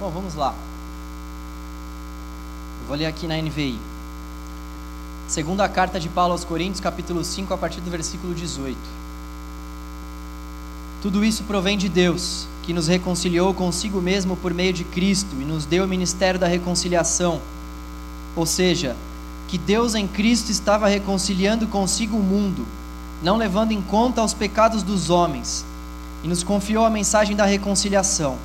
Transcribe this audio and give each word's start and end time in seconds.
Bom, 0.00 0.08
vamos 0.08 0.34
lá. 0.34 0.54
Eu 2.80 2.88
vou 2.88 2.96
ler 2.96 3.04
aqui 3.04 3.26
na 3.26 3.36
NVI. 3.36 3.78
Segunda 5.28 5.68
carta 5.68 6.00
de 6.00 6.08
Paulo 6.08 6.32
aos 6.32 6.42
Coríntios, 6.42 6.80
capítulo 6.80 7.22
5, 7.22 7.52
a 7.52 7.58
partir 7.58 7.82
do 7.82 7.90
versículo 7.90 8.34
18. 8.34 8.78
Tudo 11.02 11.22
isso 11.22 11.44
provém 11.44 11.76
de 11.76 11.86
Deus, 11.90 12.46
que 12.62 12.72
nos 12.72 12.86
reconciliou 12.86 13.52
consigo 13.52 14.00
mesmo 14.00 14.38
por 14.38 14.54
meio 14.54 14.72
de 14.72 14.84
Cristo 14.84 15.36
e 15.38 15.44
nos 15.44 15.66
deu 15.66 15.84
o 15.84 15.88
ministério 15.88 16.40
da 16.40 16.46
reconciliação. 16.46 17.38
Ou 18.34 18.46
seja, 18.46 18.96
que 19.48 19.58
Deus 19.58 19.94
em 19.94 20.08
Cristo 20.08 20.50
estava 20.50 20.88
reconciliando 20.88 21.66
consigo 21.66 22.16
o 22.16 22.22
mundo, 22.22 22.66
não 23.22 23.36
levando 23.36 23.72
em 23.72 23.82
conta 23.82 24.24
os 24.24 24.32
pecados 24.32 24.82
dos 24.82 25.10
homens, 25.10 25.62
e 26.24 26.28
nos 26.28 26.42
confiou 26.42 26.86
a 26.86 26.90
mensagem 26.90 27.36
da 27.36 27.44
reconciliação. 27.44 28.38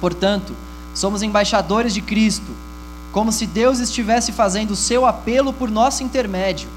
Portanto, 0.00 0.52
somos 1.00 1.22
embaixadores 1.22 1.94
de 1.94 2.02
Cristo, 2.02 2.52
como 3.10 3.32
se 3.32 3.46
Deus 3.46 3.78
estivesse 3.78 4.32
fazendo 4.32 4.72
o 4.72 4.76
seu 4.76 5.06
apelo 5.06 5.50
por 5.50 5.70
nosso 5.70 6.02
intermédio. 6.02 6.68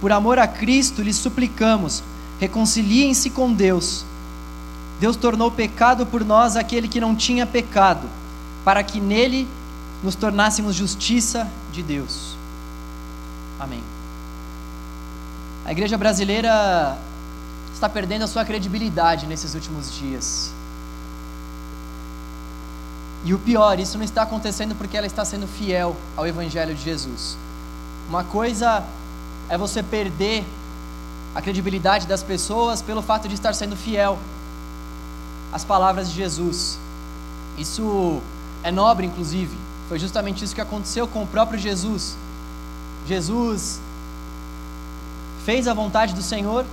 Por 0.00 0.10
amor 0.10 0.40
a 0.40 0.48
Cristo, 0.48 1.02
lhes 1.02 1.16
suplicamos: 1.16 2.02
reconciliem-se 2.40 3.30
com 3.30 3.52
Deus. 3.52 4.04
Deus 4.98 5.16
tornou 5.16 5.50
pecado 5.52 6.04
por 6.04 6.24
nós 6.24 6.56
aquele 6.56 6.88
que 6.88 7.00
não 7.00 7.14
tinha 7.14 7.46
pecado, 7.46 8.08
para 8.64 8.82
que 8.82 9.00
nele 9.00 9.48
nos 10.02 10.16
tornássemos 10.16 10.74
justiça 10.74 11.48
de 11.72 11.82
Deus. 11.82 12.34
Amém. 13.58 13.82
A 15.64 15.70
igreja 15.70 15.96
brasileira 15.96 16.98
está 17.72 17.88
perdendo 17.88 18.24
a 18.24 18.26
sua 18.26 18.44
credibilidade 18.44 19.26
nesses 19.26 19.54
últimos 19.54 19.94
dias. 19.94 20.59
E 23.24 23.34
o 23.34 23.38
pior, 23.38 23.78
isso 23.78 23.98
não 23.98 24.04
está 24.04 24.22
acontecendo 24.22 24.74
porque 24.74 24.96
ela 24.96 25.06
está 25.06 25.24
sendo 25.24 25.46
fiel 25.46 25.94
ao 26.16 26.26
Evangelho 26.26 26.74
de 26.74 26.82
Jesus. 26.82 27.36
Uma 28.08 28.24
coisa 28.24 28.82
é 29.48 29.58
você 29.58 29.82
perder 29.82 30.44
a 31.34 31.42
credibilidade 31.42 32.06
das 32.06 32.22
pessoas 32.22 32.80
pelo 32.80 33.02
fato 33.02 33.28
de 33.28 33.34
estar 33.34 33.54
sendo 33.54 33.76
fiel 33.76 34.18
às 35.52 35.64
palavras 35.64 36.10
de 36.10 36.16
Jesus. 36.16 36.78
Isso 37.58 38.20
é 38.62 38.72
nobre, 38.72 39.06
inclusive. 39.06 39.56
Foi 39.88 39.98
justamente 39.98 40.44
isso 40.44 40.54
que 40.54 40.60
aconteceu 40.60 41.06
com 41.06 41.22
o 41.22 41.26
próprio 41.26 41.58
Jesus. 41.58 42.16
Jesus 43.06 43.80
fez 45.44 45.66
a 45.66 45.74
vontade 45.74 46.14
do 46.14 46.22
Senhor, 46.22 46.64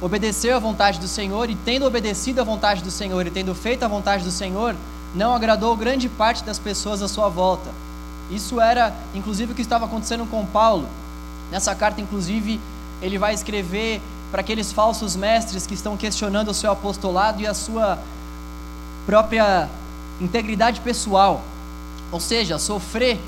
obedeceu 0.00 0.56
a 0.56 0.58
vontade 0.58 0.98
do 0.98 1.08
Senhor, 1.08 1.50
e 1.50 1.54
tendo 1.56 1.84
obedecido 1.86 2.40
a 2.40 2.44
vontade 2.44 2.82
do 2.82 2.90
Senhor 2.90 3.26
e 3.26 3.30
tendo 3.30 3.54
feito 3.54 3.82
a 3.82 3.88
vontade 3.88 4.24
do 4.24 4.30
Senhor, 4.30 4.74
não 5.14 5.34
agradou 5.34 5.76
grande 5.76 6.08
parte 6.08 6.42
das 6.42 6.58
pessoas 6.58 7.00
à 7.02 7.08
sua 7.08 7.28
volta. 7.28 7.70
Isso 8.30 8.60
era, 8.60 8.92
inclusive, 9.14 9.52
o 9.52 9.54
que 9.54 9.62
estava 9.62 9.84
acontecendo 9.84 10.26
com 10.26 10.44
Paulo. 10.44 10.88
Nessa 11.50 11.74
carta, 11.74 12.00
inclusive, 12.00 12.60
ele 13.00 13.18
vai 13.18 13.34
escrever 13.34 14.00
para 14.30 14.40
aqueles 14.40 14.72
falsos 14.72 15.14
mestres 15.14 15.66
que 15.66 15.74
estão 15.74 15.96
questionando 15.96 16.48
o 16.48 16.54
seu 16.54 16.72
apostolado 16.72 17.40
e 17.40 17.46
a 17.46 17.54
sua 17.54 17.98
própria 19.06 19.68
integridade 20.20 20.80
pessoal. 20.80 21.42
Ou 22.10 22.18
seja, 22.18 22.58
sofrer 22.58 23.20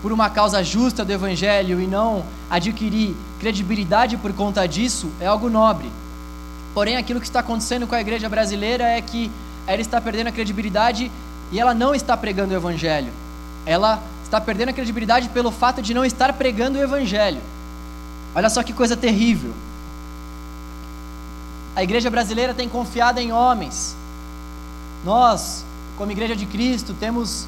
por 0.00 0.12
uma 0.12 0.30
causa 0.30 0.62
justa 0.62 1.04
do 1.04 1.12
Evangelho 1.12 1.80
e 1.80 1.86
não 1.86 2.24
adquirir 2.48 3.16
credibilidade 3.40 4.16
por 4.16 4.32
conta 4.32 4.66
disso 4.66 5.10
é 5.20 5.26
algo 5.26 5.50
nobre. 5.50 5.90
Porém, 6.72 6.96
aquilo 6.96 7.20
que 7.20 7.26
está 7.26 7.40
acontecendo 7.40 7.86
com 7.86 7.94
a 7.94 8.00
igreja 8.00 8.28
brasileira 8.28 8.84
é 8.84 9.00
que 9.00 9.30
ela 9.66 9.80
está 9.80 10.00
perdendo 10.00 10.28
a 10.28 10.32
credibilidade 10.32 11.10
e 11.54 11.60
ela 11.60 11.72
não 11.72 11.94
está 11.94 12.16
pregando 12.16 12.52
o 12.52 12.56
Evangelho. 12.56 13.12
Ela 13.64 14.02
está 14.24 14.40
perdendo 14.40 14.70
a 14.70 14.72
credibilidade 14.72 15.28
pelo 15.28 15.52
fato 15.52 15.80
de 15.80 15.94
não 15.94 16.04
estar 16.04 16.32
pregando 16.32 16.76
o 16.76 16.82
Evangelho. 16.82 17.40
Olha 18.34 18.50
só 18.50 18.60
que 18.64 18.72
coisa 18.72 18.96
terrível. 18.96 19.54
A 21.76 21.84
igreja 21.84 22.10
brasileira 22.10 22.52
tem 22.52 22.68
confiado 22.68 23.20
em 23.20 23.32
homens. 23.32 23.94
Nós, 25.04 25.64
como 25.96 26.10
igreja 26.10 26.34
de 26.34 26.44
Cristo, 26.44 26.92
temos 26.92 27.46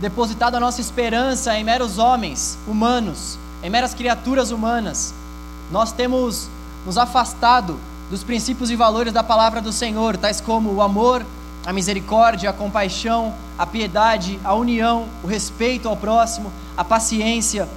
depositado 0.00 0.54
a 0.54 0.60
nossa 0.60 0.80
esperança 0.80 1.54
em 1.54 1.62
meros 1.62 1.98
homens 1.98 2.56
humanos, 2.66 3.38
em 3.62 3.68
meras 3.68 3.92
criaturas 3.92 4.52
humanas. 4.52 5.12
Nós 5.70 5.92
temos 5.92 6.48
nos 6.86 6.96
afastado 6.96 7.78
dos 8.08 8.24
princípios 8.24 8.70
e 8.70 8.76
valores 8.76 9.12
da 9.12 9.22
palavra 9.22 9.60
do 9.60 9.70
Senhor, 9.70 10.16
tais 10.16 10.40
como 10.40 10.72
o 10.72 10.80
amor, 10.80 11.22
a 11.66 11.72
misericórdia, 11.72 12.50
a 12.50 12.52
compaixão, 12.52 13.34
a 13.58 13.66
piedade, 13.66 14.38
a 14.44 14.54
união, 14.54 15.06
o 15.22 15.26
respeito 15.26 15.88
ao 15.88 15.96
próximo, 15.96 16.52
a 16.76 16.84
paciência. 16.84 17.68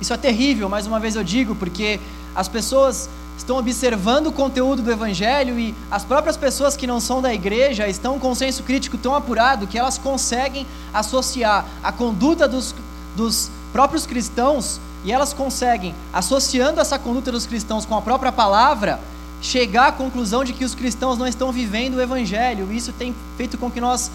Isso 0.00 0.12
é 0.12 0.16
terrível, 0.16 0.68
mais 0.68 0.86
uma 0.86 1.00
vez 1.00 1.16
eu 1.16 1.24
digo, 1.24 1.54
porque 1.54 1.98
as 2.34 2.48
pessoas 2.48 3.08
estão 3.36 3.56
observando 3.56 4.28
o 4.28 4.32
conteúdo 4.32 4.82
do 4.82 4.90
Evangelho 4.90 5.58
e 5.58 5.74
as 5.90 6.04
próprias 6.04 6.36
pessoas 6.36 6.76
que 6.76 6.86
não 6.86 7.00
são 7.00 7.20
da 7.20 7.32
igreja 7.32 7.88
estão 7.88 8.18
com 8.18 8.30
um 8.30 8.34
senso 8.34 8.62
crítico 8.62 8.96
tão 8.96 9.14
apurado 9.14 9.66
que 9.66 9.78
elas 9.78 9.98
conseguem 9.98 10.66
associar 10.92 11.64
a 11.82 11.90
conduta 11.90 12.46
dos, 12.46 12.74
dos 13.16 13.50
próprios 13.72 14.06
cristãos 14.06 14.80
e 15.04 15.12
elas 15.12 15.32
conseguem, 15.32 15.94
associando 16.12 16.80
essa 16.80 16.98
conduta 16.98 17.30
dos 17.30 17.46
cristãos 17.46 17.84
com 17.84 17.96
a 17.96 18.00
própria 18.00 18.32
palavra, 18.32 18.98
chegar 19.44 19.88
à 19.88 19.92
conclusão 19.92 20.42
de 20.42 20.54
que 20.54 20.64
os 20.64 20.74
cristãos 20.74 21.18
não 21.18 21.26
estão 21.26 21.52
vivendo 21.52 21.96
o 21.96 22.00
Evangelho. 22.00 22.72
Isso 22.72 22.94
tem 22.94 23.14
feito 23.36 23.58
com 23.58 23.70
que 23.70 23.78
nós 23.78 24.10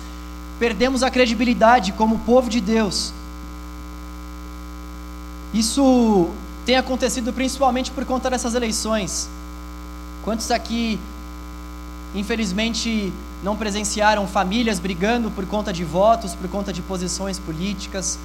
perdemos 0.58 1.04
a 1.04 1.12
credibilidade 1.12 1.92
como 1.92 2.18
povo 2.20 2.50
de 2.50 2.60
Deus. 2.60 3.14
Isso 5.54 6.30
tem 6.66 6.78
acontecido 6.78 7.32
principalmente 7.32 7.92
por 7.92 8.04
conta 8.06 8.28
dessas 8.28 8.56
eleições. 8.56 9.30
Quantos 10.24 10.50
aqui, 10.50 11.00
infelizmente, 12.16 13.14
não 13.44 13.56
presenciaram 13.56 14.26
famílias 14.28 14.80
brigando 14.80 15.30
por 15.30 15.46
conta 15.46 15.72
de 15.72 15.84
votos, 15.84 16.34
por 16.34 16.50
conta 16.50 16.74
de 16.74 16.82
posições 16.82 17.38
políticas? 17.38 18.18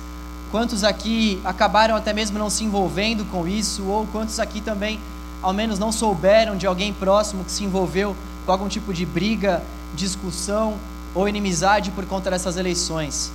Quantos 0.50 0.82
aqui 0.82 1.38
acabaram 1.44 1.96
até 1.96 2.14
mesmo 2.14 2.38
não 2.38 2.48
se 2.48 2.64
envolvendo 2.64 3.26
com 3.26 3.46
isso? 3.46 3.84
Ou 3.84 4.06
quantos 4.06 4.40
aqui 4.40 4.62
também 4.62 4.98
ao 5.44 5.52
menos 5.52 5.78
não 5.78 5.92
souberam 5.92 6.56
de 6.56 6.66
alguém 6.66 6.90
próximo 6.90 7.44
que 7.44 7.52
se 7.52 7.64
envolveu 7.64 8.16
com 8.46 8.52
algum 8.52 8.66
tipo 8.66 8.94
de 8.94 9.04
briga, 9.04 9.62
discussão 9.94 10.78
ou 11.14 11.28
inimizade 11.28 11.90
por 11.90 12.06
conta 12.06 12.30
dessas 12.30 12.56
eleições. 12.56 13.30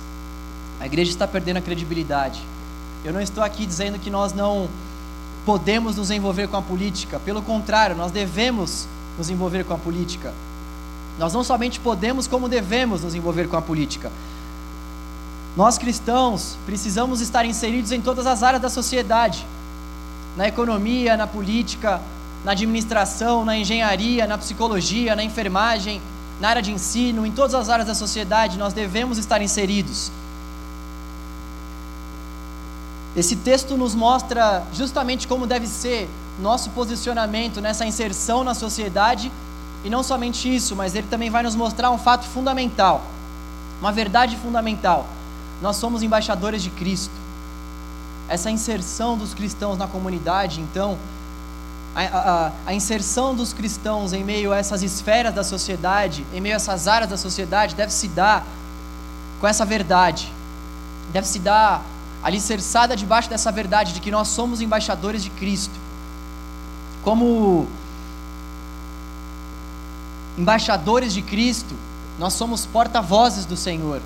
A 0.80 0.86
igreja 0.86 1.12
está 1.12 1.28
perdendo 1.28 1.58
a 1.58 1.60
credibilidade. 1.60 2.42
Eu 3.04 3.12
não 3.12 3.20
estou 3.20 3.44
aqui 3.44 3.64
dizendo 3.64 3.96
que 3.96 4.10
nós 4.10 4.32
não 4.32 4.68
podemos 5.46 5.94
nos 5.94 6.10
envolver 6.10 6.48
com 6.48 6.56
a 6.56 6.62
política, 6.62 7.20
pelo 7.20 7.42
contrário, 7.42 7.94
nós 7.94 8.10
devemos 8.10 8.88
nos 9.16 9.30
envolver 9.30 9.64
com 9.64 9.72
a 9.72 9.78
política. 9.78 10.34
Nós 11.16 11.32
não 11.32 11.44
somente 11.44 11.78
podemos, 11.78 12.26
como 12.26 12.48
devemos 12.48 13.04
nos 13.04 13.14
envolver 13.14 13.46
com 13.46 13.56
a 13.56 13.62
política. 13.62 14.10
Nós 15.56 15.78
cristãos 15.78 16.56
precisamos 16.66 17.20
estar 17.20 17.44
inseridos 17.44 17.92
em 17.92 18.00
todas 18.00 18.26
as 18.26 18.42
áreas 18.42 18.60
da 18.60 18.68
sociedade 18.68 19.46
na 20.36 20.46
economia, 20.46 21.16
na 21.16 21.26
política, 21.26 22.00
na 22.44 22.52
administração, 22.52 23.44
na 23.44 23.56
engenharia, 23.56 24.26
na 24.26 24.38
psicologia, 24.38 25.14
na 25.14 25.22
enfermagem, 25.22 26.00
na 26.40 26.48
área 26.48 26.62
de 26.62 26.72
ensino, 26.72 27.26
em 27.26 27.32
todas 27.32 27.54
as 27.54 27.68
áreas 27.68 27.86
da 27.86 27.94
sociedade, 27.94 28.58
nós 28.58 28.72
devemos 28.72 29.18
estar 29.18 29.42
inseridos. 29.42 30.10
Esse 33.14 33.36
texto 33.36 33.76
nos 33.76 33.94
mostra 33.94 34.62
justamente 34.72 35.28
como 35.28 35.46
deve 35.46 35.66
ser 35.66 36.08
nosso 36.40 36.70
posicionamento 36.70 37.60
nessa 37.60 37.84
inserção 37.84 38.42
na 38.42 38.54
sociedade, 38.54 39.30
e 39.84 39.90
não 39.90 40.02
somente 40.02 40.54
isso, 40.54 40.76
mas 40.76 40.94
ele 40.94 41.06
também 41.08 41.28
vai 41.28 41.42
nos 41.42 41.54
mostrar 41.54 41.90
um 41.90 41.98
fato 41.98 42.24
fundamental, 42.26 43.04
uma 43.80 43.92
verdade 43.92 44.36
fundamental. 44.36 45.06
Nós 45.60 45.76
somos 45.76 46.02
embaixadores 46.02 46.62
de 46.62 46.70
Cristo 46.70 47.19
essa 48.30 48.48
inserção 48.48 49.18
dos 49.18 49.34
cristãos 49.34 49.76
na 49.76 49.88
comunidade, 49.88 50.60
então, 50.60 50.96
a, 51.92 52.02
a, 52.02 52.52
a, 52.66 52.72
inserção 52.72 53.34
dos 53.34 53.52
cristãos 53.52 54.12
em 54.12 54.22
meio 54.22 54.52
a 54.52 54.56
essas 54.56 54.84
esferas 54.84 55.34
da 55.34 55.42
sociedade, 55.42 56.24
em 56.32 56.40
meio 56.40 56.54
a 56.54 56.56
essas 56.56 56.86
áreas 56.86 57.10
da 57.10 57.16
sociedade, 57.16 57.74
deve 57.74 57.92
se 57.92 58.06
dar 58.06 58.46
com 59.40 59.48
essa 59.48 59.64
verdade, 59.64 60.32
deve 61.12 61.26
se 61.26 61.40
dar 61.40 61.82
alicerçada 62.22 62.94
debaixo 62.94 63.28
dessa 63.28 63.50
verdade 63.50 63.94
de 63.94 64.00
que 64.00 64.12
nós 64.12 64.28
somos 64.28 64.60
embaixadores 64.60 65.24
de 65.24 65.30
Cristo. 65.30 65.74
Como 67.02 67.66
embaixadores 70.38 71.12
de 71.12 71.20
Cristo, 71.20 71.74
nós 72.16 72.34
somos 72.34 72.64
porta-vozes 72.64 73.44
do 73.44 73.56
Senhor. 73.56 74.00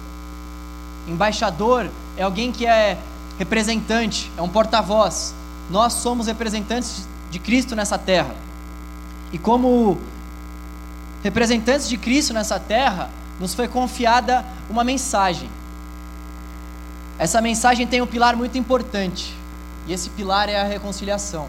Embaixador 1.07 1.91
é 2.17 2.23
alguém 2.23 2.51
que 2.51 2.65
é 2.65 2.99
representante, 3.39 4.31
é 4.37 4.43
um 4.43 4.49
porta-voz. 4.49 5.35
Nós 5.71 5.95
somos 5.95 6.27
representantes 6.27 7.07
de 7.31 7.39
Cristo 7.39 7.75
nessa 7.75 7.99
terra. 7.99 8.35
E 9.33 9.39
como 9.39 9.99
representantes 11.23 11.89
de 11.89 11.97
Cristo 11.97 12.33
nessa 12.33 12.61
terra, 12.61 13.11
nos 13.41 13.55
foi 13.55 13.67
confiada 13.67 14.45
uma 14.71 14.85
mensagem. 14.85 15.51
Essa 17.19 17.41
mensagem 17.41 17.87
tem 17.87 18.03
um 18.03 18.07
pilar 18.07 18.37
muito 18.37 18.59
importante, 18.59 19.35
e 19.87 19.93
esse 19.93 20.11
pilar 20.11 20.49
é 20.49 20.61
a 20.61 20.65
reconciliação. 20.65 21.49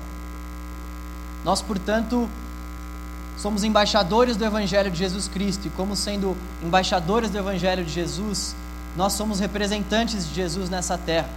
Nós, 1.43 1.61
portanto, 1.61 2.29
somos 3.37 3.63
embaixadores 3.63 4.37
do 4.37 4.45
Evangelho 4.45 4.89
de 4.89 4.97
Jesus 4.97 5.27
Cristo, 5.27 5.67
e 5.67 5.69
como 5.71 5.95
sendo 5.95 6.37
embaixadores 6.63 7.29
do 7.29 7.37
Evangelho 7.37 7.83
de 7.83 7.91
Jesus, 7.91 8.55
nós 8.95 9.13
somos 9.13 9.39
representantes 9.39 10.27
de 10.27 10.33
Jesus 10.33 10.69
nessa 10.69 10.97
terra. 10.97 11.29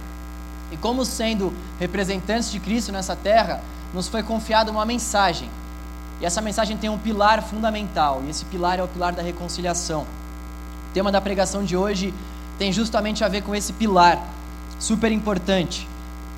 E 0.71 0.77
como 0.77 1.03
sendo 1.03 1.53
representantes 1.79 2.51
de 2.51 2.59
Cristo 2.59 2.91
nessa 2.91 3.15
terra, 3.15 3.61
nos 3.93 4.07
foi 4.07 4.23
confiada 4.23 4.71
uma 4.71 4.85
mensagem. 4.85 5.49
E 6.21 6.25
essa 6.25 6.41
mensagem 6.41 6.77
tem 6.77 6.89
um 6.89 6.97
pilar 6.97 7.41
fundamental, 7.41 8.21
e 8.25 8.29
esse 8.29 8.45
pilar 8.45 8.79
é 8.79 8.83
o 8.83 8.87
pilar 8.87 9.13
da 9.13 9.21
reconciliação. 9.21 10.01
O 10.89 10.93
tema 10.93 11.11
da 11.11 11.21
pregação 11.21 11.63
de 11.63 11.77
hoje 11.77 12.13
tem 12.57 12.73
justamente 12.73 13.23
a 13.23 13.27
ver 13.29 13.41
com 13.41 13.55
esse 13.55 13.71
pilar, 13.73 14.21
super 14.77 15.11
importante. 15.11 15.87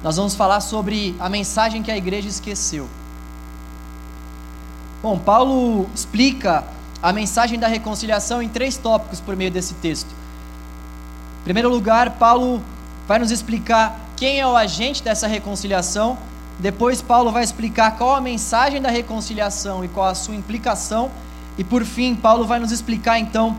Nós 0.04 0.18
vamos 0.18 0.36
falar 0.36 0.62
sobre 0.62 1.16
a 1.20 1.28
mensagem 1.30 1.82
que 1.82 1.92
a 1.92 1.98
igreja 1.98 2.28
esqueceu. 2.28 2.88
Bom, 5.02 5.18
Paulo 5.18 5.90
explica 5.96 6.64
a 7.02 7.12
mensagem 7.12 7.58
da 7.58 7.68
reconciliação 7.68 8.42
em 8.42 8.48
três 8.48 8.78
tópicos 8.78 9.20
por 9.20 9.36
meio 9.36 9.50
desse 9.50 9.74
texto. 9.76 10.10
Em 11.42 11.44
primeiro 11.44 11.70
lugar, 11.70 12.12
Paulo 12.12 12.62
vai 13.08 13.18
nos 13.18 13.32
explicar 13.32 14.00
quem 14.22 14.40
é 14.40 14.46
o 14.46 14.56
agente 14.56 15.02
dessa 15.02 15.26
reconciliação. 15.26 16.16
Depois, 16.60 17.02
Paulo 17.02 17.32
vai 17.32 17.44
explicar 17.44 17.98
qual 17.98 18.14
a 18.16 18.22
mensagem 18.22 18.80
da 18.80 18.92
reconciliação 18.92 19.84
e 19.84 19.88
qual 19.88 20.06
a 20.06 20.14
sua 20.14 20.36
implicação. 20.36 21.10
E 21.58 21.64
por 21.64 21.84
fim, 21.84 22.14
Paulo 22.14 22.46
vai 22.46 22.60
nos 22.60 22.72
explicar 22.72 23.18
então 23.18 23.58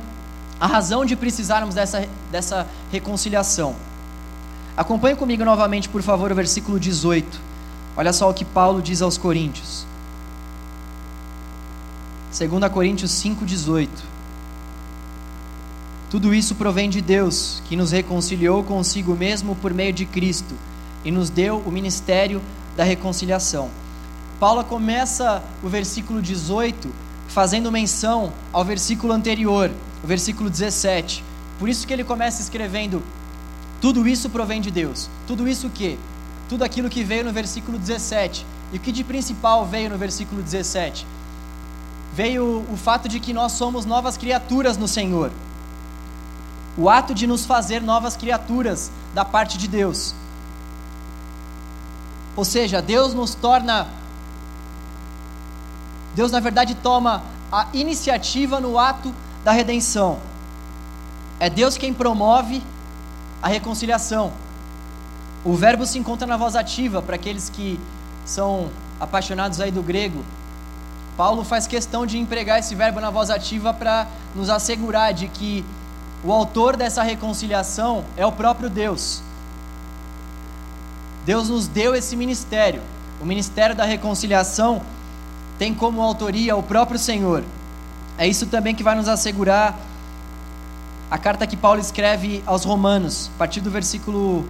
a 0.61 0.67
razão 0.69 1.05
de 1.05 1.17
precisarmos 1.17 1.75
dessa, 1.75 2.09
dessa 2.31 2.69
reconciliação. 2.93 3.75
Acompanhe 4.77 5.17
comigo 5.17 5.45
novamente, 5.45 5.89
por 5.89 6.01
favor, 6.01 6.31
o 6.31 6.35
versículo 6.37 6.79
18. 6.79 7.41
Olha 7.97 8.13
só 8.13 8.31
o 8.31 8.35
que 8.35 8.45
Paulo 8.45 8.81
diz 8.81 9.03
aos 9.03 9.19
Coríntios. 9.19 9.85
2 12.39 12.73
Coríntios 12.73 13.11
5,18 13.11 14.12
Tudo 16.13 16.35
isso 16.35 16.55
provém 16.57 16.91
de 16.91 17.01
Deus, 17.01 17.63
que 17.67 17.75
nos 17.75 17.91
reconciliou 17.91 18.63
consigo 18.63 19.17
mesmo 19.17 19.57
por 19.57 19.73
meio 19.73 19.95
de 19.95 20.05
Cristo 20.05 20.55
e 21.03 21.11
nos 21.11 21.31
deu 21.31 21.57
o 21.65 21.73
ministério 21.73 22.43
da 22.77 22.85
reconciliação. 22.85 23.71
Paulo 24.39 24.63
começa 24.63 25.43
o 25.63 25.71
versículo 25.71 26.21
18 26.21 26.93
fazendo 27.29 27.73
menção 27.73 28.31
ao 28.53 28.63
versículo 28.63 29.11
anterior, 29.11 29.71
o 30.05 30.07
versículo 30.07 30.51
17. 30.51 31.25
Por 31.59 31.67
isso 31.67 31.87
que 31.87 31.95
ele 31.95 32.05
começa 32.05 32.43
escrevendo: 32.43 33.03
Tudo 33.81 34.07
isso 34.07 34.29
provém 34.29 34.61
de 34.61 34.71
Deus. 34.71 35.09
Tudo 35.27 35.49
isso 35.49 35.69
o 35.69 35.71
quê? 35.71 35.97
Tudo 36.47 36.63
aquilo 36.63 36.91
que 36.91 37.03
veio 37.03 37.25
no 37.25 37.33
versículo 37.33 37.79
17. 37.79 38.45
E 38.71 38.77
o 38.77 38.81
que 38.81 38.93
de 38.93 39.03
principal 39.03 39.65
veio 39.65 39.89
no 39.89 39.97
versículo 39.97 40.43
17? 40.43 41.07
veio 42.13 42.67
o 42.71 42.77
fato 42.77 43.09
de 43.09 43.19
que 43.19 43.33
nós 43.33 43.53
somos 43.53 43.87
novas 43.87 44.19
criaturas 44.19 44.77
no 44.77 44.87
Senhor. 44.87 45.33
O 46.77 46.89
ato 46.89 47.15
de 47.15 47.27
nos 47.27 47.45
fazer 47.45 47.83
novas 47.83 48.17
criaturas 48.17 48.91
da 49.15 49.25
parte 49.25 49.59
de 49.59 49.69
Deus. 49.69 50.15
Ou 52.35 52.45
seja, 52.45 52.81
Deus 52.81 53.13
nos 53.13 53.35
torna. 53.35 53.87
Deus, 56.15 56.33
na 56.33 56.41
verdade, 56.41 56.75
toma 56.75 57.23
a 57.51 57.67
iniciativa 57.75 58.59
no 58.59 58.79
ato 58.79 59.15
da 59.45 59.53
redenção. 59.53 60.19
É 61.39 61.51
Deus 61.51 61.77
quem 61.77 61.93
promove 61.93 62.63
a 63.43 63.49
reconciliação. 63.49 64.33
O 65.45 65.55
verbo 65.55 65.85
se 65.85 65.99
encontra 65.99 66.27
na 66.27 66.37
voz 66.37 66.55
ativa, 66.55 67.03
para 67.03 67.17
aqueles 67.17 67.51
que 67.51 67.79
são 68.25 68.71
apaixonados 69.01 69.61
aí 69.61 69.71
do 69.71 69.83
grego. 69.83 70.25
Paulo 71.17 71.45
faz 71.45 71.67
questão 71.67 72.07
de 72.07 72.17
empregar 72.17 72.61
esse 72.61 72.75
verbo 72.75 73.01
na 73.01 73.11
voz 73.11 73.29
ativa 73.29 73.75
para 73.75 74.07
nos 74.35 74.49
assegurar 74.49 75.13
de 75.13 75.29
que 75.29 75.65
o 76.25 76.33
autor 76.33 76.77
dessa 76.77 77.03
reconciliação 77.03 78.05
é 78.17 78.25
o 78.25 78.33
próprio 78.33 78.71
Deus. 78.71 79.23
Deus 81.25 81.49
nos 81.49 81.67
deu 81.67 81.95
esse 81.95 82.17
ministério. 82.17 82.83
O 83.21 83.25
ministério 83.25 83.75
da 83.75 83.85
reconciliação 83.85 84.83
tem 85.59 85.73
como 85.73 86.03
autoria 86.03 86.57
o 86.57 86.63
próprio 86.63 86.99
Senhor. 86.99 87.45
É 88.19 88.27
isso 88.27 88.47
também 88.47 88.75
que 88.75 88.83
vai 88.83 88.95
nos 88.95 89.09
assegurar 89.09 89.79
a 91.11 91.19
carta 91.19 91.47
que 91.47 91.57
Paulo 91.57 91.81
escreve 91.81 92.43
aos 92.47 92.65
Romanos, 92.65 93.31
a 93.35 93.39
partir 93.39 93.61
do 93.61 93.71
versículo. 93.71 94.47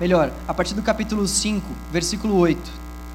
Melhor, 0.00 0.32
a 0.48 0.52
partir 0.52 0.74
do 0.74 0.82
capítulo 0.82 1.26
5, 1.26 1.66
versículo 1.92 2.36
8. 2.36 2.60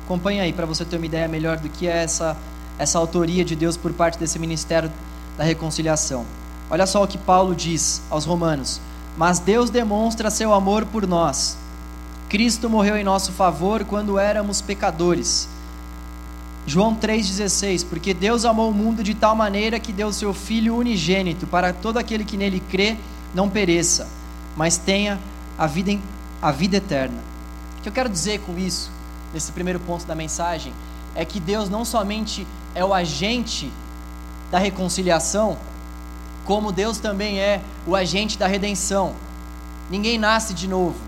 Acompanha 0.06 0.44
aí 0.44 0.54
para 0.54 0.66
você 0.66 0.86
ter 0.86 0.96
uma 0.96 1.06
ideia 1.06 1.28
melhor 1.28 1.58
do 1.58 1.70
que 1.70 1.88
é 1.88 1.98
essa 2.04 2.38
essa 2.80 2.98
autoria 2.98 3.44
de 3.44 3.56
Deus 3.58 3.76
por 3.76 3.92
parte 3.92 4.18
desse 4.18 4.40
ministério 4.40 4.90
da 5.38 5.44
reconciliação. 5.44 6.26
Olha 6.70 6.86
só 6.86 7.04
o 7.04 7.08
que 7.08 7.18
Paulo 7.18 7.56
diz 7.56 8.02
aos 8.10 8.26
Romanos: 8.26 8.80
Mas 9.18 9.40
Deus 9.40 9.70
demonstra 9.70 10.30
seu 10.30 10.54
amor 10.54 10.86
por 10.86 11.08
nós. 11.08 11.58
Cristo 12.30 12.70
morreu 12.70 12.96
em 12.96 13.04
nosso 13.04 13.32
favor 13.32 13.84
quando 13.84 14.20
éramos 14.20 14.62
pecadores. 14.62 15.50
João 16.68 16.96
3,16: 16.96 17.86
Porque 17.90 18.14
Deus 18.14 18.46
amou 18.46 18.70
o 18.70 18.74
mundo 18.74 19.04
de 19.04 19.16
tal 19.16 19.36
maneira 19.36 19.80
que 19.80 19.92
deu 19.92 20.14
seu 20.14 20.34
Filho 20.34 20.76
unigênito, 20.76 21.48
para 21.48 21.74
todo 21.74 21.98
aquele 21.98 22.24
que 22.24 22.38
nele 22.38 22.60
crê 22.60 22.98
não 23.34 23.50
pereça, 23.50 24.08
mas 24.56 24.78
tenha 24.78 25.20
a 25.58 25.66
vida, 25.66 26.00
a 26.42 26.52
vida 26.52 26.78
eterna. 26.78 27.18
O 27.80 27.82
que 27.82 27.90
eu 27.90 27.94
quero 27.94 28.10
dizer 28.10 28.42
com 28.42 28.58
isso, 28.58 28.92
nesse 29.34 29.52
primeiro 29.52 29.80
ponto 29.80 30.06
da 30.06 30.14
mensagem, 30.14 30.72
é 31.16 31.26
que 31.26 31.40
Deus 31.40 31.70
não 31.70 31.84
somente 31.84 32.46
é 32.76 32.86
o 32.86 32.94
agente 32.94 33.72
da 34.52 34.60
reconciliação, 34.60 35.58
como 36.46 36.72
Deus 36.72 36.98
também 36.98 37.40
é 37.40 37.62
o 37.86 37.96
agente 37.96 38.38
da 38.38 38.48
redenção. 38.48 39.14
Ninguém 39.90 40.18
nasce 40.18 40.54
de 40.54 40.68
novo, 40.68 41.00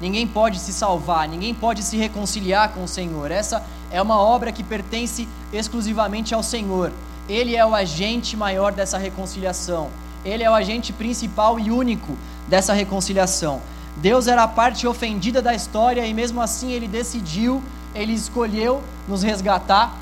ninguém 0.00 0.26
pode 0.26 0.58
se 0.58 0.72
salvar, 0.72 1.28
ninguém 1.28 1.54
pode 1.54 1.82
se 1.82 1.96
reconciliar 1.96 2.70
com 2.70 2.84
o 2.84 2.88
Senhor. 2.88 3.30
Essa 3.30 3.64
é 3.90 4.00
uma 4.02 4.18
obra 4.18 4.50
que 4.50 4.62
pertence 4.62 5.28
exclusivamente 5.52 6.34
ao 6.34 6.42
Senhor. 6.42 6.92
Ele 7.28 7.56
é 7.56 7.64
o 7.64 7.74
agente 7.74 8.36
maior 8.36 8.72
dessa 8.72 8.98
reconciliação. 8.98 9.88
Ele 10.24 10.42
é 10.42 10.50
o 10.50 10.54
agente 10.54 10.92
principal 10.92 11.58
e 11.60 11.70
único 11.70 12.16
dessa 12.48 12.72
reconciliação. 12.72 13.60
Deus 13.96 14.26
era 14.26 14.42
a 14.42 14.48
parte 14.48 14.86
ofendida 14.86 15.40
da 15.40 15.54
história 15.54 16.04
e 16.06 16.12
mesmo 16.12 16.40
assim 16.40 16.72
ele 16.72 16.88
decidiu, 16.88 17.62
ele 17.94 18.12
escolheu 18.12 18.82
nos 19.06 19.22
resgatar 19.22 19.96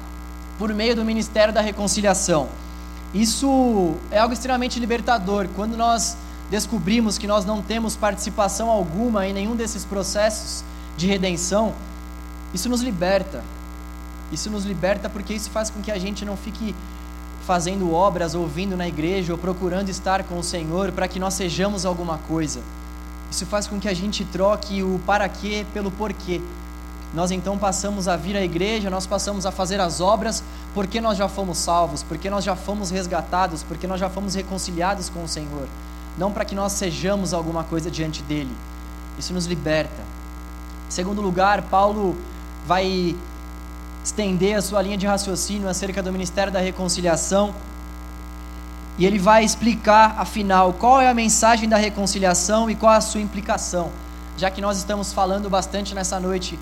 por 0.59 0.73
meio 0.73 0.97
do 0.97 1.05
ministério 1.05 1.53
da 1.53 1.61
reconciliação. 1.61 2.49
Isso 3.15 3.95
é 4.11 4.19
algo 4.19 4.33
extremamente 4.33 4.81
libertador. 4.81 5.49
Quando 5.55 5.77
nós 5.77 6.17
descobrimos 6.51 7.19
que 7.19 7.27
nós 7.27 7.45
não 7.45 7.61
temos 7.61 7.95
participação 7.97 8.71
alguma 8.71 9.27
em 9.27 9.33
nenhum 9.33 9.55
desses 9.55 9.85
processos 9.85 10.65
de 10.97 11.07
redenção, 11.07 11.75
isso 12.55 12.69
nos 12.69 12.81
liberta. 12.81 13.45
Isso 14.31 14.51
nos 14.51 14.65
liberta 14.65 15.11
porque 15.11 15.35
isso 15.35 15.51
faz 15.51 15.69
com 15.69 15.83
que 15.83 15.91
a 15.91 15.99
gente 15.99 16.25
não 16.25 16.37
fique 16.37 16.75
fazendo 17.47 17.93
obras, 17.93 18.35
ouvindo 18.35 18.77
na 18.77 18.89
igreja 18.89 19.33
ou 19.33 19.39
procurando 19.39 19.89
estar 19.89 20.23
com 20.25 20.39
o 20.39 20.43
Senhor 20.43 20.93
para 20.93 21.07
que 21.07 21.21
nós 21.21 21.35
sejamos 21.35 21.85
alguma 21.85 22.17
coisa. 22.17 22.61
Isso 23.31 23.45
faz 23.45 23.67
com 23.67 23.81
que 23.81 23.89
a 23.89 23.95
gente 23.95 24.25
troque 24.25 24.83
o 24.83 25.01
para 25.05 25.29
quê 25.29 25.67
pelo 25.73 25.91
porquê 25.91 26.41
nós 27.15 27.31
então 27.31 27.59
passamos 27.59 28.09
a 28.09 28.17
vir 28.17 28.37
à 28.37 28.43
igreja, 28.43 28.89
nós 28.89 29.07
passamos 29.07 29.45
a 29.45 29.51
fazer 29.51 29.81
as 29.81 30.01
obras 30.01 30.43
porque 30.75 31.01
nós 31.01 31.19
já 31.19 31.29
fomos 31.29 31.59
salvos, 31.59 32.03
porque 32.03 32.31
nós 32.31 32.43
já 32.45 32.57
fomos 32.57 32.91
resgatados, 32.91 33.63
porque 33.63 33.87
nós 33.87 34.01
já 34.01 34.09
fomos 34.09 34.35
reconciliados 34.35 35.11
com 35.11 35.23
o 35.23 35.29
Senhor, 35.29 35.69
não 36.17 36.33
para 36.33 36.45
que 36.45 36.55
nós 36.55 36.73
sejamos 36.73 37.35
alguma 37.35 37.65
coisa 37.65 37.91
diante 37.91 38.23
dele. 38.23 38.57
Isso 39.19 39.35
nos 39.35 39.47
liberta. 39.47 40.03
Em 40.89 40.91
segundo 40.91 41.21
lugar, 41.21 41.63
Paulo 41.63 42.17
vai 42.67 43.15
estender 44.03 44.57
a 44.57 44.63
sua 44.63 44.81
linha 44.81 44.97
de 44.97 45.07
raciocínio 45.07 45.69
acerca 45.69 46.03
do 46.03 46.11
ministério 46.11 46.53
da 46.53 46.61
reconciliação 46.61 47.55
e 48.99 49.07
ele 49.07 49.19
vai 49.19 49.45
explicar, 49.45 50.17
afinal, 50.19 50.73
qual 50.75 51.01
é 51.01 51.09
a 51.09 51.15
mensagem 51.15 51.69
da 51.69 51.77
reconciliação 51.77 52.71
e 52.71 52.75
qual 52.75 52.93
a 52.93 53.01
sua 53.01 53.21
implicação, 53.21 53.91
já 54.37 54.51
que 54.51 54.61
nós 54.61 54.79
estamos 54.79 55.13
falando 55.13 55.49
bastante 55.49 55.95
nessa 55.95 56.21
noite 56.21 56.59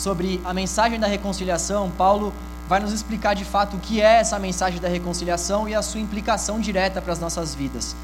sobre 0.00 0.40
a 0.44 0.54
mensagem 0.54 0.98
da 0.98 1.06
reconciliação, 1.06 1.90
Paulo 1.90 2.32
vai 2.68 2.80
nos 2.80 2.92
explicar 2.92 3.34
de 3.34 3.44
fato 3.44 3.76
o 3.76 3.80
que 3.80 4.00
é 4.00 4.20
essa 4.20 4.38
mensagem 4.38 4.80
da 4.80 4.88
reconciliação 4.88 5.68
e 5.68 5.74
a 5.74 5.82
sua 5.82 6.00
implicação 6.00 6.58
direta 6.58 7.02
para 7.02 7.12
as 7.12 7.20
nossas 7.20 7.54
vidas. 7.54 7.94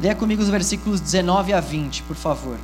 Leia 0.00 0.14
comigo 0.14 0.40
os 0.42 0.48
versículos 0.48 1.00
19 1.00 1.52
a 1.52 1.60
20, 1.60 2.04
por 2.04 2.16
favor. 2.16 2.56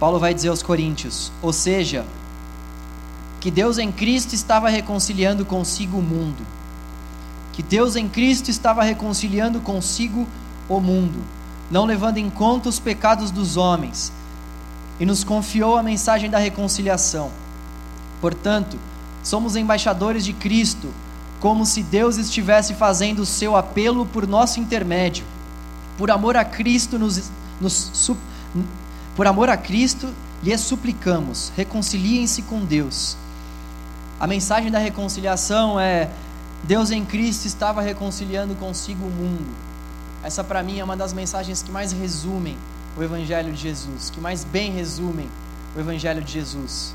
Paulo 0.00 0.18
vai 0.18 0.34
dizer 0.34 0.48
aos 0.48 0.62
Coríntios: 0.62 1.32
Ou 1.40 1.52
seja, 1.52 2.04
que 3.40 3.50
Deus 3.50 3.78
em 3.78 3.92
Cristo 3.92 4.34
estava 4.34 4.68
reconciliando 4.68 5.44
consigo 5.44 5.98
o 5.98 6.02
mundo. 6.02 6.44
Que 7.52 7.62
Deus 7.62 7.96
em 7.96 8.08
Cristo 8.08 8.50
estava 8.50 8.82
reconciliando 8.82 9.60
consigo 9.60 10.26
o 10.68 10.80
mundo, 10.80 11.22
não 11.70 11.84
levando 11.84 12.18
em 12.18 12.30
conta 12.30 12.68
os 12.68 12.78
pecados 12.78 13.30
dos 13.30 13.56
homens, 13.56 14.12
e 15.00 15.06
nos 15.06 15.22
confiou 15.24 15.76
a 15.76 15.82
mensagem 15.82 16.28
da 16.28 16.38
reconciliação. 16.38 17.30
Portanto, 18.20 18.78
somos 19.22 19.56
embaixadores 19.56 20.24
de 20.24 20.32
Cristo, 20.32 20.92
como 21.40 21.64
se 21.64 21.82
Deus 21.82 22.16
estivesse 22.16 22.74
fazendo 22.74 23.20
o 23.20 23.26
seu 23.26 23.56
apelo 23.56 24.04
por 24.06 24.26
nosso 24.26 24.58
intermédio. 24.58 25.24
Por 25.96 26.10
amor 26.10 26.36
a 26.36 26.44
Cristo, 26.44 26.98
nos, 26.98 27.30
nos, 27.60 28.10
por 29.14 29.26
amor 29.26 29.48
a 29.48 29.56
Cristo, 29.56 30.12
lhes 30.42 30.60
suplicamos, 30.60 31.52
reconciliem-se 31.56 32.42
com 32.42 32.64
Deus. 32.64 33.16
A 34.18 34.26
mensagem 34.26 34.70
da 34.70 34.78
reconciliação 34.78 35.78
é: 35.78 36.10
Deus 36.64 36.90
em 36.90 37.04
Cristo 37.04 37.46
estava 37.46 37.80
reconciliando 37.80 38.54
consigo 38.56 39.06
o 39.06 39.10
mundo. 39.10 39.46
Essa, 40.22 40.42
para 40.42 40.62
mim, 40.62 40.80
é 40.80 40.84
uma 40.84 40.96
das 40.96 41.12
mensagens 41.12 41.62
que 41.62 41.70
mais 41.70 41.92
resumem 41.92 42.56
o 42.96 43.02
Evangelho 43.02 43.52
de 43.52 43.60
Jesus, 43.60 44.10
que 44.10 44.20
mais 44.20 44.44
bem 44.44 44.72
resumem 44.72 45.28
o 45.76 45.80
Evangelho 45.80 46.22
de 46.22 46.32
Jesus. 46.32 46.94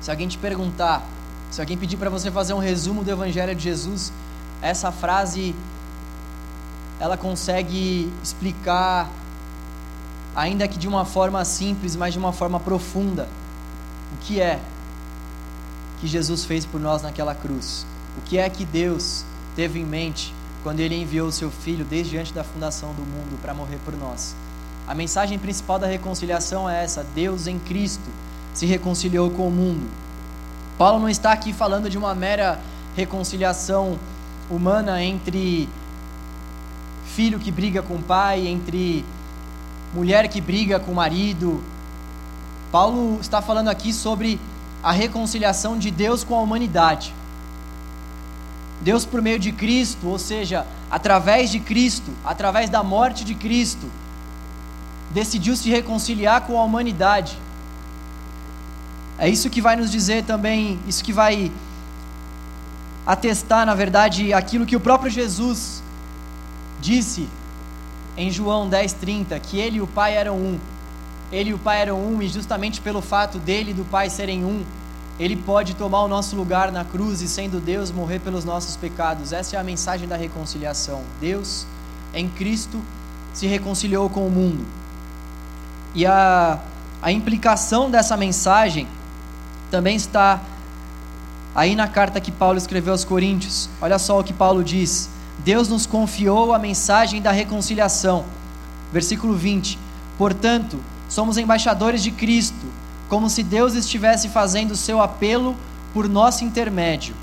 Se 0.00 0.10
alguém 0.10 0.28
te 0.28 0.38
perguntar, 0.38 1.06
se 1.50 1.60
alguém 1.60 1.76
pedir 1.76 1.96
para 1.96 2.10
você 2.10 2.30
fazer 2.30 2.54
um 2.54 2.58
resumo 2.58 3.04
do 3.04 3.10
Evangelho 3.10 3.54
de 3.54 3.62
Jesus, 3.62 4.12
essa 4.60 4.92
frase 4.92 5.54
ela 7.00 7.16
consegue 7.16 8.12
explicar, 8.22 9.10
ainda 10.36 10.68
que 10.68 10.78
de 10.78 10.86
uma 10.86 11.04
forma 11.04 11.44
simples, 11.44 11.96
mas 11.96 12.12
de 12.12 12.18
uma 12.18 12.32
forma 12.32 12.60
profunda, 12.60 13.28
o 14.14 14.16
que 14.18 14.40
é 14.40 14.60
que 16.00 16.06
Jesus 16.06 16.44
fez 16.44 16.66
por 16.66 16.80
nós 16.80 17.02
naquela 17.02 17.34
cruz. 17.34 17.86
O 18.18 18.20
que 18.22 18.36
é 18.36 18.48
que 18.50 18.64
Deus 18.64 19.24
teve 19.54 19.78
em 19.78 19.84
mente 19.84 20.34
quando 20.62 20.80
Ele 20.80 20.94
enviou 20.94 21.28
o 21.28 21.32
Seu 21.32 21.50
Filho 21.50 21.84
desde 21.84 22.18
antes 22.18 22.32
da 22.32 22.44
fundação 22.44 22.92
do 22.92 23.02
mundo 23.02 23.38
para 23.40 23.54
morrer 23.54 23.78
por 23.84 23.96
nós? 23.96 24.34
A 24.92 24.94
mensagem 24.94 25.38
principal 25.38 25.78
da 25.78 25.86
reconciliação 25.86 26.68
é 26.68 26.84
essa: 26.84 27.02
Deus 27.14 27.46
em 27.46 27.58
Cristo 27.58 28.10
se 28.52 28.66
reconciliou 28.66 29.30
com 29.30 29.48
o 29.48 29.50
mundo. 29.50 29.88
Paulo 30.76 30.98
não 31.00 31.08
está 31.08 31.32
aqui 31.32 31.50
falando 31.50 31.88
de 31.88 31.96
uma 31.96 32.14
mera 32.14 32.60
reconciliação 32.94 33.98
humana 34.50 35.02
entre 35.02 35.66
filho 37.06 37.38
que 37.38 37.50
briga 37.50 37.80
com 37.80 38.02
pai, 38.02 38.46
entre 38.46 39.02
mulher 39.94 40.28
que 40.28 40.42
briga 40.42 40.78
com 40.78 40.92
marido. 40.92 41.64
Paulo 42.70 43.18
está 43.18 43.40
falando 43.40 43.68
aqui 43.68 43.94
sobre 43.94 44.38
a 44.82 44.92
reconciliação 44.92 45.78
de 45.78 45.90
Deus 45.90 46.22
com 46.22 46.34
a 46.34 46.42
humanidade. 46.42 47.14
Deus, 48.82 49.06
por 49.06 49.22
meio 49.22 49.38
de 49.38 49.52
Cristo, 49.52 50.06
ou 50.06 50.18
seja, 50.18 50.66
através 50.90 51.48
de 51.50 51.60
Cristo, 51.60 52.12
através 52.22 52.68
da 52.68 52.82
morte 52.82 53.24
de 53.24 53.34
Cristo, 53.34 54.01
decidiu 55.12 55.54
se 55.56 55.68
reconciliar 55.68 56.42
com 56.42 56.58
a 56.58 56.64
humanidade. 56.64 57.38
É 59.18 59.28
isso 59.28 59.50
que 59.50 59.60
vai 59.60 59.76
nos 59.76 59.90
dizer 59.90 60.24
também, 60.24 60.80
isso 60.86 61.04
que 61.04 61.12
vai 61.12 61.52
atestar, 63.06 63.66
na 63.66 63.74
verdade, 63.74 64.32
aquilo 64.32 64.66
que 64.66 64.76
o 64.76 64.80
próprio 64.80 65.10
Jesus 65.10 65.82
disse 66.80 67.28
em 68.16 68.30
João 68.30 68.68
10:30, 68.68 69.38
que 69.38 69.58
ele 69.58 69.78
e 69.78 69.80
o 69.80 69.86
Pai 69.86 70.16
eram 70.16 70.36
um. 70.36 70.58
Ele 71.30 71.50
e 71.50 71.54
o 71.54 71.58
Pai 71.58 71.80
eram 71.80 72.00
um 72.00 72.20
e 72.20 72.28
justamente 72.28 72.80
pelo 72.80 73.00
fato 73.00 73.38
dele 73.38 73.70
e 73.70 73.74
do 73.74 73.84
Pai 73.84 74.10
serem 74.10 74.44
um, 74.44 74.64
ele 75.18 75.36
pode 75.36 75.74
tomar 75.74 76.02
o 76.02 76.08
nosso 76.08 76.34
lugar 76.34 76.72
na 76.72 76.84
cruz 76.84 77.20
e 77.20 77.28
sendo 77.28 77.60
Deus 77.60 77.90
morrer 77.90 78.18
pelos 78.18 78.44
nossos 78.44 78.76
pecados. 78.76 79.32
Essa 79.32 79.56
é 79.56 79.58
a 79.58 79.64
mensagem 79.64 80.08
da 80.08 80.16
reconciliação. 80.16 81.02
Deus 81.20 81.66
em 82.14 82.28
Cristo 82.28 82.82
se 83.32 83.46
reconciliou 83.46 84.10
com 84.10 84.26
o 84.26 84.30
mundo. 84.30 84.81
E 85.94 86.06
a, 86.06 86.58
a 87.00 87.12
implicação 87.12 87.90
dessa 87.90 88.16
mensagem 88.16 88.86
também 89.70 89.96
está 89.96 90.40
aí 91.54 91.74
na 91.74 91.88
carta 91.88 92.20
que 92.20 92.32
Paulo 92.32 92.58
escreveu 92.58 92.92
aos 92.92 93.04
Coríntios. 93.04 93.68
Olha 93.80 93.98
só 93.98 94.18
o 94.20 94.24
que 94.24 94.32
Paulo 94.32 94.64
diz: 94.64 95.10
Deus 95.38 95.68
nos 95.68 95.86
confiou 95.86 96.54
a 96.54 96.58
mensagem 96.58 97.20
da 97.20 97.32
reconciliação. 97.32 98.24
Versículo 98.92 99.34
20: 99.34 99.78
Portanto, 100.16 100.78
somos 101.08 101.36
embaixadores 101.36 102.02
de 102.02 102.10
Cristo, 102.10 102.66
como 103.08 103.28
se 103.28 103.42
Deus 103.42 103.74
estivesse 103.74 104.28
fazendo 104.28 104.72
o 104.72 104.76
seu 104.76 105.00
apelo 105.00 105.56
por 105.92 106.08
nosso 106.08 106.44
intermédio. 106.44 107.14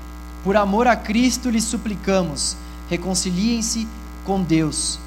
Por 0.44 0.56
amor 0.56 0.86
a 0.86 0.96
Cristo 0.96 1.50
lhes 1.50 1.64
suplicamos, 1.64 2.56
reconciliem-se 2.88 3.86
com 4.24 4.42
Deus. 4.42 4.98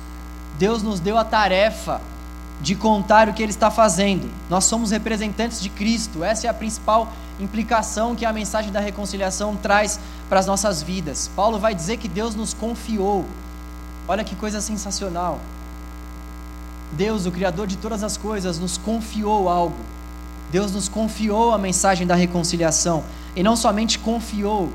Deus 0.59 0.83
nos 0.83 0.99
deu 0.99 1.17
a 1.17 1.23
tarefa 1.23 2.01
de 2.61 2.75
contar 2.75 3.27
o 3.27 3.33
que 3.33 3.43
Ele 3.43 3.51
está 3.51 3.69
fazendo. 3.69 4.29
Nós 4.49 4.65
somos 4.65 4.91
representantes 4.91 5.61
de 5.61 5.69
Cristo. 5.69 6.23
Essa 6.23 6.47
é 6.47 6.49
a 6.49 6.53
principal 6.53 7.11
implicação 7.39 8.15
que 8.15 8.25
a 8.25 8.33
mensagem 8.33 8.71
da 8.71 8.79
reconciliação 8.79 9.55
traz 9.55 9.99
para 10.29 10.39
as 10.39 10.45
nossas 10.45 10.81
vidas. 10.81 11.29
Paulo 11.35 11.59
vai 11.59 11.75
dizer 11.75 11.97
que 11.97 12.07
Deus 12.07 12.35
nos 12.35 12.53
confiou. 12.53 13.25
Olha 14.07 14.23
que 14.23 14.35
coisa 14.35 14.61
sensacional. 14.61 15.39
Deus, 16.93 17.25
o 17.25 17.31
Criador 17.31 17.67
de 17.67 17.77
todas 17.77 18.03
as 18.03 18.17
coisas, 18.17 18.59
nos 18.59 18.77
confiou 18.77 19.49
algo. 19.49 19.77
Deus 20.51 20.71
nos 20.71 20.87
confiou 20.87 21.51
a 21.51 21.57
mensagem 21.57 22.05
da 22.05 22.15
reconciliação. 22.15 23.03
E 23.35 23.41
não 23.41 23.55
somente 23.55 23.97
confiou, 23.97 24.71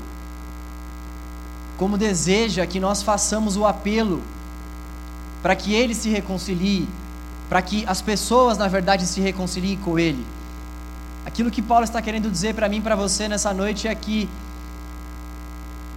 como 1.77 1.97
deseja 1.97 2.67
que 2.67 2.79
nós 2.79 3.01
façamos 3.01 3.55
o 3.55 3.65
apelo 3.65 4.21
para 5.41 5.55
que 5.55 5.73
Ele 5.73 5.95
se 5.95 6.09
reconcilie 6.09 6.87
para 7.49 7.63
que 7.63 7.83
as 7.87 7.99
pessoas, 7.99 8.57
na 8.59 8.67
verdade, 8.67 9.07
se 9.07 9.19
reconciliem 9.19 9.75
com 9.75 9.97
Ele. 9.97 10.23
Aquilo 11.25 11.49
que 11.49 11.61
Paulo 11.61 11.83
está 11.83 11.99
querendo 12.01 12.29
dizer 12.29 12.53
para 12.53 12.69
mim 12.69 12.77
e 12.77 12.81
para 12.81 12.95
você 12.95 13.27
nessa 13.27 13.51
noite 13.51 13.87
é 13.87 13.95
que, 13.95 14.29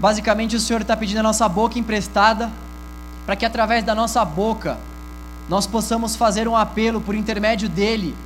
basicamente, 0.00 0.56
o 0.56 0.60
Senhor 0.60 0.80
está 0.80 0.96
pedindo 0.96 1.20
a 1.20 1.22
nossa 1.22 1.46
boca 1.48 1.78
emprestada, 1.78 2.50
para 3.26 3.36
que 3.36 3.44
através 3.44 3.84
da 3.84 3.94
nossa 3.94 4.24
boca 4.24 4.78
nós 5.48 5.66
possamos 5.66 6.16
fazer 6.16 6.48
um 6.48 6.56
apelo 6.56 7.00
por 7.00 7.14
intermédio 7.14 7.68
dele, 7.68 8.16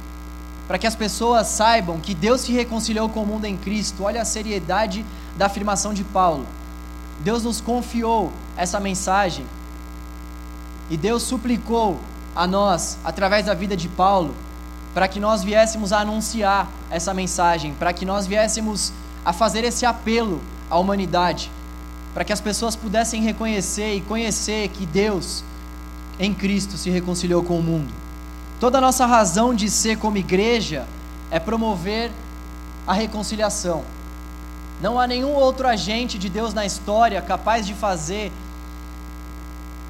para 0.68 0.78
que 0.78 0.86
as 0.86 0.94
pessoas 0.94 1.48
saibam 1.48 1.98
que 1.98 2.14
Deus 2.14 2.42
se 2.42 2.52
reconciliou 2.52 3.08
com 3.08 3.22
o 3.22 3.26
mundo 3.26 3.44
em 3.44 3.56
Cristo. 3.56 4.04
Olha 4.04 4.22
a 4.22 4.24
seriedade 4.24 5.04
da 5.36 5.46
afirmação 5.46 5.92
de 5.92 6.04
Paulo. 6.04 6.46
Deus 7.20 7.42
nos 7.42 7.60
confiou 7.60 8.32
essa 8.56 8.78
mensagem 8.78 9.46
e 10.88 10.96
Deus 10.96 11.22
suplicou 11.22 12.00
a 12.36 12.46
nós, 12.46 12.98
através 13.02 13.46
da 13.46 13.54
vida 13.54 13.74
de 13.74 13.88
Paulo, 13.88 14.34
para 14.92 15.08
que 15.08 15.18
nós 15.18 15.42
viéssemos 15.42 15.92
a 15.92 16.00
anunciar 16.00 16.70
essa 16.90 17.14
mensagem, 17.14 17.72
para 17.74 17.92
que 17.92 18.04
nós 18.04 18.26
viéssemos 18.26 18.92
a 19.24 19.32
fazer 19.32 19.64
esse 19.64 19.86
apelo 19.86 20.40
à 20.70 20.78
humanidade, 20.78 21.50
para 22.12 22.24
que 22.24 22.32
as 22.32 22.40
pessoas 22.40 22.76
pudessem 22.76 23.22
reconhecer 23.22 23.94
e 23.94 24.00
conhecer 24.02 24.68
que 24.68 24.84
Deus, 24.84 25.42
em 26.18 26.32
Cristo, 26.32 26.76
se 26.76 26.90
reconciliou 26.90 27.42
com 27.42 27.58
o 27.58 27.62
mundo. 27.62 27.92
Toda 28.60 28.78
a 28.78 28.80
nossa 28.80 29.06
razão 29.06 29.54
de 29.54 29.68
ser 29.70 29.98
como 29.98 30.16
igreja 30.16 30.86
é 31.30 31.40
promover 31.40 32.10
a 32.86 32.92
reconciliação. 32.92 33.82
Não 34.80 35.00
há 35.00 35.06
nenhum 35.06 35.32
outro 35.32 35.66
agente 35.66 36.18
de 36.18 36.28
Deus 36.28 36.52
na 36.52 36.64
história 36.64 37.20
capaz 37.22 37.66
de 37.66 37.74
fazer 37.74 38.30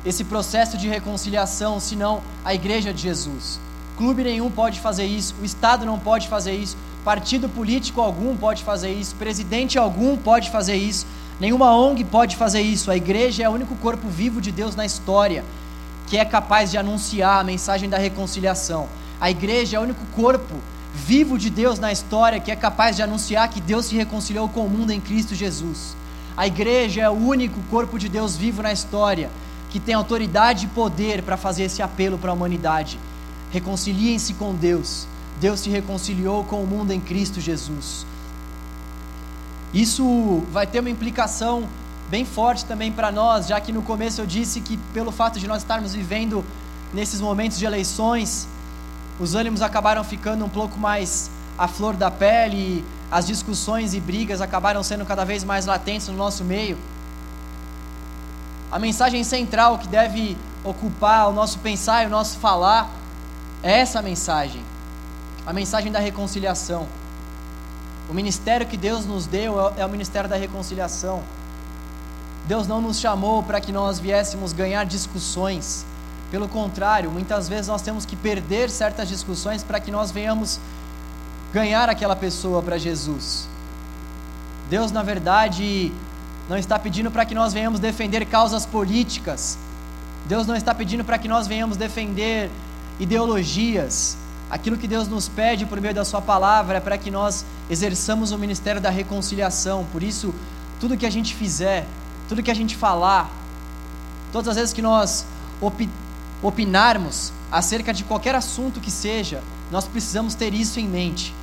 esse 0.06 0.22
processo 0.22 0.78
de 0.78 0.88
reconciliação, 0.88 1.80
senão 1.80 2.22
a 2.44 2.54
igreja 2.54 2.94
de 2.94 3.02
Jesus. 3.02 3.58
Clube 3.96 4.22
nenhum 4.22 4.48
pode 4.48 4.78
fazer 4.78 5.04
isso, 5.04 5.34
o 5.42 5.44
Estado 5.44 5.84
não 5.84 5.98
pode 5.98 6.28
fazer 6.28 6.52
isso, 6.52 6.76
partido 7.04 7.48
político 7.48 8.00
algum 8.00 8.36
pode 8.36 8.62
fazer 8.62 8.92
isso, 8.92 9.16
presidente 9.16 9.76
algum 9.76 10.16
pode 10.16 10.48
fazer 10.48 10.76
isso, 10.76 11.06
nenhuma 11.40 11.76
ONG 11.76 12.04
pode 12.04 12.36
fazer 12.36 12.60
isso. 12.60 12.88
A 12.88 12.96
igreja 12.96 13.42
é 13.42 13.48
o 13.48 13.52
único 13.52 13.74
corpo 13.76 14.08
vivo 14.08 14.40
de 14.40 14.52
Deus 14.52 14.76
na 14.76 14.86
história 14.86 15.44
que 16.06 16.16
é 16.16 16.24
capaz 16.24 16.70
de 16.70 16.78
anunciar 16.78 17.40
a 17.40 17.44
mensagem 17.44 17.88
da 17.88 17.98
reconciliação. 17.98 18.88
A 19.20 19.28
igreja 19.28 19.76
é 19.76 19.80
o 19.80 19.82
único 19.82 20.06
corpo 20.14 20.54
vivo 20.94 21.36
de 21.36 21.50
Deus 21.50 21.80
na 21.80 21.90
história 21.90 22.38
que 22.38 22.52
é 22.52 22.56
capaz 22.56 22.94
de 22.94 23.02
anunciar 23.02 23.48
que 23.48 23.60
Deus 23.60 23.86
se 23.86 23.96
reconciliou 23.96 24.48
com 24.48 24.66
o 24.66 24.70
mundo 24.70 24.92
em 24.92 25.00
Cristo 25.00 25.34
Jesus. 25.34 25.96
A 26.36 26.46
igreja 26.46 27.00
é 27.00 27.10
o 27.10 27.14
único 27.14 27.60
corpo 27.70 27.98
de 27.98 28.08
Deus 28.08 28.36
vivo 28.36 28.62
na 28.62 28.72
história 28.72 29.30
que 29.70 29.80
tem 29.80 29.94
autoridade 29.94 30.66
e 30.66 30.68
poder 30.68 31.22
para 31.22 31.36
fazer 31.36 31.64
esse 31.64 31.82
apelo 31.82 32.18
para 32.18 32.30
a 32.30 32.34
humanidade. 32.34 32.98
Reconciliem-se 33.50 34.34
com 34.34 34.54
Deus. 34.54 35.06
Deus 35.40 35.60
se 35.60 35.70
reconciliou 35.70 36.44
com 36.44 36.62
o 36.62 36.66
mundo 36.66 36.92
em 36.92 37.00
Cristo 37.00 37.40
Jesus. 37.40 38.06
Isso 39.74 40.42
vai 40.50 40.66
ter 40.66 40.80
uma 40.80 40.90
implicação 40.90 41.68
bem 42.08 42.24
forte 42.24 42.64
também 42.64 42.92
para 42.92 43.10
nós, 43.10 43.46
já 43.48 43.60
que 43.60 43.72
no 43.72 43.82
começo 43.82 44.20
eu 44.20 44.26
disse 44.26 44.60
que, 44.60 44.76
pelo 44.94 45.10
fato 45.10 45.38
de 45.38 45.46
nós 45.46 45.58
estarmos 45.58 45.92
vivendo 45.92 46.44
nesses 46.94 47.20
momentos 47.20 47.58
de 47.58 47.66
eleições, 47.66 48.48
os 49.18 49.34
ânimos 49.34 49.60
acabaram 49.62 50.04
ficando 50.04 50.44
um 50.44 50.48
pouco 50.48 50.78
mais 50.78 51.30
à 51.58 51.66
flor 51.66 51.94
da 51.94 52.10
pele, 52.10 52.84
as 53.10 53.26
discussões 53.26 53.94
e 53.94 54.00
brigas 54.00 54.40
acabaram 54.40 54.82
sendo 54.82 55.04
cada 55.04 55.24
vez 55.24 55.44
mais 55.44 55.66
latentes 55.66 56.08
no 56.08 56.14
nosso 56.14 56.44
meio. 56.44 56.78
A 58.70 58.78
mensagem 58.78 59.22
central 59.22 59.78
que 59.78 59.86
deve 59.86 60.36
ocupar 60.64 61.28
o 61.28 61.32
nosso 61.32 61.58
pensar 61.60 62.02
e 62.02 62.06
o 62.06 62.10
nosso 62.10 62.38
falar 62.38 62.90
é 63.62 63.78
essa 63.78 64.02
mensagem, 64.02 64.62
a 65.46 65.52
mensagem 65.52 65.90
da 65.92 65.98
reconciliação. 65.98 66.86
O 68.08 68.14
ministério 68.14 68.66
que 68.66 68.76
Deus 68.76 69.04
nos 69.04 69.26
deu 69.26 69.60
é, 69.60 69.80
é 69.80 69.86
o 69.86 69.88
ministério 69.88 70.28
da 70.28 70.36
reconciliação. 70.36 71.22
Deus 72.46 72.66
não 72.68 72.80
nos 72.80 73.00
chamou 73.00 73.42
para 73.42 73.60
que 73.60 73.72
nós 73.72 73.98
viéssemos 73.98 74.52
ganhar 74.52 74.84
discussões. 74.84 75.84
Pelo 76.30 76.48
contrário, 76.48 77.10
muitas 77.10 77.48
vezes 77.48 77.68
nós 77.68 77.82
temos 77.82 78.04
que 78.04 78.14
perder 78.14 78.70
certas 78.70 79.08
discussões 79.08 79.62
para 79.62 79.80
que 79.80 79.90
nós 79.90 80.10
venhamos 80.10 80.60
ganhar 81.52 81.88
aquela 81.88 82.14
pessoa 82.14 82.62
para 82.62 82.78
Jesus. 82.78 83.48
Deus, 84.68 84.90
na 84.90 85.02
verdade, 85.02 85.92
não 86.48 86.56
está 86.56 86.78
pedindo 86.78 87.10
para 87.10 87.24
que 87.24 87.34
nós 87.34 87.52
venhamos 87.52 87.80
defender 87.80 88.24
causas 88.26 88.64
políticas. 88.64 89.58
Deus 90.26 90.46
não 90.46 90.56
está 90.56 90.74
pedindo 90.74 91.04
para 91.04 91.18
que 91.18 91.28
nós 91.28 91.46
venhamos 91.46 91.76
defender 91.76 92.50
ideologias. 92.98 94.16
Aquilo 94.48 94.76
que 94.76 94.86
Deus 94.86 95.08
nos 95.08 95.28
pede 95.28 95.66
por 95.66 95.80
meio 95.80 95.94
da 95.94 96.04
Sua 96.04 96.22
palavra 96.22 96.78
é 96.78 96.80
para 96.80 96.96
que 96.96 97.10
nós 97.10 97.44
exerçamos 97.68 98.30
o 98.30 98.38
ministério 98.38 98.80
da 98.80 98.90
reconciliação. 98.90 99.84
Por 99.92 100.02
isso, 100.02 100.34
tudo 100.80 100.96
que 100.96 101.06
a 101.06 101.10
gente 101.10 101.34
fizer, 101.34 101.86
tudo 102.28 102.42
que 102.42 102.50
a 102.50 102.54
gente 102.54 102.76
falar, 102.76 103.30
todas 104.32 104.48
as 104.48 104.56
vezes 104.56 104.72
que 104.72 104.82
nós 104.82 105.26
opinarmos 106.42 107.32
acerca 107.50 107.92
de 107.92 108.04
qualquer 108.04 108.34
assunto 108.34 108.80
que 108.80 108.90
seja, 108.90 109.42
nós 109.70 109.86
precisamos 109.86 110.34
ter 110.34 110.54
isso 110.54 110.78
em 110.78 110.86
mente. 110.86 111.34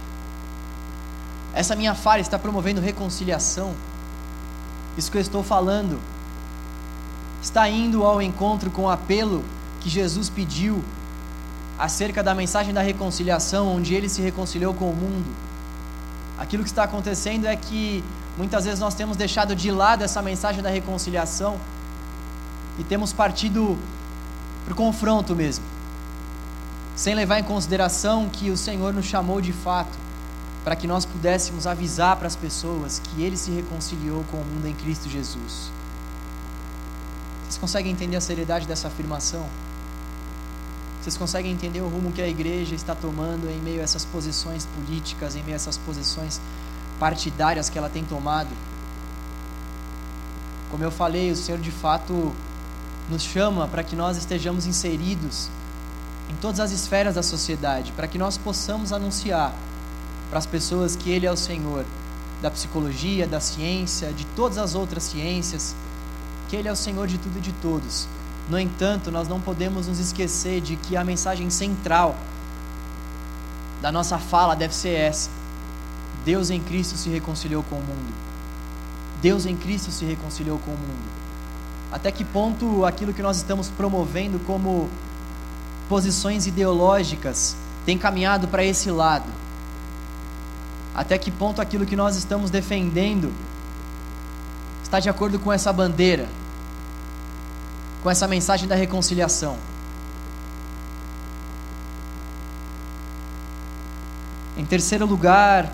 Essa 1.53 1.75
minha 1.75 1.93
fala 1.93 2.19
está 2.19 2.39
promovendo 2.39 2.79
reconciliação. 2.79 3.73
Isso 4.97 5.11
que 5.11 5.17
eu 5.17 5.21
estou 5.21 5.43
falando 5.43 5.99
está 7.41 7.67
indo 7.67 8.03
ao 8.03 8.21
encontro 8.21 8.69
com 8.69 8.83
o 8.83 8.89
apelo 8.89 9.43
que 9.79 9.89
Jesus 9.89 10.29
pediu 10.29 10.83
acerca 11.77 12.21
da 12.23 12.33
mensagem 12.35 12.73
da 12.73 12.81
reconciliação, 12.81 13.67
onde 13.67 13.93
ele 13.93 14.07
se 14.07 14.21
reconciliou 14.21 14.73
com 14.73 14.89
o 14.89 14.95
mundo. 14.95 15.25
Aquilo 16.37 16.63
que 16.63 16.69
está 16.69 16.83
acontecendo 16.83 17.45
é 17.45 17.55
que 17.55 18.03
muitas 18.37 18.65
vezes 18.65 18.79
nós 18.79 18.93
temos 18.93 19.17
deixado 19.17 19.55
de 19.55 19.71
lado 19.71 20.03
essa 20.03 20.21
mensagem 20.21 20.61
da 20.61 20.69
reconciliação 20.69 21.59
e 22.77 22.83
temos 22.83 23.11
partido 23.11 23.77
para 24.63 24.73
o 24.73 24.75
confronto 24.75 25.35
mesmo, 25.35 25.65
sem 26.95 27.13
levar 27.15 27.39
em 27.39 27.43
consideração 27.43 28.29
que 28.29 28.49
o 28.49 28.57
Senhor 28.57 28.93
nos 28.93 29.05
chamou 29.05 29.41
de 29.41 29.51
fato 29.51 29.97
para 30.63 30.75
que 30.75 30.87
nós 30.87 31.05
pudéssemos 31.05 31.67
avisar 31.67 32.15
para 32.15 32.27
as 32.27 32.35
pessoas 32.35 32.99
que 32.99 33.21
ele 33.21 33.35
se 33.35 33.51
reconciliou 33.51 34.23
com 34.31 34.37
o 34.37 34.45
mundo 34.45 34.67
em 34.67 34.73
Cristo 34.73 35.09
Jesus. 35.09 35.71
Vocês 37.43 37.57
conseguem 37.57 37.91
entender 37.91 38.15
a 38.15 38.21
seriedade 38.21 38.65
dessa 38.65 38.87
afirmação? 38.87 39.45
Vocês 41.01 41.17
conseguem 41.17 41.51
entender 41.51 41.81
o 41.81 41.89
rumo 41.89 42.13
que 42.13 42.21
a 42.21 42.27
igreja 42.27 42.75
está 42.75 42.95
tomando 42.95 43.49
em 43.49 43.59
meio 43.59 43.81
a 43.81 43.83
essas 43.83 44.05
posições 44.05 44.65
políticas, 44.65 45.35
em 45.35 45.43
meio 45.43 45.55
a 45.55 45.57
essas 45.57 45.77
posições 45.77 46.39
partidárias 46.97 47.69
que 47.69 47.77
ela 47.77 47.89
tem 47.89 48.05
tomado? 48.05 48.49
Como 50.71 50.81
eu 50.81 50.89
falei, 50.89 51.29
o 51.29 51.35
Senhor 51.35 51.59
de 51.59 51.71
fato 51.71 52.33
nos 53.09 53.21
chama 53.21 53.67
para 53.67 53.83
que 53.83 53.97
nós 53.97 54.15
estejamos 54.15 54.65
inseridos 54.65 55.49
em 56.29 56.35
todas 56.35 56.61
as 56.61 56.71
esferas 56.71 57.15
da 57.15 57.21
sociedade, 57.21 57.91
para 57.91 58.07
que 58.07 58.17
nós 58.17 58.37
possamos 58.37 58.93
anunciar 58.93 59.53
para 60.33 60.39
as 60.39 60.47
pessoas 60.47 60.95
que 60.95 61.11
Ele 61.11 61.27
é 61.27 61.31
o 61.31 61.37
Senhor 61.37 61.85
da 62.41 62.49
psicologia, 62.49 63.27
da 63.27 63.39
ciência, 63.39 64.11
de 64.11 64.25
todas 64.35 64.57
as 64.57 64.73
outras 64.73 65.03
ciências, 65.03 65.75
que 66.49 66.55
Ele 66.55 66.67
é 66.67 66.71
o 66.71 66.75
Senhor 66.75 67.05
de 67.05 67.19
tudo 67.19 67.37
e 67.37 67.39
de 67.39 67.51
todos. 67.53 68.07
No 68.49 68.59
entanto, 68.59 69.11
nós 69.11 69.27
não 69.27 69.39
podemos 69.39 69.85
nos 69.85 69.99
esquecer 69.99 70.59
de 70.59 70.75
que 70.75 70.97
a 70.97 71.03
mensagem 71.03 71.51
central 71.51 72.15
da 73.79 73.91
nossa 73.91 74.17
fala 74.17 74.55
deve 74.55 74.73
ser 74.73 74.95
essa: 74.95 75.29
Deus 76.25 76.49
em 76.49 76.59
Cristo 76.59 76.97
se 76.97 77.09
reconciliou 77.09 77.61
com 77.69 77.75
o 77.75 77.83
mundo. 77.83 78.13
Deus 79.21 79.45
em 79.45 79.55
Cristo 79.55 79.91
se 79.91 80.03
reconciliou 80.03 80.57
com 80.57 80.71
o 80.71 80.77
mundo. 80.77 81.11
Até 81.91 82.11
que 82.11 82.25
ponto 82.25 82.83
aquilo 82.85 83.13
que 83.13 83.21
nós 83.21 83.37
estamos 83.37 83.69
promovendo 83.69 84.39
como 84.39 84.89
posições 85.87 86.47
ideológicas 86.47 87.55
tem 87.85 87.99
caminhado 87.99 88.47
para 88.47 88.65
esse 88.65 88.89
lado? 88.89 89.42
Até 90.93 91.17
que 91.17 91.31
ponto 91.31 91.61
aquilo 91.61 91.85
que 91.85 91.95
nós 91.95 92.15
estamos 92.15 92.49
defendendo 92.49 93.33
está 94.83 94.99
de 94.99 95.09
acordo 95.09 95.39
com 95.39 95.51
essa 95.51 95.73
bandeira? 95.73 96.27
com 98.03 98.11
essa 98.11 98.27
mensagem 98.27 98.67
da 98.67 98.75
reconciliação. 98.75 99.57
Em 104.57 104.65
terceiro 104.65 105.05
lugar, 105.05 105.71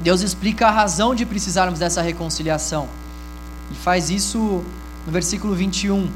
Deus 0.00 0.20
explica 0.20 0.68
a 0.68 0.70
razão 0.70 1.14
de 1.14 1.26
precisarmos 1.26 1.80
dessa 1.80 2.00
reconciliação. 2.00 2.88
E 3.72 3.74
faz 3.74 4.10
isso 4.10 4.64
no 5.04 5.12
versículo 5.12 5.54
21, 5.54 6.08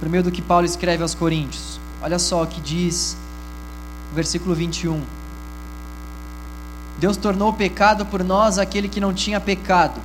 por 0.00 0.08
meio 0.08 0.24
do 0.24 0.32
que 0.32 0.42
Paulo 0.42 0.66
escreve 0.66 1.02
aos 1.02 1.14
Coríntios. 1.14 1.80
Olha 2.02 2.18
só 2.18 2.42
o 2.42 2.46
que 2.46 2.60
diz 2.60 3.16
o 4.10 4.14
versículo 4.14 4.54
21. 4.54 5.00
Deus 7.02 7.16
tornou 7.16 7.52
pecado 7.52 8.06
por 8.06 8.22
nós 8.22 8.58
aquele 8.58 8.88
que 8.88 9.00
não 9.00 9.12
tinha 9.12 9.40
pecado, 9.40 10.00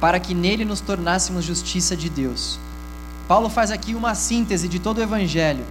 para 0.00 0.20
que 0.20 0.36
nele 0.36 0.64
nos 0.64 0.80
tornássemos 0.80 1.44
justiça 1.44 1.96
de 1.96 2.08
Deus. 2.08 2.60
Paulo 3.26 3.50
faz 3.50 3.72
aqui 3.72 3.92
uma 3.96 4.14
síntese 4.14 4.68
de 4.68 4.78
todo 4.78 4.98
o 4.98 5.02
evangelho. 5.02 5.66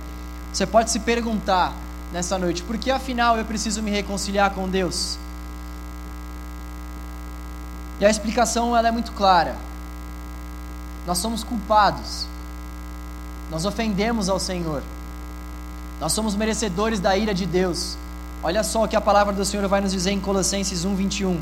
Você 0.52 0.66
pode 0.66 0.92
se 0.92 1.00
perguntar 1.00 1.74
nessa 2.12 2.38
noite, 2.38 2.64
por 2.64 2.78
que 2.78 2.92
afinal 2.92 3.38
eu 3.38 3.46
preciso 3.46 3.82
me 3.82 3.92
reconciliar 3.92 4.52
com 4.52 4.68
Deus? 4.68 5.18
E 8.02 8.06
a 8.06 8.10
explicação 8.10 8.76
ela 8.76 8.90
é 8.90 8.92
muito 8.92 9.14
clara. 9.14 9.56
Nós 11.08 11.18
somos 11.20 11.46
culpados. 11.46 12.28
Nós 13.50 13.64
ofendemos 13.64 14.28
ao 14.28 14.38
Senhor. 14.38 14.84
Nós 15.98 16.12
somos 16.12 16.36
merecedores 16.36 17.00
da 17.00 17.16
ira 17.16 17.34
de 17.34 17.46
Deus. 17.46 17.96
Olha 18.44 18.64
só 18.64 18.84
o 18.84 18.88
que 18.88 18.96
a 18.96 19.02
palavra 19.02 19.34
do 19.34 19.46
Senhor 19.46 19.68
vai 19.68 19.82
nos 19.82 19.92
dizer 19.92 20.10
em 20.10 20.20
Colossenses 20.20 20.84
1:21. 20.84 21.40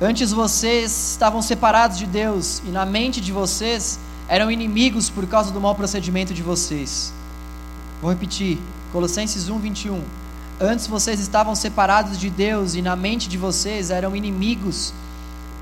Antes 0.00 0.32
vocês 0.32 1.12
estavam 1.12 1.40
separados 1.40 1.96
de 1.96 2.04
Deus 2.04 2.60
e 2.66 2.70
na 2.70 2.84
mente 2.84 3.20
de 3.20 3.30
vocês 3.30 3.98
eram 4.28 4.50
inimigos 4.50 5.08
por 5.08 5.24
causa 5.28 5.52
do 5.52 5.60
mau 5.60 5.76
procedimento 5.76 6.34
de 6.34 6.42
vocês. 6.42 7.12
Vou 8.02 8.10
repetir, 8.10 8.58
Colossenses 8.92 9.48
1, 9.48 9.58
21. 9.58 10.02
Antes 10.60 10.88
vocês 10.88 11.20
estavam 11.20 11.54
separados 11.54 12.18
de 12.18 12.28
Deus 12.28 12.74
e 12.74 12.82
na 12.82 12.96
mente 12.96 13.28
de 13.28 13.38
vocês 13.38 13.92
eram 13.92 14.16
inimigos 14.16 14.92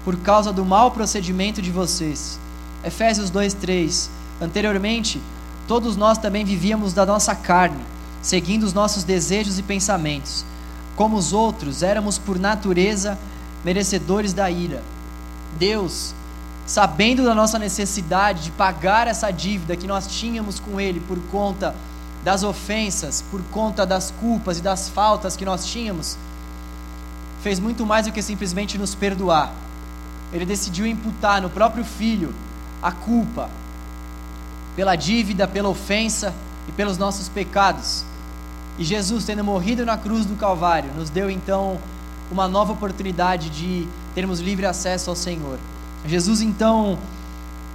por 0.02 0.16
causa 0.16 0.50
do 0.50 0.64
mau 0.64 0.90
procedimento 0.90 1.60
de 1.60 1.70
vocês. 1.70 2.38
Efésios 2.82 3.28
2, 3.28 3.52
3. 3.52 4.10
Anteriormente, 4.40 5.20
todos 5.68 5.94
nós 5.94 6.16
também 6.16 6.44
vivíamos 6.44 6.94
da 6.94 7.04
nossa 7.04 7.34
carne, 7.34 7.84
seguindo 8.26 8.64
os 8.64 8.72
nossos 8.72 9.04
desejos 9.04 9.56
e 9.56 9.62
pensamentos. 9.62 10.44
Como 10.96 11.16
os 11.16 11.32
outros, 11.32 11.84
éramos 11.84 12.18
por 12.18 12.40
natureza 12.40 13.16
merecedores 13.64 14.32
da 14.32 14.50
ira. 14.50 14.82
Deus, 15.56 16.12
sabendo 16.66 17.22
da 17.22 17.36
nossa 17.36 17.56
necessidade 17.56 18.42
de 18.42 18.50
pagar 18.50 19.06
essa 19.06 19.30
dívida 19.30 19.76
que 19.76 19.86
nós 19.86 20.08
tínhamos 20.08 20.58
com 20.58 20.80
Ele 20.80 20.98
por 20.98 21.20
conta 21.30 21.72
das 22.24 22.42
ofensas, 22.42 23.22
por 23.30 23.40
conta 23.44 23.86
das 23.86 24.10
culpas 24.10 24.58
e 24.58 24.60
das 24.60 24.88
faltas 24.88 25.36
que 25.36 25.44
nós 25.44 25.64
tínhamos, 25.64 26.18
fez 27.44 27.60
muito 27.60 27.86
mais 27.86 28.06
do 28.06 28.12
que 28.12 28.20
simplesmente 28.20 28.76
nos 28.76 28.92
perdoar. 28.92 29.52
Ele 30.32 30.44
decidiu 30.44 30.84
imputar 30.84 31.40
no 31.40 31.48
próprio 31.48 31.84
Filho 31.84 32.34
a 32.82 32.90
culpa 32.90 33.48
pela 34.74 34.96
dívida, 34.96 35.46
pela 35.46 35.68
ofensa 35.68 36.34
e 36.68 36.72
pelos 36.72 36.98
nossos 36.98 37.28
pecados. 37.28 38.04
E 38.78 38.84
Jesus, 38.84 39.24
tendo 39.24 39.42
morrido 39.42 39.86
na 39.86 39.96
cruz 39.96 40.26
do 40.26 40.36
Calvário, 40.36 40.92
nos 40.94 41.08
deu 41.08 41.30
então 41.30 41.78
uma 42.30 42.46
nova 42.46 42.72
oportunidade 42.72 43.48
de 43.48 43.88
termos 44.14 44.40
livre 44.40 44.66
acesso 44.66 45.08
ao 45.08 45.16
Senhor. 45.16 45.58
Jesus, 46.04 46.40
então, 46.40 46.98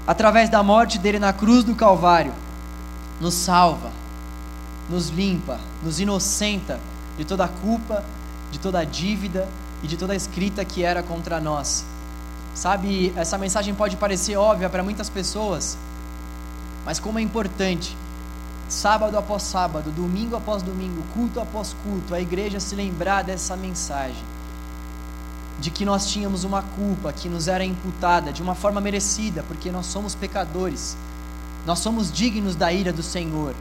através 0.05 0.49
da 0.49 0.61
morte 0.61 0.99
dele 0.99 1.19
na 1.19 1.33
cruz 1.33 1.63
do 1.63 1.75
Calvário, 1.75 2.33
nos 3.19 3.33
salva, 3.33 3.91
nos 4.89 5.09
limpa, 5.09 5.59
nos 5.83 5.99
inocenta 5.99 6.79
de 7.17 7.25
toda 7.25 7.45
a 7.45 7.47
culpa, 7.47 8.03
de 8.51 8.59
toda 8.59 8.79
a 8.79 8.83
dívida 8.83 9.47
e 9.81 9.87
de 9.87 9.97
toda 9.97 10.13
a 10.13 10.15
escrita 10.15 10.63
que 10.63 10.83
era 10.83 11.01
contra 11.01 11.39
nós. 11.39 11.85
Sabe, 12.53 13.13
essa 13.15 13.37
mensagem 13.37 13.73
pode 13.73 13.95
parecer 13.95 14.35
óbvia 14.35 14.69
para 14.69 14.83
muitas 14.83 15.09
pessoas, 15.09 15.77
mas 16.85 16.99
como 16.99 17.17
é 17.17 17.21
importante, 17.21 17.95
sábado 18.71 19.17
após 19.17 19.43
sábado, 19.43 19.91
domingo 19.91 20.37
após 20.37 20.63
domingo, 20.63 21.03
culto 21.13 21.41
após 21.41 21.75
culto, 21.83 22.15
a 22.15 22.21
igreja 22.21 22.57
se 22.57 22.73
lembrar 22.73 23.21
dessa 23.21 23.57
mensagem 23.57 24.23
de 25.59 25.69
que 25.69 25.83
nós 25.83 26.07
tínhamos 26.07 26.45
uma 26.45 26.61
culpa 26.61 27.11
que 27.11 27.27
nos 27.27 27.49
era 27.49 27.65
imputada 27.65 28.31
de 28.31 28.41
uma 28.41 28.55
forma 28.55 28.79
merecida, 28.79 29.43
porque 29.43 29.69
nós 29.71 29.85
somos 29.85 30.15
pecadores. 30.15 30.97
Nós 31.65 31.79
somos 31.79 32.11
dignos 32.11 32.55
da 32.55 32.71
ira 32.71 32.91
do 32.93 33.03
Senhor. 33.03 33.53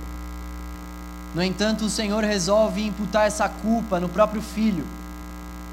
No 1.34 1.42
entanto, 1.42 1.84
o 1.84 1.90
Senhor 1.90 2.24
resolve 2.24 2.86
imputar 2.86 3.26
essa 3.26 3.48
culpa 3.48 3.98
no 3.98 4.08
próprio 4.08 4.40
filho, 4.40 4.86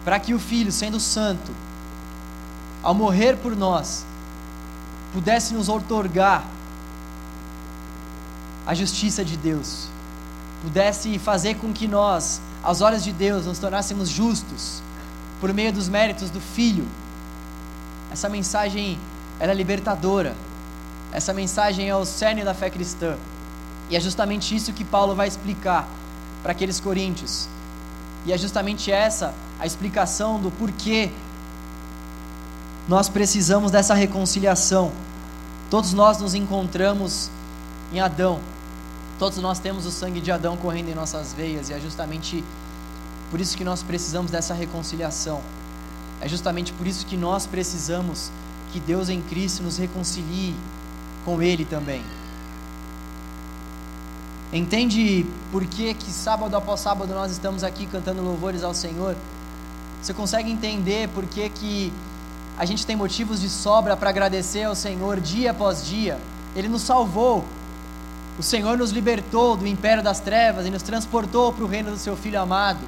para 0.04 0.20
que 0.20 0.34
o 0.34 0.40
filho, 0.40 0.72
sendo 0.72 1.00
santo, 1.00 1.54
ao 2.82 2.94
morrer 2.94 3.38
por 3.38 3.56
nós, 3.56 4.04
pudesse 5.14 5.54
nos 5.54 5.70
outorgar 5.70 6.57
a 8.68 8.74
justiça 8.74 9.24
de 9.24 9.38
Deus, 9.38 9.88
pudesse 10.62 11.18
fazer 11.18 11.56
com 11.56 11.72
que 11.72 11.88
nós, 11.88 12.42
aos 12.62 12.82
olhos 12.82 13.02
de 13.02 13.14
Deus, 13.14 13.46
nos 13.46 13.60
tornássemos 13.60 14.10
justos 14.10 14.84
por 15.40 15.54
meio 15.54 15.72
dos 15.72 15.88
méritos 15.88 16.30
do 16.30 16.42
Filho. 16.42 16.86
Essa 18.12 18.28
mensagem 18.28 19.00
ela 19.40 19.54
é 19.54 19.56
libertadora. 19.56 20.36
Essa 21.14 21.34
mensagem 21.34 21.88
é 21.88 21.96
o 21.96 22.04
cerne 22.04 22.44
da 22.44 22.54
fé 22.54 22.70
cristã. 22.70 23.16
E 23.90 23.96
é 23.96 24.00
justamente 24.02 24.54
isso 24.54 24.74
que 24.74 24.84
Paulo 24.84 25.16
vai 25.16 25.30
explicar 25.30 25.88
para 26.44 26.52
aqueles 26.52 26.80
coríntios. 26.80 27.48
E 28.26 28.34
é 28.34 28.38
justamente 28.38 28.92
essa 28.92 29.34
a 29.58 29.66
explicação 29.66 30.42
do 30.42 30.52
porquê 30.52 31.10
nós 32.86 33.08
precisamos 33.08 33.72
dessa 33.72 33.94
reconciliação. 33.94 34.92
Todos 35.70 35.94
nós 35.94 36.18
nos 36.20 36.36
encontramos 36.36 37.30
em 37.94 38.02
Adão. 38.02 38.40
Todos 39.20 39.40
nós 39.40 39.58
temos 39.58 39.86
o 39.86 39.92
sangue 39.92 40.22
de 40.22 40.32
Adão 40.32 40.56
correndo 40.56 40.90
em 40.90 40.94
nossas 40.94 41.34
veias 41.34 41.70
e 41.70 41.74
é 41.74 41.80
justamente 41.80 42.44
por 43.32 43.42
isso 43.42 43.58
que 43.58 43.64
nós 43.64 43.82
precisamos 43.82 44.32
dessa 44.32 44.54
reconciliação. 44.54 45.42
É 46.22 46.28
justamente 46.28 46.72
por 46.74 46.86
isso 46.86 47.06
que 47.06 47.18
nós 47.18 47.46
precisamos 47.46 48.32
que 48.72 48.80
Deus 48.80 49.10
em 49.10 49.22
Cristo 49.22 49.64
nos 49.64 49.78
reconcilie 49.78 50.56
com 51.26 51.42
Ele 51.42 51.66
também. 51.66 52.04
Entende 54.52 55.26
por 55.52 55.66
que, 55.66 55.94
que 55.94 56.10
sábado 56.10 56.56
após 56.56 56.80
sábado 56.80 57.14
nós 57.14 57.32
estamos 57.32 57.64
aqui 57.64 57.86
cantando 57.86 58.22
louvores 58.22 58.64
ao 58.64 58.74
Senhor? 58.74 59.16
Você 60.02 60.14
consegue 60.14 60.50
entender 60.50 61.10
por 61.10 61.26
que, 61.26 61.50
que 61.50 61.92
a 62.58 62.66
gente 62.66 62.86
tem 62.86 62.96
motivos 62.96 63.42
de 63.42 63.50
sobra 63.50 63.98
para 63.98 64.10
agradecer 64.10 64.64
ao 64.64 64.76
Senhor 64.76 65.20
dia 65.20 65.52
após 65.52 65.86
dia? 65.86 66.18
Ele 66.56 66.70
nos 66.70 66.84
salvou. 66.84 67.44
O 68.38 68.44
Senhor 68.44 68.78
nos 68.78 68.92
libertou 68.92 69.58
do 69.58 69.66
império 69.66 70.04
das 70.04 70.20
trevas 70.20 70.66
e 70.68 70.70
nos 70.70 70.84
transportou 70.84 71.52
para 71.52 71.64
o 71.64 71.68
reino 71.68 71.90
do 71.90 71.98
seu 71.98 72.16
Filho 72.16 72.40
amado. 72.40 72.80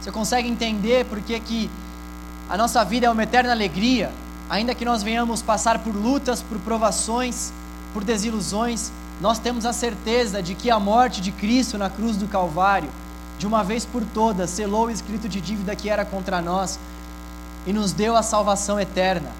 Você 0.00 0.12
consegue 0.12 0.48
entender 0.48 1.06
por 1.06 1.20
que, 1.20 1.38
que 1.40 1.70
a 2.48 2.56
nossa 2.56 2.84
vida 2.84 3.06
é 3.06 3.10
uma 3.10 3.22
eterna 3.22 3.52
alegria, 3.52 4.12
ainda 4.48 4.74
que 4.74 4.84
nós 4.84 5.02
venhamos 5.02 5.40
passar 5.40 5.78
por 5.78 5.94
lutas, 5.94 6.42
por 6.42 6.58
provações, 6.58 7.50
por 7.94 8.04
desilusões, 8.04 8.92
nós 9.20 9.38
temos 9.38 9.64
a 9.64 9.72
certeza 9.72 10.42
de 10.42 10.54
que 10.54 10.70
a 10.70 10.78
morte 10.78 11.20
de 11.20 11.32
Cristo 11.32 11.78
na 11.78 11.88
cruz 11.88 12.16
do 12.16 12.26
Calvário, 12.26 12.90
de 13.38 13.46
uma 13.46 13.62
vez 13.62 13.86
por 13.86 14.04
todas, 14.04 14.50
selou 14.50 14.86
o 14.86 14.90
escrito 14.90 15.28
de 15.28 15.40
dívida 15.40 15.76
que 15.76 15.88
era 15.88 16.04
contra 16.04 16.42
nós 16.42 16.78
e 17.66 17.72
nos 17.72 17.92
deu 17.92 18.16
a 18.16 18.22
salvação 18.22 18.78
eterna. 18.78 19.30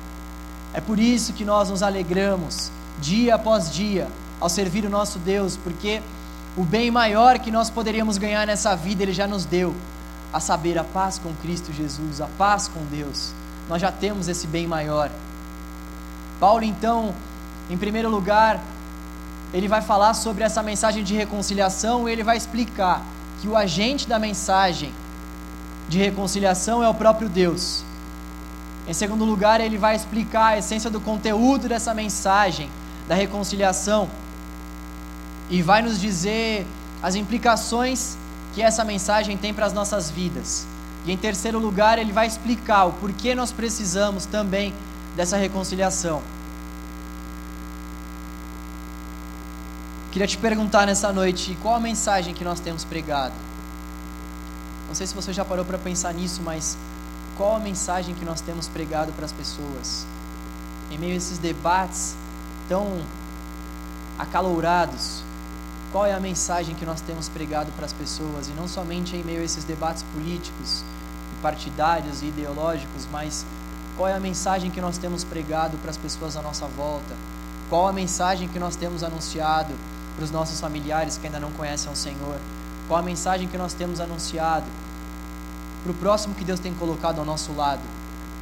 É 0.72 0.80
por 0.80 0.98
isso 0.98 1.32
que 1.32 1.44
nós 1.44 1.68
nos 1.68 1.82
alegramos, 1.82 2.70
dia 3.00 3.34
após 3.34 3.72
dia, 3.72 4.06
ao 4.40 4.48
servir 4.48 4.84
o 4.84 4.90
nosso 4.90 5.18
Deus, 5.18 5.56
porque 5.56 6.00
o 6.56 6.64
bem 6.64 6.90
maior 6.90 7.38
que 7.38 7.50
nós 7.50 7.70
poderíamos 7.70 8.18
ganhar 8.18 8.46
nessa 8.46 8.74
vida, 8.74 9.02
Ele 9.02 9.12
já 9.12 9.26
nos 9.26 9.44
deu 9.44 9.74
a 10.32 10.40
saber, 10.40 10.78
a 10.78 10.84
paz 10.84 11.18
com 11.18 11.32
Cristo 11.34 11.72
Jesus, 11.72 12.20
a 12.20 12.26
paz 12.26 12.68
com 12.68 12.84
Deus. 12.86 13.32
Nós 13.68 13.80
já 13.80 13.92
temos 13.92 14.28
esse 14.28 14.46
bem 14.46 14.66
maior. 14.66 15.10
Paulo, 16.38 16.64
então, 16.64 17.14
em 17.68 17.76
primeiro 17.76 18.08
lugar, 18.08 18.60
ele 19.52 19.68
vai 19.68 19.82
falar 19.82 20.14
sobre 20.14 20.44
essa 20.44 20.62
mensagem 20.62 21.04
de 21.04 21.14
reconciliação 21.14 22.08
e 22.08 22.12
ele 22.12 22.22
vai 22.22 22.36
explicar 22.36 23.04
que 23.40 23.48
o 23.48 23.56
agente 23.56 24.08
da 24.08 24.18
mensagem 24.18 24.92
de 25.88 25.98
reconciliação 25.98 26.82
é 26.82 26.88
o 26.88 26.94
próprio 26.94 27.28
Deus. 27.28 27.84
Em 28.86 28.94
segundo 28.94 29.24
lugar, 29.24 29.60
ele 29.60 29.76
vai 29.76 29.94
explicar 29.94 30.48
a 30.48 30.58
essência 30.58 30.88
do 30.88 31.00
conteúdo 31.00 31.68
dessa 31.68 31.92
mensagem 31.92 32.70
da 33.08 33.14
reconciliação 33.14 34.08
e 35.50 35.62
vai 35.62 35.82
nos 35.82 36.00
dizer 36.00 36.66
as 37.02 37.16
implicações 37.16 38.16
que 38.54 38.62
essa 38.62 38.84
mensagem 38.84 39.36
tem 39.36 39.52
para 39.52 39.66
as 39.66 39.72
nossas 39.72 40.10
vidas. 40.10 40.66
E 41.04 41.12
em 41.12 41.16
terceiro 41.16 41.58
lugar, 41.58 41.98
ele 41.98 42.12
vai 42.12 42.26
explicar 42.26 42.84
o 42.84 42.92
porquê 42.92 43.34
nós 43.34 43.50
precisamos 43.50 44.26
também 44.26 44.72
dessa 45.16 45.36
reconciliação. 45.36 46.22
Queria 50.12 50.26
te 50.26 50.38
perguntar 50.38 50.86
nessa 50.86 51.12
noite 51.12 51.56
qual 51.62 51.74
a 51.74 51.80
mensagem 51.80 52.34
que 52.34 52.44
nós 52.44 52.60
temos 52.60 52.84
pregado. 52.84 53.34
Não 54.88 54.94
sei 54.94 55.06
se 55.06 55.14
você 55.14 55.32
já 55.32 55.44
parou 55.44 55.64
para 55.64 55.78
pensar 55.78 56.12
nisso, 56.12 56.42
mas 56.42 56.76
qual 57.36 57.56
a 57.56 57.60
mensagem 57.60 58.14
que 58.14 58.24
nós 58.24 58.40
temos 58.40 58.68
pregado 58.68 59.12
para 59.12 59.24
as 59.24 59.32
pessoas? 59.32 60.04
Em 60.90 60.98
meio 60.98 61.14
a 61.14 61.16
esses 61.16 61.38
debates 61.38 62.16
tão 62.68 63.00
acalorados, 64.18 65.22
qual 65.92 66.06
é 66.06 66.12
a 66.12 66.20
mensagem 66.20 66.74
que 66.74 66.86
nós 66.86 67.00
temos 67.00 67.28
pregado 67.28 67.72
para 67.72 67.84
as 67.84 67.92
pessoas 67.92 68.48
e 68.48 68.52
não 68.52 68.68
somente 68.68 69.16
em 69.16 69.24
meio 69.24 69.40
a 69.40 69.44
esses 69.44 69.64
debates 69.64 70.04
políticos, 70.14 70.84
partidários 71.42 72.22
e 72.22 72.26
ideológicos, 72.26 73.08
mas 73.10 73.44
qual 73.96 74.08
é 74.08 74.14
a 74.14 74.20
mensagem 74.20 74.70
que 74.70 74.80
nós 74.80 74.98
temos 74.98 75.24
pregado 75.24 75.76
para 75.78 75.90
as 75.90 75.96
pessoas 75.96 76.36
à 76.36 76.42
nossa 76.42 76.66
volta? 76.66 77.14
Qual 77.68 77.88
a 77.88 77.92
mensagem 77.92 78.48
que 78.48 78.58
nós 78.58 78.76
temos 78.76 79.02
anunciado 79.02 79.74
para 80.14 80.24
os 80.24 80.30
nossos 80.30 80.60
familiares 80.60 81.18
que 81.18 81.26
ainda 81.26 81.40
não 81.40 81.50
conhecem 81.52 81.90
o 81.90 81.96
Senhor? 81.96 82.38
Qual 82.86 82.98
a 82.98 83.02
mensagem 83.02 83.48
que 83.48 83.58
nós 83.58 83.72
temos 83.72 84.00
anunciado 84.00 84.66
para 85.82 85.92
o 85.92 85.94
próximo 85.94 86.34
que 86.34 86.44
Deus 86.44 86.60
tem 86.60 86.72
colocado 86.72 87.18
ao 87.18 87.24
nosso 87.24 87.52
lado? 87.52 87.82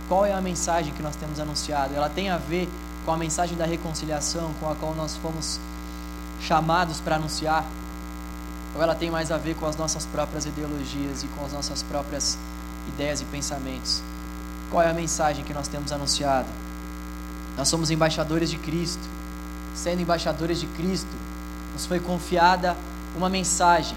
Qual 0.07 0.25
é 0.25 0.33
a 0.33 0.41
mensagem 0.41 0.93
que 0.93 1.03
nós 1.03 1.17
temos 1.17 1.41
anunciado? 1.41 1.95
Ela 1.95 2.11
tem 2.11 2.29
a 2.29 2.37
ver 2.37 2.69
com 3.05 3.13
a 3.13 3.17
mensagem 3.17 3.57
da 3.57 3.65
reconciliação 3.65 4.53
com 4.61 4.71
a 4.71 4.75
qual 4.75 4.95
nós 4.95 5.17
fomos 5.17 5.59
chamados 6.41 7.01
para 7.01 7.17
anunciar? 7.17 7.65
Ou 8.75 8.83
ela 8.83 8.95
tem 8.95 9.11
mais 9.11 9.31
a 9.31 9.37
ver 9.37 9.55
com 9.57 9.67
as 9.67 9.77
nossas 9.77 10.07
próprias 10.07 10.47
ideologias 10.47 11.23
e 11.23 11.29
com 11.29 11.45
as 11.45 11.53
nossas 11.53 11.83
próprias 11.83 12.39
ideias 12.89 13.21
e 13.21 13.25
pensamentos? 13.25 14.03
Qual 14.71 14.83
é 14.83 14.91
a 14.91 14.95
mensagem 14.95 15.45
que 15.45 15.55
nós 15.55 15.69
temos 15.69 15.93
anunciado? 15.93 16.49
Nós 17.57 17.69
somos 17.69 17.91
embaixadores 17.91 18.51
de 18.51 18.59
Cristo. 18.59 19.03
Sendo 19.75 20.03
embaixadores 20.03 20.61
de 20.61 20.67
Cristo, 20.67 21.15
nos 21.73 21.87
foi 21.87 22.01
confiada 22.01 22.77
uma 23.17 23.29
mensagem. 23.29 23.97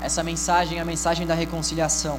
Essa 0.00 0.22
mensagem 0.22 0.78
é 0.78 0.80
a 0.80 0.84
mensagem 0.84 1.26
da 1.26 1.34
reconciliação. 1.34 2.18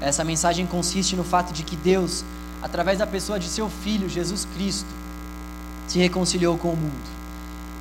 Essa 0.00 0.24
mensagem 0.24 0.66
consiste 0.66 1.14
no 1.16 1.24
fato 1.24 1.52
de 1.52 1.62
que 1.62 1.76
Deus, 1.76 2.24
através 2.62 2.98
da 2.98 3.06
pessoa 3.06 3.38
de 3.38 3.48
seu 3.48 3.68
Filho, 3.68 4.08
Jesus 4.08 4.46
Cristo, 4.54 4.88
se 5.86 5.98
reconciliou 5.98 6.56
com 6.56 6.72
o 6.72 6.76
mundo. 6.76 7.11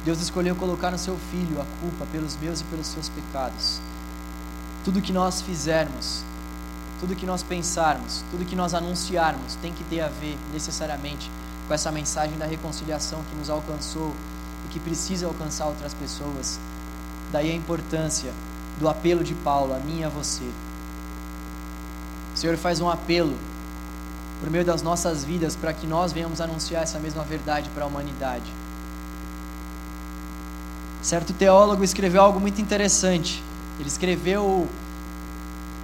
Deus 0.04 0.20
escolheu 0.20 0.56
colocar 0.56 0.90
no 0.90 0.98
seu 0.98 1.16
filho 1.30 1.62
a 1.62 1.66
culpa 1.80 2.08
pelos 2.12 2.36
meus 2.38 2.62
e 2.62 2.64
pelos 2.66 2.88
seus 2.88 3.08
pecados. 3.08 3.80
Tudo 4.84 5.02
que 5.02 5.14
nós 5.14 5.42
fizermos, 5.42 6.24
tudo 7.00 7.16
que 7.16 7.26
nós 7.26 7.44
pensarmos, 7.44 8.24
tudo 8.32 8.46
que 8.46 8.56
nós 8.56 8.74
anunciarmos 8.74 9.56
tem 9.56 9.72
que 9.72 9.84
ter 9.84 10.02
a 10.02 10.08
ver 10.08 10.38
necessariamente 10.52 11.30
com 11.68 11.74
essa 11.74 11.92
mensagem 11.92 12.38
da 12.38 12.46
reconciliação 12.46 13.24
que 13.30 13.36
nos 13.36 13.50
alcançou 13.50 14.16
e 14.66 14.70
que 14.70 14.80
precisa 14.80 15.28
alcançar 15.28 15.68
outras 15.68 15.94
pessoas. 15.94 16.60
Daí 17.32 17.52
a 17.52 17.56
importância 17.56 18.34
do 18.80 18.90
apelo 18.90 19.24
de 19.24 19.36
Paulo 19.36 19.74
a 19.74 19.78
mim 19.78 20.00
e 20.00 20.04
a 20.04 20.10
você. 20.10 20.50
O 22.34 22.38
Senhor 22.38 22.58
faz 22.58 22.82
um 22.82 22.90
apelo 22.90 23.38
por 24.40 24.50
meio 24.50 24.66
das 24.66 24.82
nossas 24.82 25.24
vidas 25.24 25.56
para 25.56 25.74
que 25.74 25.86
nós 25.86 26.12
venhamos 26.12 26.42
anunciar 26.42 26.82
essa 26.82 26.98
mesma 26.98 27.24
verdade 27.24 27.70
para 27.70 27.84
a 27.84 27.88
humanidade. 27.88 28.52
Certo 31.02 31.34
teólogo 31.34 31.84
escreveu 31.84 32.22
algo 32.22 32.40
muito 32.40 32.62
interessante. 32.62 33.44
Ele 33.80 33.88
escreveu 33.88 34.70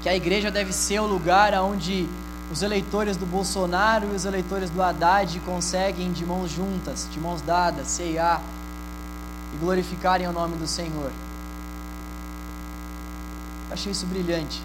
que 0.04 0.08
a 0.08 0.16
igreja 0.16 0.52
deve 0.52 0.72
ser 0.72 1.00
o 1.00 1.08
lugar 1.08 1.56
onde 1.56 2.08
os 2.52 2.62
eleitores 2.62 3.18
do 3.18 3.26
Bolsonaro 3.26 4.10
e 4.14 4.16
os 4.16 4.26
eleitores 4.26 4.70
do 4.70 4.82
Haddad 4.82 5.40
conseguem 5.40 6.12
de 6.12 6.24
mãos 6.24 6.52
juntas, 6.52 7.08
de 7.12 7.20
mãos 7.20 7.42
dadas, 7.42 7.88
ceiar 7.88 8.44
e 9.56 9.58
glorificarem 9.58 10.28
o 10.28 10.32
nome 10.32 10.56
do 10.56 10.68
Senhor. 10.68 11.12
Eu 13.68 13.74
achei 13.74 13.92
isso 13.92 14.06
brilhante. 14.06 14.62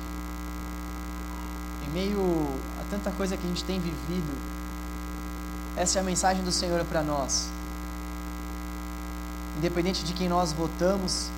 Em 1.88 1.90
meio 1.92 2.46
a 2.78 2.84
tanta 2.90 3.10
coisa 3.12 3.38
que 3.38 3.46
a 3.46 3.48
gente 3.48 3.64
tem 3.64 3.80
vivido, 3.80 4.36
essa 5.76 5.98
é 5.98 6.02
a 6.02 6.04
mensagem 6.04 6.44
do 6.44 6.52
Senhor 6.52 6.84
para 6.84 7.02
nós 7.02 7.48
independente 9.58 10.04
de 10.04 10.12
quem 10.12 10.28
nós 10.28 10.52
votamos, 10.52 11.28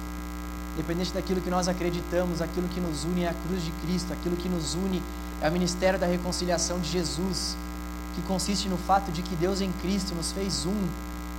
independente 0.75 1.13
daquilo 1.13 1.41
que 1.41 1.51
nós 1.51 1.69
acreditamos, 1.69 2.41
aquilo 2.41 2.69
que 2.69 2.81
nos 2.81 3.05
une 3.05 3.25
é 3.25 3.29
a 3.29 3.35
cruz 3.35 3.63
de 3.63 3.71
Cristo, 3.83 4.13
aquilo 4.13 4.37
que 4.37 4.49
nos 4.49 4.75
une 4.75 5.03
é 5.41 5.49
o 5.49 5.53
ministério 5.53 5.99
da 5.99 6.07
reconciliação 6.07 6.79
de 6.79 6.91
Jesus, 6.91 7.57
que 8.15 8.23
consiste 8.23 8.69
no 8.69 8.77
fato 8.77 9.11
de 9.13 9.23
que 9.23 9.35
Deus 9.37 9.61
em 9.61 9.73
Cristo 9.73 10.15
nos 10.15 10.33
fez 10.33 10.67
um 10.67 10.89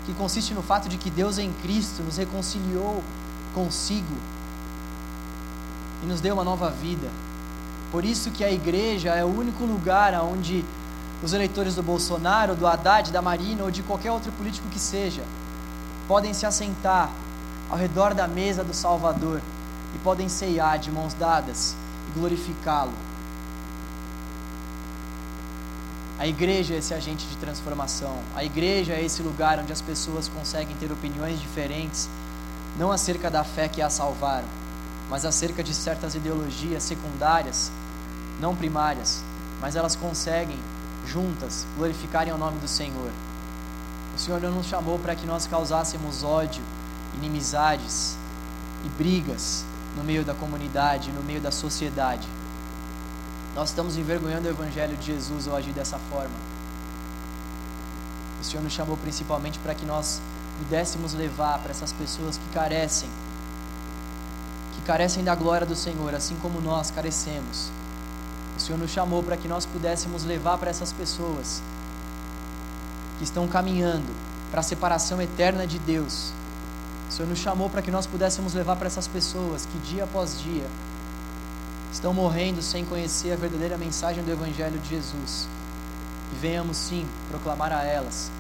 que 0.06 0.14
consiste 0.14 0.54
no 0.54 0.62
fato 0.62 0.88
de 0.88 0.98
que 0.98 1.10
Deus 1.10 1.40
em 1.40 1.52
Cristo 1.52 2.04
nos 2.04 2.18
reconciliou 2.18 3.04
consigo 3.54 4.16
e 6.04 6.06
nos 6.06 6.22
deu 6.22 6.36
uma 6.36 6.44
nova 6.44 6.70
vida. 6.70 7.10
Por 7.92 8.06
isso 8.06 8.30
que 8.30 8.44
a 8.44 8.52
igreja 8.52 9.10
é 9.12 9.26
o 9.26 9.28
único 9.28 9.66
lugar 9.66 10.14
onde 10.22 10.64
os 11.24 11.34
eleitores 11.34 11.76
do 11.76 11.82
Bolsonaro, 11.82 12.56
do 12.56 12.68
Haddad, 12.68 13.12
da 13.12 13.22
Marina 13.22 13.64
ou 13.64 13.72
de 13.72 13.82
qualquer 13.82 14.12
outro 14.12 14.32
político 14.34 14.68
que 14.70 14.80
seja, 14.80 15.24
podem 16.08 16.34
se 16.34 16.46
assentar 16.46 17.10
ao 17.70 17.78
redor 17.78 18.14
da 18.14 18.28
mesa 18.28 18.64
do 18.64 18.74
Salvador 18.74 19.42
e 19.94 19.98
podem 20.00 20.30
ceiar 20.30 20.78
de 20.78 20.92
mãos 20.92 21.14
dadas 21.14 21.76
e 22.08 22.20
glorificá-lo. 22.20 22.94
A 26.18 26.28
igreja 26.28 26.74
é 26.74 26.78
esse 26.78 26.94
agente 26.94 27.26
de 27.28 27.36
transformação. 27.38 28.18
A 28.36 28.44
igreja 28.44 28.94
é 28.94 29.04
esse 29.04 29.22
lugar 29.22 29.60
onde 29.60 29.74
as 29.74 29.82
pessoas 29.82 30.28
conseguem 30.28 30.76
ter 30.78 30.92
opiniões 30.92 31.40
diferentes, 31.40 32.10
não 32.78 32.92
acerca 32.92 33.30
da 33.30 33.44
fé 33.44 33.68
que 33.68 33.82
a 33.82 33.90
salvaram, 33.90 34.48
mas 35.10 35.26
acerca 35.26 35.64
de 35.64 35.74
certas 35.74 36.16
ideologias 36.16 36.84
secundárias, 36.84 37.72
não 38.40 38.56
primárias, 38.56 39.22
mas 39.60 39.76
elas 39.76 39.96
conseguem 39.96 40.58
juntas 41.06 41.66
glorificarem 41.78 42.34
o 42.34 42.38
nome 42.38 42.60
do 42.60 42.68
Senhor. 42.68 43.12
O 44.16 44.18
Senhor 44.18 44.40
não 44.40 44.52
nos 44.52 44.68
chamou 44.68 44.98
para 44.98 45.14
que 45.14 45.26
nós 45.26 45.46
causássemos 45.46 46.24
ódio, 46.24 46.64
inimizades 47.18 48.16
e 48.86 48.90
brigas 48.90 49.66
no 49.98 50.04
meio 50.06 50.24
da 50.24 50.34
comunidade, 50.34 51.12
no 51.12 51.22
meio 51.22 51.42
da 51.42 51.52
sociedade. 51.52 52.28
Nós 53.54 53.70
estamos 53.70 53.98
envergonhando 53.98 54.48
o 54.48 54.52
Evangelho 54.52 54.96
de 54.96 55.08
Jesus 55.08 55.50
ao 55.50 55.58
agir 55.58 55.74
dessa 55.74 56.00
forma. 56.10 56.36
O 58.40 58.44
Senhor 58.44 58.64
nos 58.64 58.72
chamou 58.72 58.96
principalmente 58.96 59.60
para 59.60 59.76
que 59.76 59.86
nós 59.86 60.22
pudéssemos 60.60 61.14
levar 61.14 61.60
para 61.60 61.72
essas 61.72 61.92
pessoas 61.92 62.38
que 62.38 62.50
carecem, 62.54 63.10
que 64.76 64.82
carecem 64.84 65.26
da 65.26 65.36
glória 65.36 65.68
do 65.68 65.76
Senhor, 65.76 66.16
assim 66.16 66.38
como 66.42 66.62
nós 66.62 66.90
carecemos. 66.90 67.70
O 68.58 68.62
Senhor 68.62 68.78
nos 68.78 68.92
chamou 68.92 69.22
para 69.22 69.36
que 69.36 69.48
nós 69.48 69.66
pudéssemos 69.66 70.24
levar 70.24 70.58
para 70.58 70.70
essas 70.70 70.94
pessoas 70.94 71.62
que 73.18 73.24
estão 73.24 73.48
caminhando 73.48 74.14
para 74.52 74.60
a 74.60 74.64
separação 74.64 75.22
eterna 75.22 75.66
de 75.66 75.80
Deus. 75.80 76.32
O 77.10 77.12
Senhor 77.12 77.28
nos 77.28 77.40
chamou 77.40 77.70
para 77.70 77.82
que 77.82 77.92
nós 77.92 78.08
pudéssemos 78.08 78.54
levar 78.54 78.76
para 78.76 78.88
essas 78.88 79.08
pessoas 79.08 79.66
que 79.66 79.78
dia 79.80 80.04
após 80.04 80.40
dia 80.40 80.68
estão 81.92 82.14
morrendo 82.14 82.62
sem 82.62 82.84
conhecer 82.84 83.32
a 83.32 83.36
verdadeira 83.36 83.78
mensagem 83.78 84.24
do 84.24 84.32
Evangelho 84.32 84.80
de 84.80 84.90
Jesus. 84.90 85.48
E 86.34 86.36
venhamos 86.36 86.78
sim 86.78 87.08
proclamar 87.30 87.72
a 87.72 87.84
elas 87.84 88.32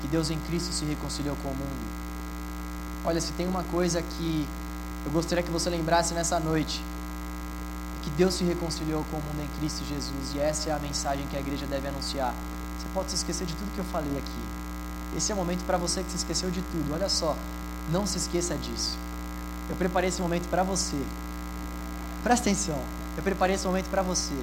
que 0.00 0.08
Deus 0.08 0.30
em 0.30 0.38
Cristo 0.40 0.72
se 0.72 0.84
reconciliou 0.84 1.36
com 1.42 1.48
o 1.48 1.54
mundo. 1.54 2.02
Olha, 3.04 3.20
se 3.20 3.32
tem 3.32 3.46
uma 3.46 3.62
coisa 3.64 4.00
que 4.00 4.46
eu 5.04 5.10
gostaria 5.10 5.42
que 5.42 5.50
você 5.50 5.68
lembrasse 5.68 6.14
nessa 6.14 6.38
noite, 6.38 6.82
é 7.98 8.04
que 8.04 8.10
Deus 8.10 8.34
se 8.34 8.44
reconciliou 8.44 9.04
com 9.10 9.16
o 9.16 9.20
mundo 9.20 9.42
em 9.42 9.58
Cristo 9.58 9.84
Jesus, 9.84 10.34
e 10.34 10.38
essa 10.38 10.70
é 10.70 10.72
a 10.72 10.78
mensagem 10.78 11.26
que 11.26 11.36
a 11.36 11.40
igreja 11.40 11.66
deve 11.66 11.88
anunciar. 11.88 12.34
Pode 12.94 13.10
se 13.10 13.16
esquecer 13.16 13.46
de 13.46 13.54
tudo 13.54 13.72
que 13.74 13.78
eu 13.78 13.84
falei 13.84 14.18
aqui. 14.18 15.16
Esse 15.16 15.32
é 15.32 15.34
o 15.34 15.38
momento 15.38 15.64
para 15.64 15.76
você 15.76 16.02
que 16.02 16.10
se 16.10 16.16
esqueceu 16.16 16.50
de 16.50 16.62
tudo. 16.62 16.94
Olha 16.94 17.08
só, 17.08 17.36
não 17.90 18.06
se 18.06 18.18
esqueça 18.18 18.56
disso. 18.56 18.96
Eu 19.68 19.76
preparei 19.76 20.08
esse 20.08 20.20
momento 20.20 20.48
para 20.48 20.62
você. 20.62 20.96
Presta 22.22 22.48
atenção. 22.48 22.78
Eu 23.16 23.22
preparei 23.22 23.56
esse 23.56 23.66
momento 23.66 23.88
para 23.88 24.02
você. 24.02 24.34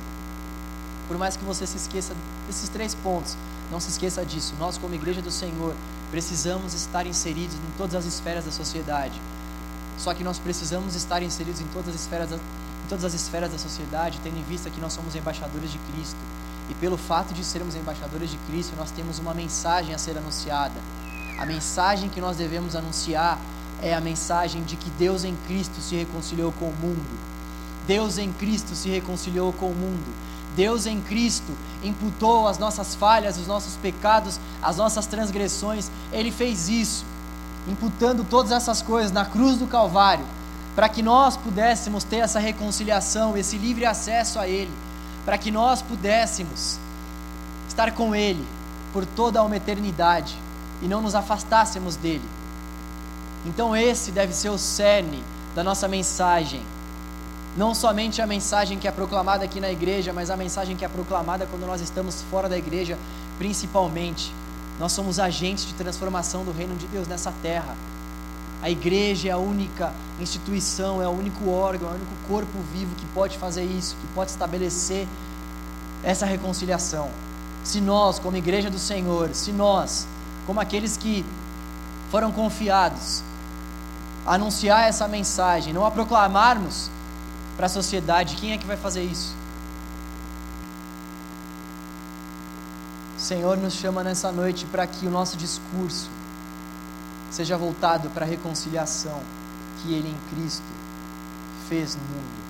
Por 1.08 1.18
mais 1.18 1.36
que 1.36 1.44
você 1.44 1.66
se 1.66 1.78
esqueça 1.78 2.14
desses 2.46 2.70
três 2.70 2.94
pontos, 2.94 3.36
não 3.72 3.80
se 3.80 3.90
esqueça 3.90 4.24
disso. 4.26 4.54
Nós, 4.60 4.78
como 4.78 4.94
igreja 4.94 5.22
do 5.22 5.32
Senhor, 5.32 5.76
precisamos 6.12 6.74
estar 6.74 7.06
inseridos 7.06 7.56
em 7.56 7.78
todas 7.78 7.96
as 7.96 8.06
esferas 8.06 8.46
da 8.46 8.52
sociedade. 8.52 9.20
Só 9.98 10.14
que 10.14 10.24
nós 10.24 10.40
precisamos 10.40 10.96
estar 10.96 11.22
inseridos 11.22 11.62
em 11.62 11.68
todas 11.68 11.94
as 11.94 12.02
esferas 12.02 12.30
da, 12.30 12.36
em 12.36 12.88
todas 12.88 13.04
as 13.04 13.14
esferas 13.14 13.52
da 13.52 13.58
sociedade, 13.58 14.20
tendo 14.24 14.38
em 14.38 14.44
vista 14.44 14.70
que 14.70 14.80
nós 14.80 14.94
somos 14.94 15.16
embaixadores 15.16 15.72
de 15.72 15.80
Cristo. 15.80 16.18
E 16.70 16.76
pelo 16.76 16.98
fato 16.98 17.34
de 17.34 17.44
sermos 17.44 17.76
embaixadores 17.76 18.30
de 18.30 18.38
Cristo, 18.38 18.76
nós 18.78 18.92
temos 18.92 19.18
uma 19.18 19.34
mensagem 19.34 19.94
a 19.94 19.98
ser 19.98 20.18
anunciada. 20.18 20.80
A 21.40 21.46
mensagem 21.46 22.10
que 22.10 22.22
nós 22.22 22.38
devemos 22.38 22.76
anunciar 22.76 23.40
é 23.82 23.94
a 23.96 24.00
mensagem 24.00 24.62
de 24.64 24.76
que 24.76 24.90
Deus 24.92 25.24
em 25.24 25.36
Cristo 25.48 25.82
se 25.82 25.96
reconciliou 25.96 26.52
com 26.52 26.66
o 26.66 26.76
mundo. 26.76 27.20
Deus 27.88 28.20
em 28.20 28.32
Cristo 28.32 28.76
se 28.76 28.88
reconciliou 28.88 29.52
com 29.52 29.72
o 29.72 29.76
mundo. 29.76 30.14
Deus 30.56 30.86
em 30.86 31.02
Cristo 31.02 31.58
imputou 31.82 32.48
as 32.48 32.60
nossas 32.60 32.94
falhas, 32.94 33.38
os 33.38 33.48
nossos 33.48 33.76
pecados, 33.78 34.40
as 34.62 34.78
nossas 34.78 35.08
transgressões. 35.08 35.90
Ele 36.12 36.32
fez 36.32 36.70
isso, 36.70 37.04
imputando 37.68 38.24
todas 38.24 38.52
essas 38.52 38.82
coisas 38.82 39.12
na 39.12 39.26
cruz 39.26 39.58
do 39.58 39.66
Calvário, 39.66 40.26
para 40.76 40.88
que 40.88 41.02
nós 41.02 41.36
pudéssemos 41.36 42.04
ter 42.04 42.18
essa 42.18 42.40
reconciliação, 42.40 43.36
esse 43.36 43.58
livre 43.58 43.86
acesso 43.86 44.38
a 44.38 44.48
Ele 44.48 44.72
para 45.30 45.38
que 45.38 45.52
nós 45.52 45.84
pudéssemos 45.84 46.80
estar 47.68 47.92
com 47.92 48.16
Ele 48.16 48.44
por 48.92 49.06
toda 49.06 49.44
uma 49.44 49.56
eternidade 49.56 50.36
e 50.82 50.88
não 50.88 51.04
nos 51.04 51.14
afastássemos 51.14 51.96
dele. 51.96 52.28
Então, 53.46 53.76
esse 53.76 54.12
deve 54.12 54.34
ser 54.34 54.50
o 54.50 54.58
cerne 54.58 55.24
da 55.54 55.64
nossa 55.64 55.88
mensagem. 55.88 56.64
Não 57.56 57.76
somente 57.76 58.24
a 58.24 58.26
mensagem 58.26 58.80
que 58.80 58.88
é 58.88 58.92
proclamada 58.92 59.46
aqui 59.46 59.60
na 59.60 59.72
igreja, 59.72 60.12
mas 60.12 60.32
a 60.32 60.36
mensagem 60.36 60.76
que 60.76 60.84
é 60.84 60.88
proclamada 60.88 61.46
quando 61.46 61.68
nós 61.68 61.80
estamos 61.80 62.24
fora 62.24 62.50
da 62.50 62.58
igreja, 62.58 62.98
principalmente. 63.38 64.34
Nós 64.80 64.94
somos 64.94 65.20
agentes 65.20 65.64
de 65.68 65.76
transformação 65.76 66.44
do 66.44 66.52
reino 66.52 66.76
de 66.76 66.88
Deus 66.88 67.08
nessa 67.08 67.32
terra. 67.44 67.78
A 68.64 68.70
igreja 68.72 69.30
é 69.30 69.32
a 69.32 69.38
única 69.38 69.94
instituição, 70.24 71.02
é 71.02 71.08
o 71.08 71.12
único 71.12 71.50
órgão, 71.50 71.90
é 71.90 71.92
o 71.92 71.96
único 71.96 72.16
corpo 72.28 72.60
vivo 72.74 72.96
que 72.96 73.06
pode 73.08 73.38
fazer 73.38 73.64
isso, 73.64 73.96
que 74.02 74.08
pode 74.08 74.32
estabelecer 74.32 75.08
essa 76.04 76.26
reconciliação. 76.26 77.10
Se 77.64 77.82
nós, 77.82 78.20
como 78.20 78.38
igreja 78.38 78.70
do 78.70 78.80
Senhor, 78.80 79.34
se 79.34 79.52
nós, 79.52 80.08
como 80.46 80.60
aqueles 80.60 80.98
que 80.98 81.26
foram 82.10 82.32
confiados 82.32 83.22
anunciar 84.26 84.88
essa 84.88 85.08
mensagem, 85.08 85.74
não 85.74 85.86
a 85.86 85.92
proclamarmos 85.92 86.90
para 87.56 87.66
a 87.66 87.70
sociedade, 87.70 88.36
quem 88.36 88.54
é 88.54 88.58
que 88.58 88.66
vai 88.66 88.78
fazer 88.78 89.04
isso? 89.04 89.36
O 93.18 93.22
Senhor 93.22 93.58
nos 93.58 93.74
chama 93.74 94.04
nessa 94.04 94.32
noite 94.32 94.66
para 94.66 94.88
que 94.88 95.06
o 95.06 95.10
nosso 95.10 95.36
discurso 95.36 96.10
seja 97.30 97.58
voltado 97.58 98.10
para 98.10 98.26
a 98.26 98.28
reconciliação 98.28 99.22
que 99.82 99.94
Ele 99.94 100.10
em 100.10 100.36
Cristo 100.36 100.64
fez 101.68 101.96
no 101.96 102.02
mundo. 102.02 102.50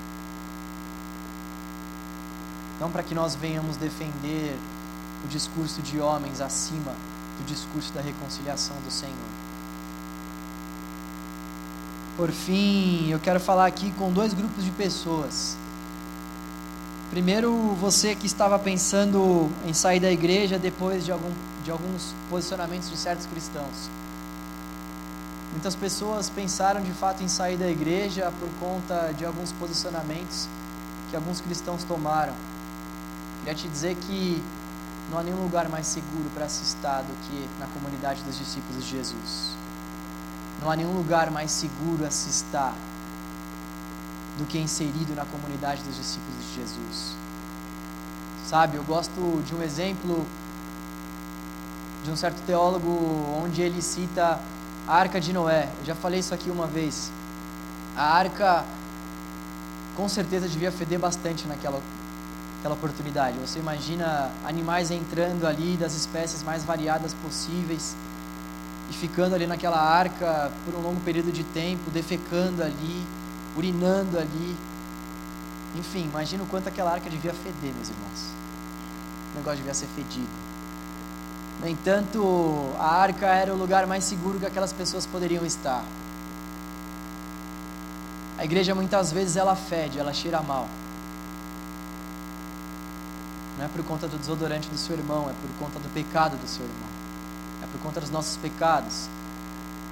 Não 2.80 2.90
para 2.90 3.04
que 3.04 3.14
nós 3.14 3.36
venhamos 3.36 3.76
defender 3.76 4.58
o 5.24 5.28
discurso 5.28 5.82
de 5.82 6.00
homens 6.00 6.40
acima 6.40 6.94
do 7.38 7.46
discurso 7.46 7.92
da 7.94 8.02
reconciliação 8.02 8.76
do 8.86 8.92
Senhor. 8.92 9.16
Por 12.16 12.32
fim, 12.32 13.10
eu 13.10 13.20
quero 13.20 13.40
falar 13.40 13.66
aqui 13.66 13.92
com 13.92 14.12
dois 14.12 14.34
grupos 14.34 14.64
de 14.64 14.72
pessoas. 14.72 15.58
Primeiro, 17.10 17.52
você 17.76 18.14
que 18.14 18.28
estava 18.28 18.60
pensando 18.60 19.50
em 19.66 19.74
sair 19.74 20.00
da 20.00 20.12
igreja 20.12 20.60
depois 20.60 21.06
de, 21.06 21.12
algum, 21.12 21.32
de 21.64 21.72
alguns 21.72 22.14
posicionamentos 22.30 22.90
de 22.90 22.98
certos 22.98 23.26
cristãos. 23.26 23.90
Muitas 25.52 25.76
pessoas 25.76 26.30
pensaram 26.30 26.82
de 26.82 26.92
fato 26.92 27.24
em 27.24 27.28
sair 27.28 27.58
da 27.58 27.68
igreja 27.68 28.32
por 28.40 28.50
conta 28.60 29.12
de 29.18 29.26
alguns 29.26 29.52
posicionamentos 29.52 30.48
que 31.10 31.16
alguns 31.16 31.42
cristãos 31.42 31.84
tomaram. 31.84 32.34
Queria 33.40 33.56
te 33.56 33.68
dizer 33.68 33.96
que 33.96 34.44
não 35.10 35.18
há 35.18 35.24
nenhum 35.24 35.42
lugar 35.42 35.68
mais 35.68 35.88
seguro 35.88 36.30
para 36.36 36.48
se 36.48 36.64
estar 36.64 37.02
do 37.02 37.14
que 37.28 37.50
na 37.60 37.66
comunidade 37.68 38.22
dos 38.22 38.38
discípulos 38.38 38.84
de 38.84 38.92
Jesus. 38.92 39.56
Não 40.62 40.70
há 40.70 40.76
nenhum 40.76 40.96
lugar 40.96 41.32
mais 41.32 41.50
seguro 41.50 42.06
a 42.06 42.12
se 42.12 42.30
estar 42.30 42.76
do 44.38 44.46
que 44.46 44.60
inserido 44.60 45.16
na 45.16 45.26
comunidade 45.26 45.82
dos 45.82 45.96
discípulos 45.96 46.46
de 46.46 46.56
Jesus. 46.56 47.16
Sabe, 48.46 48.78
eu 48.78 48.84
gosto 48.84 49.44
de 49.46 49.56
um 49.56 49.64
exemplo 49.64 50.26
de 52.04 52.12
um 52.12 52.16
certo 52.16 52.40
teólogo 52.46 52.88
onde 53.44 53.62
ele 53.62 53.82
cita 53.82 54.40
a 54.90 54.96
arca 54.96 55.22
de 55.22 55.32
Noé. 55.32 55.70
Eu 55.78 55.86
já 55.86 55.94
falei 55.94 56.20
isso 56.20 56.34
aqui 56.34 56.50
uma 56.50 56.66
vez. 56.66 57.12
A 57.96 58.04
arca 58.04 58.66
com 59.96 60.10
certeza 60.10 60.48
devia 60.48 60.72
feder 60.72 60.98
bastante 60.98 61.48
naquela 61.48 61.80
aquela 62.58 62.74
oportunidade. 62.74 63.38
Você 63.38 63.60
imagina 63.60 64.32
animais 64.44 64.90
entrando 64.90 65.46
ali 65.46 65.78
das 65.78 65.94
espécies 65.94 66.42
mais 66.42 66.64
variadas 66.64 67.14
possíveis 67.14 67.96
e 68.90 68.94
ficando 68.94 69.36
ali 69.36 69.46
naquela 69.46 69.80
arca 69.80 70.52
por 70.66 70.74
um 70.74 70.82
longo 70.82 71.00
período 71.02 71.32
de 71.32 71.44
tempo, 71.44 71.92
defecando 71.92 72.64
ali, 72.64 73.06
urinando 73.56 74.18
ali. 74.18 74.58
Enfim, 75.76 76.06
imagina 76.06 76.44
o 76.44 76.48
quanto 76.48 76.68
aquela 76.68 76.92
arca 76.92 77.10
devia 77.10 77.34
feder, 77.34 77.74
meus 77.76 77.90
irmãos. 77.90 78.34
O 79.34 79.38
negócio 79.38 79.58
devia 79.58 79.74
ser 79.76 79.88
fedido. 79.96 80.49
No 81.60 81.68
entanto, 81.68 82.74
a 82.78 82.96
arca 82.96 83.28
era 83.28 83.54
o 83.54 83.58
lugar 83.58 83.86
mais 83.86 84.06
seguro 84.06 84.40
que 84.40 84.46
aquelas 84.46 84.72
pessoas 84.72 85.06
poderiam 85.06 85.46
estar. 85.46 85.84
A 88.38 88.46
igreja 88.46 88.74
muitas 88.74 89.12
vezes 89.12 89.36
ela 89.36 89.56
fede, 89.56 90.00
ela 90.00 90.14
cheira 90.14 90.42
mal. 90.42 90.70
Não 93.58 93.66
é 93.66 93.68
por 93.68 93.84
conta 93.84 94.08
do 94.08 94.18
desodorante 94.18 94.70
do 94.70 94.78
seu 94.78 94.96
irmão, 94.96 95.30
é 95.30 95.34
por 95.34 95.50
conta 95.60 95.78
do 95.80 95.90
pecado 95.94 96.38
do 96.38 96.48
seu 96.48 96.64
irmão. 96.64 96.90
É 97.62 97.68
por 97.68 97.82
conta 97.82 98.00
dos 98.00 98.10
nossos 98.10 98.38
pecados. 98.38 99.10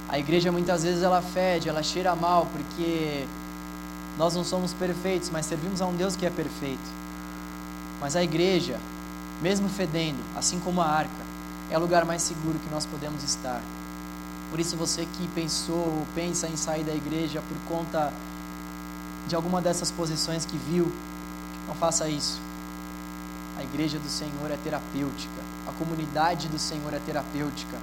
A 0.08 0.18
igreja 0.18 0.50
muitas 0.50 0.84
vezes 0.84 1.02
ela 1.02 1.20
fede, 1.20 1.68
ela 1.68 1.82
cheira 1.82 2.16
mal, 2.16 2.46
porque 2.46 3.26
nós 4.16 4.34
não 4.34 4.42
somos 4.42 4.72
perfeitos, 4.72 5.28
mas 5.28 5.44
servimos 5.44 5.82
a 5.82 5.86
um 5.86 5.94
Deus 5.94 6.16
que 6.16 6.24
é 6.24 6.30
perfeito. 6.30 6.88
Mas 8.00 8.16
a 8.16 8.22
igreja, 8.22 8.80
mesmo 9.42 9.68
fedendo, 9.68 10.24
assim 10.34 10.58
como 10.58 10.80
a 10.80 10.86
arca, 10.86 11.28
é 11.70 11.76
o 11.76 11.80
lugar 11.80 12.04
mais 12.04 12.22
seguro 12.22 12.58
que 12.58 12.70
nós 12.70 12.86
podemos 12.86 13.22
estar. 13.22 13.60
Por 14.50 14.58
isso, 14.58 14.76
você 14.76 15.04
que 15.04 15.28
pensou 15.28 15.76
ou 15.76 16.06
pensa 16.14 16.48
em 16.48 16.56
sair 16.56 16.84
da 16.84 16.94
igreja 16.94 17.42
por 17.42 17.56
conta 17.68 18.12
de 19.26 19.34
alguma 19.34 19.60
dessas 19.60 19.90
posições 19.90 20.46
que 20.46 20.56
viu, 20.56 20.90
não 21.66 21.74
faça 21.74 22.08
isso. 22.08 22.40
A 23.58 23.62
igreja 23.62 23.98
do 23.98 24.08
Senhor 24.08 24.50
é 24.50 24.56
terapêutica, 24.56 25.42
a 25.66 25.72
comunidade 25.72 26.48
do 26.48 26.58
Senhor 26.58 26.94
é 26.94 26.98
terapêutica. 26.98 27.76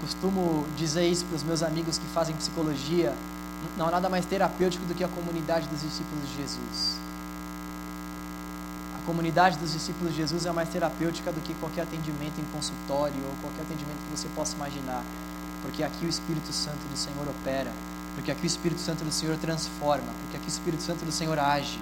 Costumo 0.00 0.66
dizer 0.76 1.06
isso 1.06 1.24
para 1.26 1.36
os 1.36 1.42
meus 1.42 1.62
amigos 1.62 1.98
que 1.98 2.06
fazem 2.06 2.34
psicologia. 2.34 3.14
Não 3.76 3.86
há 3.86 3.90
nada 3.90 4.08
mais 4.08 4.24
terapêutico 4.24 4.84
do 4.86 4.94
que 4.94 5.04
a 5.04 5.08
comunidade 5.08 5.68
dos 5.68 5.82
discípulos 5.82 6.28
de 6.28 6.36
Jesus. 6.36 7.09
A 9.00 9.06
comunidade 9.06 9.56
dos 9.56 9.72
discípulos 9.72 10.12
de 10.12 10.18
Jesus 10.18 10.44
é 10.44 10.52
mais 10.52 10.68
terapêutica 10.68 11.32
do 11.32 11.40
que 11.40 11.54
qualquer 11.54 11.82
atendimento 11.82 12.38
em 12.38 12.44
consultório 12.52 13.16
ou 13.24 13.34
qualquer 13.40 13.62
atendimento 13.62 13.96
que 13.96 14.16
você 14.16 14.28
possa 14.36 14.54
imaginar, 14.56 15.02
porque 15.62 15.82
aqui 15.82 16.04
o 16.04 16.08
Espírito 16.08 16.52
Santo 16.52 16.86
do 16.86 16.96
Senhor 16.98 17.26
opera, 17.26 17.72
porque 18.14 18.30
aqui 18.30 18.44
o 18.44 18.46
Espírito 18.46 18.78
Santo 18.78 19.02
do 19.02 19.10
Senhor 19.10 19.38
transforma, 19.38 20.12
porque 20.20 20.36
aqui 20.36 20.46
o 20.46 20.48
Espírito 20.48 20.82
Santo 20.82 21.02
do 21.06 21.10
Senhor 21.10 21.38
age, 21.38 21.80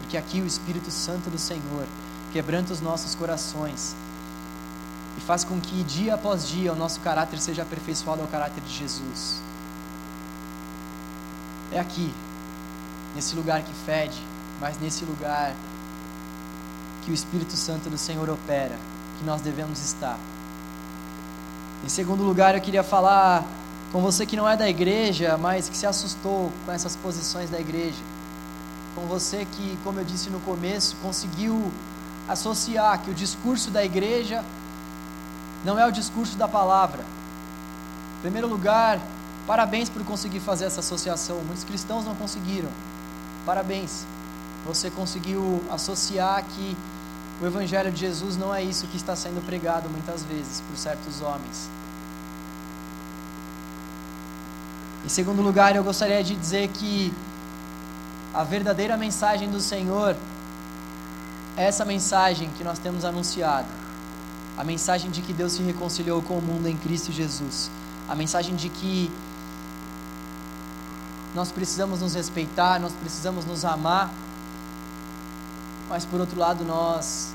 porque 0.00 0.16
aqui 0.16 0.40
o 0.40 0.46
Espírito 0.46 0.90
Santo 0.90 1.28
do 1.28 1.38
Senhor 1.38 1.86
quebranta 2.32 2.72
os 2.72 2.80
nossos 2.80 3.14
corações 3.14 3.94
e 5.18 5.20
faz 5.20 5.44
com 5.44 5.60
que 5.60 5.84
dia 5.84 6.14
após 6.14 6.48
dia 6.48 6.72
o 6.72 6.76
nosso 6.76 7.00
caráter 7.00 7.38
seja 7.38 7.62
aperfeiçoado 7.62 8.22
ao 8.22 8.28
caráter 8.28 8.62
de 8.62 8.72
Jesus. 8.72 9.42
É 11.70 11.78
aqui, 11.78 12.14
nesse 13.14 13.36
lugar 13.36 13.62
que 13.62 13.74
fede, 13.84 14.26
mas 14.58 14.80
nesse 14.80 15.04
lugar 15.04 15.54
que 17.06 17.12
o 17.12 17.14
Espírito 17.14 17.52
Santo 17.52 17.88
do 17.88 17.96
Senhor 17.96 18.28
opera, 18.28 18.76
que 19.16 19.24
nós 19.24 19.40
devemos 19.40 19.80
estar. 19.80 20.18
Em 21.84 21.88
segundo 21.88 22.24
lugar, 22.24 22.56
eu 22.56 22.60
queria 22.60 22.82
falar 22.82 23.44
com 23.92 24.00
você 24.00 24.26
que 24.26 24.36
não 24.36 24.48
é 24.48 24.56
da 24.56 24.68
igreja, 24.68 25.38
mas 25.38 25.68
que 25.68 25.76
se 25.76 25.86
assustou 25.86 26.50
com 26.64 26.72
essas 26.72 26.96
posições 26.96 27.48
da 27.48 27.60
igreja. 27.60 28.02
Com 28.96 29.02
você 29.02 29.44
que, 29.44 29.78
como 29.84 30.00
eu 30.00 30.04
disse 30.04 30.30
no 30.30 30.40
começo, 30.40 30.96
conseguiu 30.96 31.72
associar 32.26 33.00
que 33.00 33.10
o 33.12 33.14
discurso 33.14 33.70
da 33.70 33.84
igreja 33.84 34.44
não 35.64 35.78
é 35.78 35.86
o 35.86 35.92
discurso 35.92 36.36
da 36.36 36.48
palavra. 36.48 37.04
Em 38.18 38.22
primeiro 38.22 38.48
lugar, 38.48 39.00
parabéns 39.46 39.88
por 39.88 40.02
conseguir 40.04 40.40
fazer 40.40 40.64
essa 40.64 40.80
associação. 40.80 41.36
Muitos 41.44 41.62
cristãos 41.62 42.04
não 42.04 42.16
conseguiram. 42.16 42.70
Parabéns. 43.44 44.04
Você 44.66 44.90
conseguiu 44.90 45.62
associar 45.70 46.42
que 46.42 46.76
o 47.40 47.46
Evangelho 47.46 47.92
de 47.92 48.00
Jesus 48.00 48.36
não 48.36 48.54
é 48.54 48.62
isso 48.62 48.86
que 48.86 48.96
está 48.96 49.14
sendo 49.14 49.44
pregado 49.44 49.90
muitas 49.90 50.24
vezes 50.24 50.62
por 50.62 50.76
certos 50.76 51.20
homens. 51.20 51.68
Em 55.04 55.08
segundo 55.08 55.42
lugar, 55.42 55.76
eu 55.76 55.84
gostaria 55.84 56.24
de 56.24 56.34
dizer 56.34 56.68
que 56.68 57.12
a 58.32 58.42
verdadeira 58.42 58.96
mensagem 58.96 59.50
do 59.50 59.60
Senhor 59.60 60.16
é 61.56 61.64
essa 61.64 61.84
mensagem 61.84 62.50
que 62.56 62.64
nós 62.64 62.78
temos 62.78 63.04
anunciado. 63.04 63.68
A 64.56 64.64
mensagem 64.64 65.10
de 65.10 65.20
que 65.20 65.32
Deus 65.32 65.52
se 65.52 65.62
reconciliou 65.62 66.22
com 66.22 66.38
o 66.38 66.42
mundo 66.42 66.66
em 66.66 66.76
Cristo 66.76 67.12
Jesus. 67.12 67.70
A 68.08 68.14
mensagem 68.14 68.56
de 68.56 68.70
que 68.70 69.12
nós 71.34 71.52
precisamos 71.52 72.00
nos 72.00 72.14
respeitar, 72.14 72.80
nós 72.80 72.92
precisamos 72.92 73.44
nos 73.44 73.64
amar 73.64 74.10
mas 75.88 76.04
por 76.04 76.20
outro 76.20 76.38
lado 76.38 76.64
nós 76.64 77.32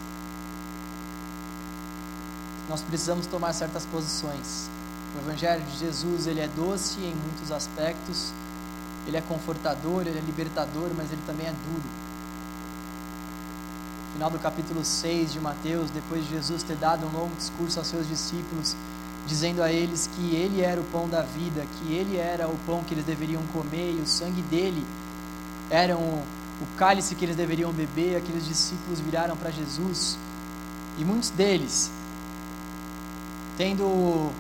nós 2.70 2.82
precisamos 2.82 3.26
tomar 3.26 3.52
certas 3.54 3.86
posições. 3.86 4.70
O 5.14 5.20
evangelho 5.20 5.62
de 5.66 5.78
Jesus, 5.78 6.26
ele 6.26 6.40
é 6.40 6.48
doce 6.48 7.02
em 7.02 7.14
muitos 7.14 7.52
aspectos, 7.52 8.32
ele 9.06 9.18
é 9.18 9.22
confortador, 9.22 10.08
ele 10.08 10.18
é 10.18 10.22
libertador, 10.22 10.90
mas 10.96 11.12
ele 11.12 11.22
também 11.28 11.48
é 11.48 11.52
duro. 11.52 11.84
No 14.08 14.14
final 14.14 14.30
do 14.30 14.40
capítulo 14.40 14.86
6 14.86 15.34
de 15.34 15.40
Mateus, 15.42 15.90
depois 15.92 16.24
de 16.24 16.30
Jesus 16.30 16.64
ter 16.64 16.78
dado 16.78 17.06
um 17.06 17.12
longo 17.12 17.36
discurso 17.36 17.78
aos 17.78 17.90
seus 17.90 18.08
discípulos, 18.08 18.74
dizendo 19.28 19.62
a 19.62 19.70
eles 19.70 20.08
que 20.16 20.34
ele 20.34 20.62
era 20.62 20.80
o 20.80 20.84
pão 20.86 21.10
da 21.10 21.22
vida, 21.22 21.66
que 21.78 21.94
ele 21.94 22.16
era 22.18 22.48
o 22.48 22.58
pão 22.66 22.86
que 22.86 22.94
eles 22.94 23.06
deveriam 23.06 23.42
comer 23.48 23.98
e 23.98 24.02
o 24.02 24.08
sangue 24.08 24.42
dele 24.44 24.86
era 25.70 25.98
um, 25.98 26.22
o 26.62 26.78
cálice 26.78 27.16
que 27.16 27.26
eles 27.26 27.36
deveriam 27.36 27.72
beber, 27.72 28.16
aqueles 28.16 28.46
discípulos 28.46 29.00
viraram 29.00 29.36
para 29.36 29.50
Jesus 29.50 30.18
e 30.98 31.04
muitos 31.04 31.32
deles, 31.32 31.92
tendo 33.58 34.32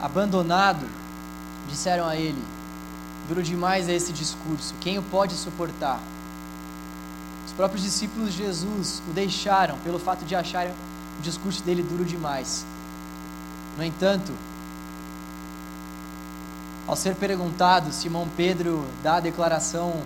abandonado, 0.00 0.86
disseram 1.68 2.06
a 2.06 2.16
ele: 2.16 2.42
Duro 3.28 3.42
demais 3.42 3.88
é 3.88 3.94
esse 3.94 4.12
discurso, 4.12 4.74
quem 4.80 4.98
o 4.98 5.02
pode 5.02 5.34
suportar? 5.34 6.00
Os 7.44 7.52
próprios 7.52 7.82
discípulos 7.82 8.32
de 8.32 8.44
Jesus 8.44 9.02
o 9.08 9.12
deixaram 9.12 9.76
pelo 9.78 9.98
fato 9.98 10.24
de 10.24 10.36
acharem 10.36 10.72
o 11.18 11.22
discurso 11.22 11.62
dele 11.64 11.82
duro 11.82 12.04
demais. 12.04 12.64
No 13.76 13.84
entanto, 13.84 14.32
ao 16.86 16.94
ser 16.94 17.14
perguntado, 17.16 17.92
Simão 17.92 18.28
Pedro 18.36 18.86
dá 19.02 19.16
a 19.16 19.20
declaração 19.20 20.02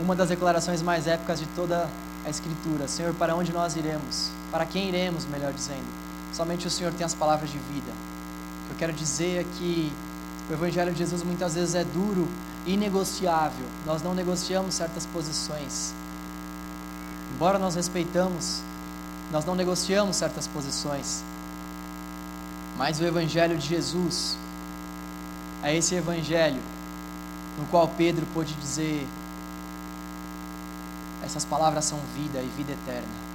uma 0.00 0.16
das 0.16 0.30
declarações 0.30 0.82
mais 0.82 1.06
épicas 1.06 1.38
de 1.38 1.46
toda 1.48 1.88
a 2.24 2.30
Escritura: 2.30 2.88
Senhor, 2.88 3.14
para 3.14 3.34
onde 3.34 3.52
nós 3.52 3.76
iremos? 3.76 4.30
Para 4.50 4.64
quem 4.64 4.88
iremos, 4.88 5.26
melhor 5.26 5.52
dizendo? 5.52 5.86
Somente 6.32 6.66
o 6.66 6.70
Senhor 6.70 6.92
tem 6.92 7.04
as 7.04 7.14
palavras 7.14 7.50
de 7.50 7.58
vida. 7.58 7.92
O 8.64 8.66
que 8.66 8.72
eu 8.72 8.76
quero 8.78 8.92
dizer 8.92 9.40
é 9.40 9.44
que 9.44 9.92
o 10.48 10.52
Evangelho 10.52 10.92
de 10.92 10.98
Jesus 10.98 11.22
muitas 11.22 11.54
vezes 11.54 11.74
é 11.74 11.84
duro 11.84 12.28
e 12.66 12.74
inegociável. 12.74 13.66
Nós 13.84 14.02
não 14.02 14.14
negociamos 14.14 14.74
certas 14.74 15.06
posições. 15.06 15.94
Embora 17.34 17.58
nós 17.58 17.74
respeitamos, 17.74 18.62
nós 19.30 19.44
não 19.44 19.54
negociamos 19.54 20.16
certas 20.16 20.46
posições. 20.46 21.22
Mas 22.76 23.00
o 23.00 23.04
Evangelho 23.04 23.58
de 23.58 23.66
Jesus 23.66 24.36
é 25.62 25.76
esse 25.76 25.94
Evangelho 25.94 26.60
no 27.58 27.66
qual 27.66 27.88
Pedro 27.88 28.26
pôde 28.32 28.54
dizer: 28.54 29.06
essas 31.22 31.44
palavras 31.44 31.84
são 31.84 31.98
vida 32.14 32.40
e 32.40 32.48
vida 32.56 32.72
eterna. 32.72 33.30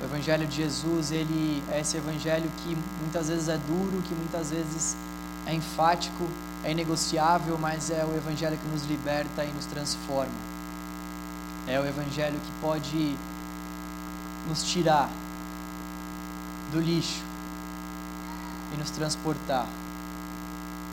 O 0.00 0.04
evangelho 0.04 0.46
de 0.46 0.56
Jesus, 0.56 1.12
ele 1.12 1.62
é 1.70 1.80
esse 1.80 1.96
evangelho 1.96 2.50
que 2.58 2.76
muitas 3.00 3.28
vezes 3.28 3.48
é 3.48 3.56
duro, 3.56 4.02
que 4.02 4.14
muitas 4.14 4.50
vezes 4.50 4.96
é 5.46 5.54
enfático, 5.54 6.28
é 6.64 6.72
inegociável, 6.72 7.56
mas 7.58 7.90
é 7.90 8.04
o 8.04 8.16
evangelho 8.16 8.58
que 8.58 8.68
nos 8.68 8.84
liberta 8.84 9.44
e 9.44 9.52
nos 9.52 9.66
transforma. 9.66 10.32
É 11.66 11.78
o 11.78 11.86
evangelho 11.86 12.38
que 12.40 12.52
pode 12.60 13.16
nos 14.48 14.64
tirar 14.64 15.08
do 16.72 16.80
lixo 16.80 17.22
e 18.72 18.76
nos 18.76 18.90
transportar 18.90 19.66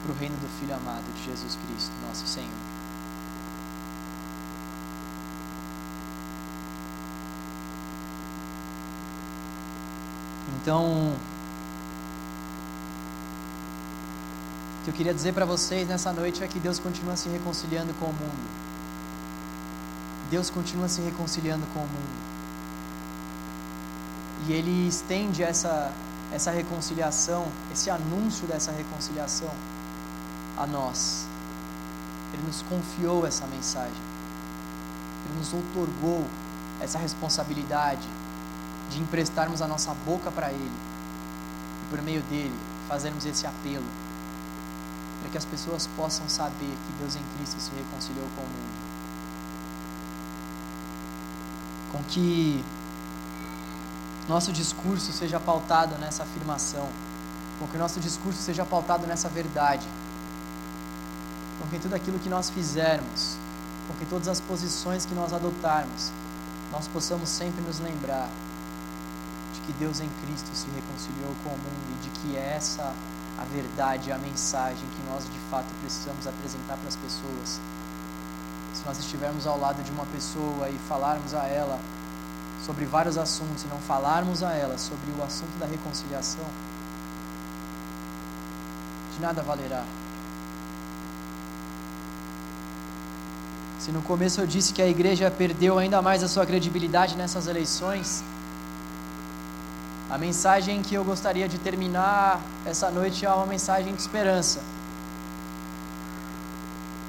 para 0.03 0.12
o 0.12 0.16
reino 0.16 0.36
do 0.38 0.47
Filho 0.60 0.76
amado 0.76 1.06
de 1.16 1.26
Jesus 1.26 1.58
Cristo, 1.66 1.91
nosso 2.08 2.28
Senhor. 2.28 2.68
Então, 10.70 10.86
o 14.80 14.84
que 14.84 14.91
eu 14.91 14.93
queria 14.93 15.15
dizer 15.15 15.34
para 15.34 15.43
vocês 15.43 15.88
nessa 15.88 16.13
noite 16.13 16.43
é 16.43 16.47
que 16.47 16.59
Deus 16.59 16.78
continua 16.78 17.15
se 17.15 17.28
reconciliando 17.28 17.91
com 17.95 18.05
o 18.05 18.13
mundo. 18.13 18.49
Deus 20.30 20.51
continua 20.51 20.88
se 20.88 21.01
reconciliando 21.01 21.65
com 21.74 21.80
o 21.80 21.88
mundo. 21.88 22.20
E 24.45 24.53
Ele 24.53 24.88
estende 24.88 25.41
essa, 25.41 25.91
essa 26.32 26.51
reconciliação, 26.51 27.47
esse 27.74 27.89
anúncio 27.89 28.47
dessa 28.47 28.72
reconciliação 28.72 29.49
a 30.55 30.67
nós. 30.67 31.26
Ele 32.32 32.43
nos 32.43 32.61
confiou 32.61 33.26
essa 33.26 33.47
mensagem. 33.47 34.03
Ele 35.26 35.39
nos 35.39 35.51
otorgou 35.51 36.28
essa 36.80 36.99
responsabilidade 36.99 38.07
de 38.90 39.00
emprestarmos 39.00 39.62
a 39.62 39.68
nossa 39.68 39.94
boca 40.06 40.32
para 40.32 40.52
Ele 40.52 40.72
e 41.84 41.90
por 41.90 42.02
meio 42.02 42.22
dele 42.24 42.58
fazermos 42.88 43.26
esse 43.26 43.46
apelo 43.46 43.86
para 45.20 45.30
que 45.30 45.38
as 45.38 45.46
pessoas 45.46 45.88
possam 45.96 46.28
saber 46.30 46.78
que 46.88 46.94
Deus 47.00 47.16
em 47.16 47.24
Cristo 47.38 47.60
se 47.60 47.72
reconciliou 47.76 48.28
com 48.36 48.42
o 48.42 48.46
mundo. 48.46 48.90
Com 51.92 52.04
que 52.04 52.64
nosso 54.28 54.52
discurso 54.52 55.12
seja 55.12 55.40
pautado 55.40 55.98
nessa 55.98 56.24
afirmação, 56.24 56.88
com 57.60 57.68
que 57.68 57.78
nosso 57.78 58.00
discurso 58.00 58.42
seja 58.42 58.66
pautado 58.66 59.06
nessa 59.06 59.28
verdade, 59.28 59.88
com 61.60 61.68
que 61.68 61.80
tudo 61.80 61.96
aquilo 61.96 62.20
que 62.20 62.30
nós 62.30 62.50
fizermos, 62.50 63.36
com 63.88 63.94
que 63.96 64.06
todas 64.06 64.28
as 64.28 64.40
posições 64.40 65.06
que 65.06 65.14
nós 65.14 65.34
adotarmos, 65.34 66.12
nós 66.72 66.88
possamos 66.88 67.28
sempre 67.28 67.62
nos 67.62 67.80
lembrar 67.80 68.30
que 69.70 69.74
Deus 69.74 69.99
em 69.99 70.09
Cristo 70.26 70.49
se 70.53 70.65
reconciliou 70.72 71.32
com 71.43 71.49
o 71.49 71.57
mundo 71.57 71.93
e 71.93 72.03
de 72.03 72.09
que 72.09 72.36
é 72.36 72.55
essa 72.55 72.91
a 73.38 73.43
verdade, 73.53 74.11
a 74.11 74.17
mensagem 74.17 74.84
que 74.95 75.11
nós 75.11 75.26
de 75.26 75.39
fato 75.51 75.67
precisamos 75.80 76.26
apresentar 76.26 76.76
para 76.76 76.88
as 76.88 76.95
pessoas. 76.95 77.61
Se 78.74 78.84
nós 78.84 78.97
estivermos 78.97 79.45
ao 79.45 79.59
lado 79.59 79.84
de 79.84 79.91
uma 79.91 80.07
pessoa 80.07 80.70
e 80.70 80.78
falarmos 80.89 81.36
a 81.36 81.45
ela 81.45 81.80
sobre 82.65 82.86
vários 82.86 83.15
assuntos 83.15 83.63
e 83.63 83.67
não 83.67 83.78
falarmos 83.78 84.41
a 84.41 84.53
ela 84.53 84.76
sobre 84.78 85.11
o 85.11 85.24
assunto 85.24 85.55
da 85.59 85.67
reconciliação, 85.67 86.45
de 89.13 89.22
nada 89.22 89.43
valerá. 89.43 89.86
Se 93.78 93.91
no 93.91 94.01
começo 94.01 94.41
eu 94.41 94.47
disse 94.47 94.74
que 94.74 94.82
a 94.82 94.88
igreja 94.88 95.30
perdeu 95.30 95.78
ainda 95.78 96.01
mais 96.01 96.24
a 96.24 96.28
sua 96.28 96.45
credibilidade 96.45 97.15
nessas 97.15 97.45
eleições, 97.45 98.24
a 100.10 100.18
mensagem 100.18 100.82
que 100.82 100.95
eu 100.95 101.03
gostaria 101.03 101.47
de 101.47 101.60
terminar 101.60 102.41
essa 102.66 102.89
noite 102.89 103.26
é 103.26 103.30
uma 103.30 103.45
mensagem 103.45 103.93
de 103.93 104.01
esperança. 104.01 104.60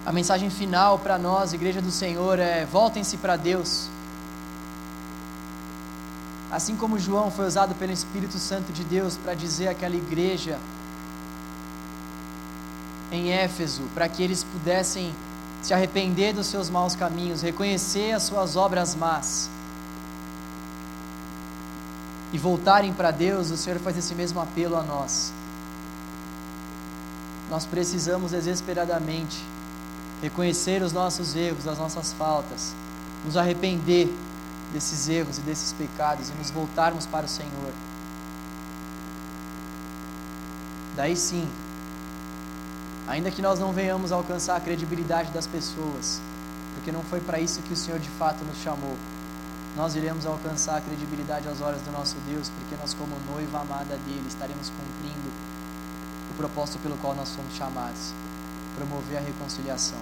A 0.05 0.12
mensagem 0.12 0.51
final 0.51 0.98
para 0.98 1.16
nós, 1.16 1.55
Igreja 1.55 1.80
do 1.80 1.90
Senhor, 1.90 2.38
é: 2.38 2.66
voltem-se 2.66 3.16
para 3.16 3.36
Deus. 3.36 3.88
Assim 6.51 6.76
como 6.76 6.98
João 6.98 7.30
foi 7.30 7.46
usado 7.46 7.74
pelo 7.74 7.92
Espírito 7.92 8.38
Santo 8.38 8.70
de 8.70 8.84
Deus 8.84 9.16
para 9.16 9.34
dizer 9.34 9.68
àquela 9.68 9.94
igreja 9.94 10.59
em 13.11 13.30
Éfeso, 13.32 13.84
para 13.94 14.09
que 14.09 14.22
eles 14.22 14.44
pudessem 14.44 15.14
se 15.62 15.72
arrepender 15.72 16.34
dos 16.34 16.48
seus 16.48 16.68
maus 16.68 16.94
caminhos, 16.94 17.40
reconhecer 17.40 18.12
as 18.12 18.24
suas 18.24 18.57
obras 18.57 18.94
más 18.94 19.48
e 22.33 22.39
voltarem 22.39 22.93
para 22.93 23.11
Deus, 23.11 23.51
o 23.51 23.57
Senhor 23.57 23.78
faz 23.81 23.97
esse 23.97 24.14
mesmo 24.14 24.41
apelo 24.41 24.76
a 24.76 24.83
nós. 24.83 25.33
Nós 27.51 27.66
precisamos 27.66 28.31
desesperadamente 28.31 29.45
reconhecer 30.22 30.83
os 30.83 30.93
nossos 30.93 31.35
erros, 31.35 31.66
as 31.66 31.78
nossas 31.78 32.12
faltas, 32.12 32.74
nos 33.24 33.37
arrepender 33.37 34.09
desses 34.72 35.09
erros 35.09 35.39
e 35.39 35.41
desses 35.41 35.72
pecados 35.72 36.28
e 36.28 36.33
nos 36.35 36.51
voltarmos 36.51 37.07
para 37.07 37.26
o 37.26 37.28
Senhor. 37.28 37.72
Daí 40.95 41.16
sim, 41.16 41.49
ainda 43.09 43.31
que 43.31 43.43
nós 43.43 43.59
não 43.59 43.72
venhamos 43.72 44.12
alcançar 44.12 44.55
a 44.55 44.61
credibilidade 44.61 45.33
das 45.33 45.47
pessoas, 45.47 46.20
porque 46.74 46.93
não 46.93 47.03
foi 47.03 47.20
para 47.20 47.41
isso 47.41 47.62
que 47.62 47.72
o 47.72 47.76
Senhor 47.76 47.99
de 47.99 48.09
fato 48.11 48.45
nos 48.45 48.59
chamou 48.59 48.97
nós 49.76 49.94
iremos 49.94 50.26
alcançar 50.26 50.76
a 50.76 50.80
credibilidade 50.80 51.48
às 51.48 51.60
horas 51.60 51.80
do 51.82 51.92
nosso 51.92 52.16
Deus, 52.26 52.48
porque 52.48 52.76
nós, 52.76 52.94
como 52.94 53.14
noiva 53.32 53.60
amada 53.60 53.96
dele, 53.98 54.26
estaremos 54.26 54.70
cumprindo 54.70 55.30
o 56.30 56.34
propósito 56.34 56.78
pelo 56.80 56.96
qual 56.98 57.14
nós 57.14 57.30
fomos 57.34 57.54
chamados 57.54 58.12
promover 58.76 59.18
a 59.18 59.20
reconciliação, 59.20 59.98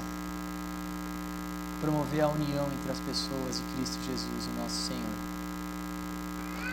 promover 1.81 2.21
a 2.21 2.29
união 2.29 2.67
entre 2.67 2.93
as 2.93 3.01
pessoas 3.01 3.59
e 3.59 3.77
Cristo 3.77 3.99
Jesus, 4.07 4.47
o 4.47 4.63
nosso 4.63 4.87
Senhor. 4.87 5.29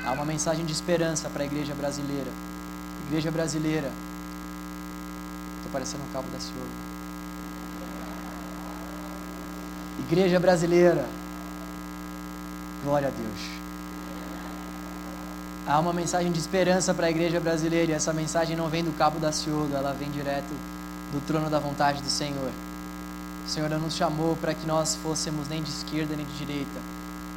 Há 0.06 0.12
uma 0.12 0.26
mensagem 0.26 0.66
de 0.66 0.72
esperança 0.72 1.30
para 1.30 1.44
a 1.44 1.46
igreja 1.46 1.74
brasileira. 1.74 2.32
Igreja 3.08 3.32
brasileira, 3.32 3.92
estou 5.58 5.72
parecendo 5.72 6.04
um 6.04 6.14
cabo 6.14 6.28
da 6.30 6.40
Ciolo. 6.40 6.70
Igreja 10.00 10.40
brasileira, 10.40 11.08
Glória 12.86 13.08
a 13.08 13.12
Deus. 13.12 13.40
Há 15.66 15.80
uma 15.80 15.92
mensagem 15.92 16.32
de 16.32 16.38
esperança 16.38 16.94
para 16.94 17.08
a 17.08 17.10
igreja 17.10 17.40
brasileira 17.40 17.92
e 17.92 17.96
essa 17.96 18.14
mensagem 18.14 18.56
não 18.56 18.70
vem 18.70 18.84
do 18.84 18.92
cabo 18.92 19.20
da 19.20 19.32
Ciolo, 19.32 19.76
ela 19.76 19.92
vem 19.92 20.12
direto 20.12 20.54
do 21.12 21.20
trono 21.26 21.50
da 21.50 21.58
vontade 21.58 22.04
do 22.04 22.10
Senhor. 22.12 22.52
O 23.44 23.50
Senhor 23.50 23.72
não 23.72 23.80
nos 23.80 23.96
chamou 23.96 24.36
para 24.36 24.54
que 24.54 24.68
nós 24.68 24.96
fôssemos 24.98 25.50
nem 25.50 25.64
de 25.64 25.70
esquerda 25.72 26.16
nem 26.16 26.28
de 26.28 26.38
direita. 26.38 26.80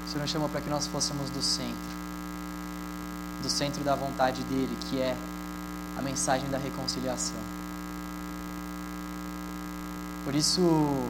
O 0.05 0.11
Senhor 0.11 0.20
nos 0.20 0.30
chamou 0.30 0.51
para 0.51 0.61
que 0.61 0.68
nós 0.68 0.86
fôssemos 0.86 1.30
do 1.30 1.40
centro. 1.40 1.96
Do 3.42 3.49
centro 3.49 3.82
da 3.82 3.94
vontade 3.94 4.42
dele, 4.42 4.76
que 4.90 5.01
é 5.01 5.16
a 5.96 6.03
mensagem 6.03 6.51
da 6.51 6.59
reconciliação. 6.59 7.40
Por 10.26 10.34
isso, 10.34 11.09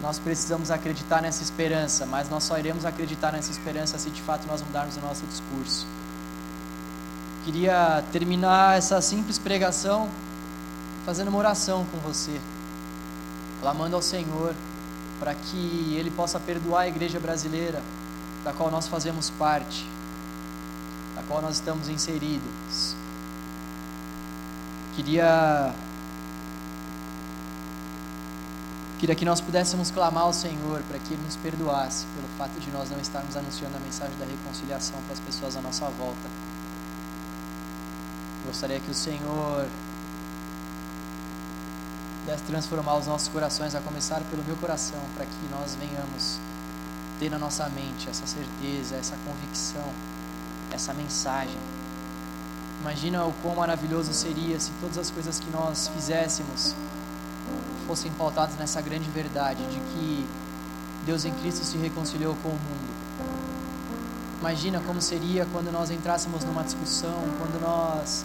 nós 0.00 0.18
precisamos 0.18 0.70
acreditar 0.70 1.22
nessa 1.22 1.42
esperança, 1.42 2.06
mas 2.06 2.28
nós 2.28 2.44
só 2.44 2.58
iremos 2.58 2.84
acreditar 2.84 3.32
nessa 3.32 3.50
esperança 3.50 3.98
se 3.98 4.10
de 4.10 4.20
fato 4.20 4.46
nós 4.46 4.62
mudarmos 4.62 4.96
o 4.96 5.00
nosso 5.00 5.26
discurso. 5.26 5.86
Queria 7.44 8.02
terminar 8.12 8.78
essa 8.78 9.00
simples 9.00 9.38
pregação 9.38 10.08
fazendo 11.04 11.28
uma 11.28 11.38
oração 11.38 11.84
com 11.92 11.98
você, 11.98 12.40
clamando 13.60 13.96
ao 13.96 14.02
Senhor 14.02 14.54
para 15.20 15.34
que 15.34 15.94
Ele 15.96 16.10
possa 16.10 16.40
perdoar 16.40 16.82
a 16.82 16.88
igreja 16.88 17.20
brasileira, 17.20 17.82
da 18.42 18.52
qual 18.52 18.70
nós 18.70 18.88
fazemos 18.88 19.30
parte, 19.30 19.88
da 21.14 21.22
qual 21.22 21.40
nós 21.40 21.56
estamos 21.56 21.88
inseridos. 21.88 22.96
Queria 24.96 25.74
Queria 28.98 29.14
que 29.14 29.24
nós 29.24 29.40
pudéssemos 29.40 29.90
clamar 29.90 30.24
ao 30.24 30.32
Senhor 30.32 30.82
para 30.88 30.98
que 30.98 31.14
Ele 31.14 31.22
nos 31.22 31.36
perdoasse 31.36 32.06
pelo 32.14 32.28
fato 32.38 32.58
de 32.60 32.70
nós 32.70 32.90
não 32.90 32.98
estarmos 33.00 33.36
anunciando 33.36 33.76
a 33.76 33.80
mensagem 33.80 34.16
da 34.18 34.24
reconciliação 34.24 35.00
para 35.02 35.14
as 35.14 35.20
pessoas 35.20 35.56
à 35.56 35.60
nossa 35.60 35.86
volta. 35.90 36.28
Gostaria 38.46 38.78
que 38.78 38.90
o 38.90 38.94
Senhor 38.94 39.66
pudesse 42.24 42.44
transformar 42.44 42.96
os 42.96 43.06
nossos 43.06 43.28
corações, 43.28 43.74
a 43.74 43.80
começar 43.80 44.20
pelo 44.30 44.42
meu 44.44 44.56
coração, 44.56 45.00
para 45.14 45.26
que 45.26 45.48
nós 45.50 45.74
venhamos 45.74 46.38
ter 47.18 47.30
na 47.30 47.38
nossa 47.38 47.68
mente 47.68 48.08
essa 48.08 48.26
certeza, 48.26 48.96
essa 48.96 49.16
convicção, 49.26 49.84
essa 50.70 50.94
mensagem. 50.94 51.58
Imagina 52.80 53.24
o 53.24 53.32
quão 53.42 53.56
maravilhoso 53.56 54.12
seria 54.14 54.58
se 54.58 54.70
todas 54.80 54.98
as 54.98 55.10
coisas 55.10 55.38
que 55.38 55.50
nós 55.50 55.88
fizéssemos 55.88 56.74
fossem 57.86 58.10
pautados 58.12 58.56
nessa 58.56 58.80
grande 58.80 59.08
verdade 59.10 59.62
de 59.66 59.78
que 59.78 60.26
Deus 61.04 61.24
em 61.24 61.32
Cristo 61.32 61.64
se 61.64 61.76
reconciliou 61.76 62.34
com 62.42 62.48
o 62.48 62.52
mundo. 62.52 62.94
Imagina 64.40 64.80
como 64.80 65.00
seria 65.00 65.46
quando 65.52 65.70
nós 65.72 65.90
entrássemos 65.90 66.44
numa 66.44 66.62
discussão, 66.62 67.22
quando 67.38 67.60
nós 67.60 68.24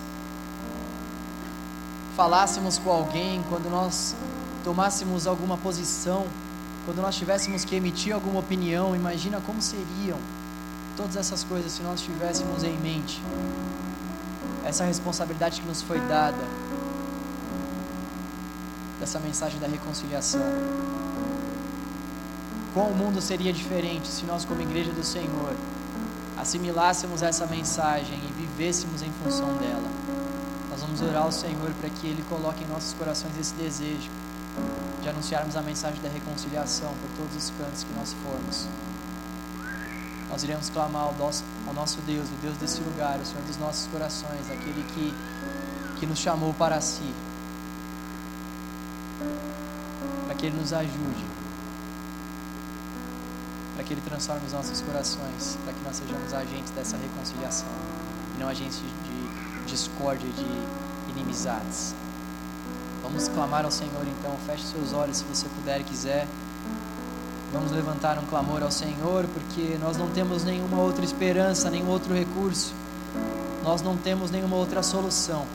falássemos 2.16 2.78
com 2.78 2.92
alguém, 2.92 3.44
quando 3.50 3.70
nós 3.70 4.16
tomássemos 4.64 5.26
alguma 5.28 5.58
posição, 5.58 6.28
quando 6.86 7.02
nós 7.02 7.16
tivéssemos 7.16 7.64
que 7.64 7.76
emitir 7.76 8.14
alguma 8.14 8.40
opinião. 8.40 8.96
Imagina 8.96 9.40
como 9.40 9.62
seriam 9.62 10.18
todas 10.98 11.16
essas 11.16 11.44
coisas 11.44 11.72
se 11.72 11.82
nós 11.82 12.02
tivéssemos 12.02 12.64
em 12.64 12.78
mente 12.78 13.22
essa 14.66 14.84
responsabilidade 14.84 15.62
que 15.62 15.68
nos 15.68 15.82
foi 15.82 16.00
dada 16.02 16.38
dessa 19.00 19.20
mensagem 19.20 19.60
da 19.60 19.68
reconciliação. 19.68 20.42
Como 22.74 22.90
o 22.90 22.96
mundo 22.96 23.22
seria 23.22 23.52
diferente 23.52 24.08
se 24.08 24.26
nós, 24.26 24.46
como 24.46 24.62
igreja 24.62 24.92
do 24.92 25.04
Senhor, 25.04 25.56
assimilássemos 26.38 27.22
essa 27.22 27.46
mensagem 27.48 28.18
e 28.18 28.34
vivêssemos 28.34 29.02
em 29.02 29.12
função 29.24 29.56
dela. 29.58 29.90
Nós 30.70 30.82
vamos 30.82 31.02
orar 31.02 31.24
ao 31.24 31.32
Senhor 31.32 31.72
para 31.80 31.90
que 31.90 32.08
Ele 32.08 32.24
coloque 32.30 32.64
em 32.64 32.68
nossos 32.68 32.94
corações 32.94 33.38
esse 33.40 33.54
desejo 33.56 34.10
de 35.02 35.10
anunciarmos 35.10 35.56
a 35.56 35.62
mensagem 35.62 36.02
da 36.02 36.10
reconciliação 36.10 36.94
por 37.02 37.10
todos 37.18 37.36
os 37.36 37.50
cantos 37.58 37.84
que 37.84 37.94
nós 37.94 38.14
formos. 38.24 38.68
Nós 40.30 40.44
iremos 40.44 40.70
clamar 40.70 41.04
ao 41.04 41.16
nosso, 41.16 41.44
ao 41.68 41.74
nosso 41.74 42.00
Deus, 42.02 42.28
o 42.30 42.36
Deus 42.42 42.56
desse 42.58 42.82
lugar, 42.82 43.20
o 43.20 43.26
Senhor 43.26 43.44
dos 43.44 43.58
nossos 43.58 43.88
corações, 43.88 44.52
aquele 44.52 44.84
que, 44.94 45.14
que 46.00 46.06
nos 46.06 46.20
chamou 46.20 46.54
para 46.54 46.80
si 46.80 47.14
que 50.40 50.46
Ele 50.46 50.58
nos 50.58 50.72
ajude, 50.72 51.26
para 53.76 53.84
que 53.84 53.94
Ele 53.94 54.02
transforme 54.02 54.46
os 54.48 54.54
nossos 54.54 54.80
corações, 54.82 55.58
para 55.66 55.74
que 55.74 55.84
nós 55.84 55.98
sejamos 55.98 56.34
agentes 56.34 56.72
dessa 56.72 56.96
reconciliação 56.96 57.68
e 58.36 58.40
não 58.40 58.48
agentes 58.48 58.80
de 58.80 59.70
discórdia, 59.70 60.30
de 60.30 61.12
inimizades. 61.12 61.94
Vamos 63.04 63.28
clamar 63.28 63.66
ao 63.66 63.72
Senhor 63.72 64.06
então, 64.08 64.32
feche 64.46 64.64
seus 64.64 64.94
olhos 64.94 65.18
se 65.18 65.24
você 65.26 65.48
puder 65.50 65.82
e 65.82 65.84
quiser. 65.84 66.26
Vamos 67.52 67.72
levantar 67.72 68.18
um 68.18 68.26
clamor 68.26 68.64
ao 68.64 68.72
Senhor, 68.72 69.26
porque 69.34 69.78
nós 69.82 69.98
não 69.98 70.10
temos 70.10 70.44
nenhuma 70.44 70.78
outra 70.80 71.04
esperança, 71.04 71.70
nenhum 71.70 71.90
outro 71.90 72.14
recurso, 72.14 72.74
nós 73.64 73.82
não 73.82 73.98
temos 73.98 74.32
nenhuma 74.32 74.56
outra 74.56 74.82
solução. 74.84 75.46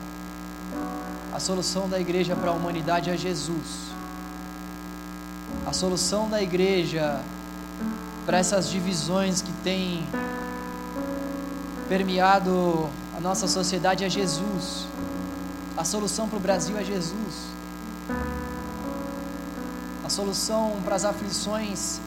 A 1.33 1.39
solução 1.39 1.89
da 1.89 1.99
igreja 1.99 2.35
para 2.35 2.51
a 2.51 2.53
humanidade 2.53 3.09
é 3.09 3.17
Jesus. 3.17 3.94
A 5.65 5.73
solução 5.73 6.29
da 6.29 6.41
igreja 6.41 7.21
para 8.25 8.37
essas 8.37 8.69
divisões 8.69 9.41
que 9.41 9.51
têm 9.63 10.07
permeado 11.89 12.87
a 13.17 13.19
nossa 13.19 13.47
sociedade 13.47 14.03
é 14.03 14.09
Jesus. 14.09 14.85
A 15.75 15.83
solução 15.83 16.29
para 16.29 16.37
o 16.37 16.39
Brasil 16.39 16.77
é 16.77 16.83
Jesus. 16.83 17.47
A 20.03 20.09
solução 20.09 20.77
para 20.83 20.95
as 20.95 21.03
aflições 21.03 21.99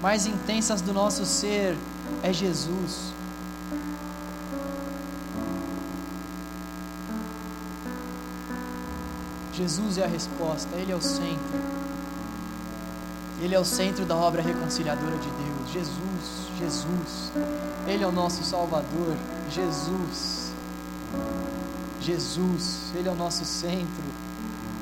mais 0.00 0.26
intensas 0.26 0.80
do 0.80 0.94
nosso 0.94 1.26
ser 1.26 1.76
é 2.22 2.32
Jesus. 2.32 3.12
Jesus 9.52 9.98
é 9.98 10.04
a 10.04 10.08
resposta, 10.08 10.74
Ele 10.76 10.92
é 10.92 10.96
o 10.96 11.02
centro. 11.02 11.81
Ele 13.42 13.56
é 13.56 13.58
o 13.58 13.64
centro 13.64 14.04
da 14.04 14.14
obra 14.14 14.40
reconciliadora 14.40 15.16
de 15.16 15.28
Deus. 15.28 15.72
Jesus, 15.72 16.48
Jesus. 16.60 17.32
Ele 17.88 18.04
é 18.04 18.06
o 18.06 18.12
nosso 18.12 18.44
Salvador. 18.44 19.16
Jesus. 19.50 20.52
Jesus, 22.00 22.92
Ele 22.94 23.08
é 23.08 23.10
o 23.10 23.16
nosso 23.16 23.44
centro. 23.44 24.04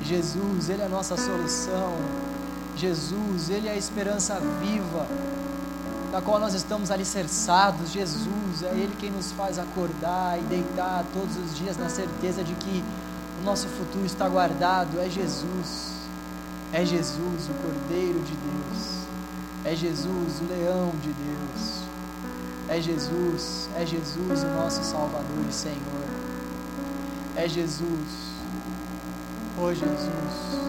Jesus, 0.03 0.69
Ele 0.69 0.83
é 0.83 0.85
a 0.85 0.89
nossa 0.89 1.17
solução. 1.17 1.95
Jesus, 2.75 3.49
Ele 3.49 3.67
é 3.67 3.71
a 3.71 3.75
esperança 3.75 4.39
viva, 4.61 5.07
na 6.11 6.21
qual 6.21 6.39
nós 6.39 6.53
estamos 6.53 6.91
alicerçados. 6.91 7.91
Jesus, 7.91 8.61
é 8.61 8.69
Ele 8.69 8.95
quem 8.99 9.09
nos 9.09 9.31
faz 9.31 9.57
acordar 9.57 10.37
e 10.37 10.43
deitar 10.43 11.03
todos 11.13 11.35
os 11.35 11.57
dias 11.57 11.77
na 11.77 11.89
certeza 11.89 12.43
de 12.43 12.53
que 12.53 12.83
o 13.41 13.43
nosso 13.43 13.67
futuro 13.67 14.05
está 14.05 14.29
guardado. 14.29 14.99
É 14.99 15.09
Jesus, 15.09 16.00
é 16.73 16.85
Jesus, 16.85 17.49
o 17.49 17.53
Cordeiro 17.61 18.19
de 18.19 18.33
Deus, 18.33 19.05
é 19.65 19.75
Jesus, 19.75 20.41
o 20.41 20.45
Leão 20.49 20.91
de 21.01 21.11
Deus, 21.11 21.81
é 22.69 22.79
Jesus, 22.79 23.69
é 23.75 23.85
Jesus, 23.85 24.43
o 24.43 24.47
nosso 24.47 24.83
Salvador 24.83 25.45
e 25.49 25.53
Senhor, 25.53 26.05
é 27.35 27.47
Jesus, 27.47 28.31
oh 29.61 29.73
Jesus. 29.73 30.61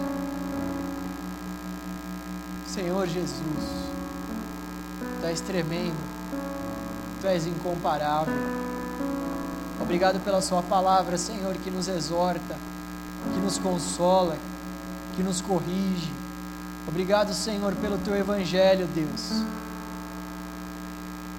Senhor 2.66 3.06
Jesus, 3.06 3.92
Tu 5.20 5.26
és 5.26 5.40
tremendo, 5.40 5.94
Tu 7.20 7.26
és 7.28 7.46
incomparável. 7.46 8.34
Obrigado 9.80 10.18
pela 10.20 10.40
Sua 10.40 10.62
palavra, 10.62 11.16
Senhor, 11.18 11.54
que 11.56 11.70
nos 11.70 11.86
exorta, 11.86 12.56
que 13.34 13.40
nos 13.40 13.58
consola, 13.58 14.36
que 15.14 15.22
nos 15.22 15.40
corrige. 15.40 16.12
Obrigado, 16.86 17.32
Senhor, 17.32 17.74
pelo 17.76 17.98
Teu 17.98 18.16
Evangelho, 18.16 18.88
Deus, 18.88 19.42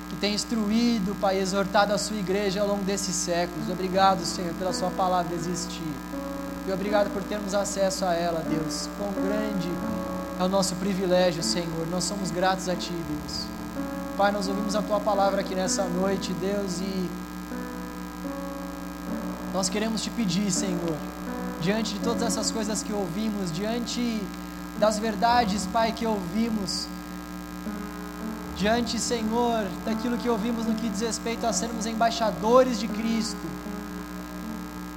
que 0.10 0.16
tem 0.16 0.34
instruído, 0.34 1.16
Pai, 1.20 1.40
exortado 1.40 1.94
a 1.94 1.98
Sua 1.98 2.18
igreja 2.18 2.62
ao 2.62 2.68
longo 2.68 2.84
desses 2.84 3.16
séculos. 3.16 3.70
Obrigado, 3.70 4.24
Senhor, 4.26 4.54
pela 4.54 4.72
Sua 4.72 4.90
palavra 4.90 5.36
existir. 5.36 5.94
E 6.66 6.72
obrigado 6.72 7.12
por 7.12 7.22
termos 7.24 7.54
acesso 7.54 8.06
a 8.06 8.14
ela, 8.14 8.42
Deus. 8.48 8.88
Quão 8.98 9.12
grande 9.12 9.70
é 10.40 10.44
o 10.44 10.48
nosso 10.48 10.76
privilégio, 10.76 11.44
Senhor. 11.44 11.88
Nós 11.92 12.06
somos 12.06 12.32
gratos 12.32 12.70
a 12.70 12.76
Ti, 12.76 12.94
Deus. 12.94 13.46
Pai, 14.16 14.32
nós 14.32 14.48
ouvimos 14.48 14.76
a 14.76 14.82
Tua 14.82 15.00
palavra 15.00 15.42
aqui 15.42 15.56
nessa 15.56 15.84
noite, 15.84 16.32
Deus, 16.34 16.80
e 16.80 17.10
nós 19.54 19.68
queremos 19.68 20.02
Te 20.02 20.10
pedir, 20.10 20.50
Senhor, 20.52 20.98
diante 21.64 21.94
de 21.94 22.00
todas 22.02 22.24
essas 22.24 22.52
coisas 22.52 22.84
que 22.84 22.92
ouvimos, 22.92 23.50
diante 23.50 24.22
das 24.78 25.00
verdades, 25.00 25.66
Pai, 25.68 25.94
que 25.94 26.06
ouvimos, 26.06 26.88
diante, 28.58 29.00
Senhor, 29.00 29.66
daquilo 29.86 30.18
que 30.18 30.30
ouvimos 30.30 30.66
no 30.66 30.76
que 30.76 30.90
diz 30.90 31.00
respeito 31.00 31.48
a 31.48 31.54
sermos 31.54 31.86
embaixadores 31.86 32.78
de 32.78 32.90
Cristo, 32.90 33.48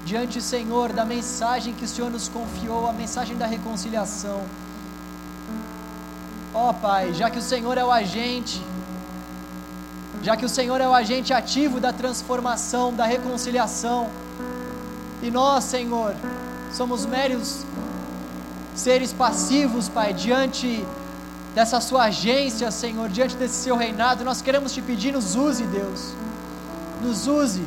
diante, 0.05 0.43
Senhor, 0.43 0.93
da 0.93 1.05
mensagem 1.05 1.73
que 1.73 1.85
o 1.85 1.89
Senhor 1.89 2.11
nos 2.11 2.29
confiou, 2.29 2.89
a 2.89 2.93
mensagem 2.93 3.37
da 3.37 3.47
reconciliação. 3.47 4.43
Ó 6.53 6.71
oh, 6.71 6.75
Pai, 6.75 7.15
já 7.15 7.31
que 7.31 7.39
o 7.39 7.43
Senhor 7.43 7.79
é 7.79 7.85
o 7.85 7.93
agente, 7.93 8.61
já 10.21 10.37
que 10.37 10.45
o 10.45 10.49
Senhor 10.49 10.81
é 10.81 10.89
o 10.89 10.95
agente 10.95 11.33
ativo 11.33 11.79
da 11.79 11.93
transformação, 11.93 12.93
da 12.93 13.07
reconciliação, 13.07 14.11
e 15.23 15.31
nós, 15.31 15.65
Senhor, 15.65 16.15
somos 16.73 17.07
meros 17.07 17.65
seres 18.75 19.13
passivos, 19.13 19.89
Pai, 19.89 20.13
diante 20.13 20.87
dessa 21.55 21.81
Sua 21.81 22.05
agência, 22.05 22.71
Senhor, 22.71 23.09
diante 23.09 23.37
desse 23.37 23.55
Seu 23.55 23.77
reinado, 23.77 24.25
nós 24.25 24.43
queremos 24.43 24.73
te 24.73 24.83
pedir, 24.83 25.13
nos 25.13 25.35
use, 25.35 25.65
Deus, 25.65 26.13
nos 27.03 27.27
use, 27.27 27.63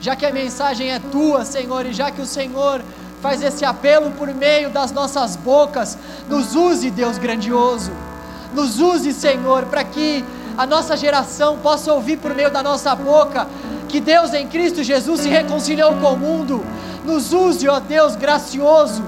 já 0.00 0.14
que 0.14 0.24
a 0.24 0.32
mensagem 0.32 0.92
é 0.92 0.98
Tua, 0.98 1.44
Senhor, 1.44 1.86
e 1.86 1.92
já 1.92 2.10
que 2.10 2.20
o 2.20 2.26
Senhor 2.26 2.82
faz 3.20 3.42
esse 3.42 3.64
apelo 3.64 4.10
por 4.12 4.32
meio 4.32 4.70
das 4.70 4.92
nossas 4.92 5.34
bocas, 5.34 5.98
nos 6.28 6.54
use, 6.54 6.90
Deus 6.90 7.18
grandioso 7.18 7.90
nos 8.54 8.80
use, 8.80 9.12
Senhor, 9.12 9.64
para 9.66 9.84
que 9.84 10.24
a 10.56 10.64
nossa 10.64 10.96
geração 10.96 11.58
possa 11.58 11.92
ouvir 11.92 12.16
por 12.18 12.34
meio 12.34 12.50
da 12.50 12.62
nossa 12.62 12.94
boca 12.94 13.46
que 13.88 14.00
Deus 14.00 14.32
em 14.32 14.46
Cristo 14.46 14.82
Jesus 14.82 15.20
se 15.20 15.28
reconciliou 15.28 15.94
com 15.96 16.14
o 16.14 16.16
mundo. 16.16 16.64
Nos 17.04 17.32
use, 17.32 17.68
ó 17.68 17.78
Deus 17.80 18.16
gracioso, 18.16 19.02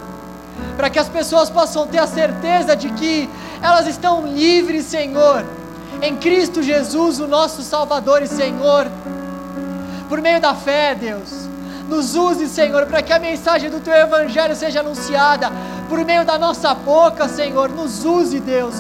para 0.76 0.90
que 0.90 0.98
as 0.98 1.08
pessoas 1.08 1.48
possam 1.48 1.86
ter 1.86 1.98
a 1.98 2.06
certeza 2.06 2.76
de 2.76 2.90
que 2.90 3.28
elas 3.62 3.86
estão 3.86 4.26
livres, 4.26 4.84
Senhor, 4.84 5.44
em 6.02 6.16
Cristo 6.16 6.62
Jesus, 6.62 7.18
o 7.18 7.26
nosso 7.26 7.62
Salvador 7.62 8.22
e 8.22 8.26
Senhor, 8.26 8.86
por 10.08 10.20
meio 10.20 10.40
da 10.40 10.54
fé, 10.54 10.94
Deus. 10.94 11.46
Nos 11.88 12.14
use, 12.14 12.48
Senhor, 12.48 12.86
para 12.86 13.00
que 13.00 13.12
a 13.12 13.18
mensagem 13.18 13.70
do 13.70 13.80
Teu 13.80 13.94
Evangelho 13.94 14.54
seja 14.56 14.80
anunciada 14.80 15.50
por 15.88 16.04
meio 16.04 16.24
da 16.24 16.36
nossa 16.36 16.74
boca, 16.74 17.28
Senhor. 17.28 17.70
Nos 17.70 18.04
use, 18.04 18.40
Deus, 18.40 18.74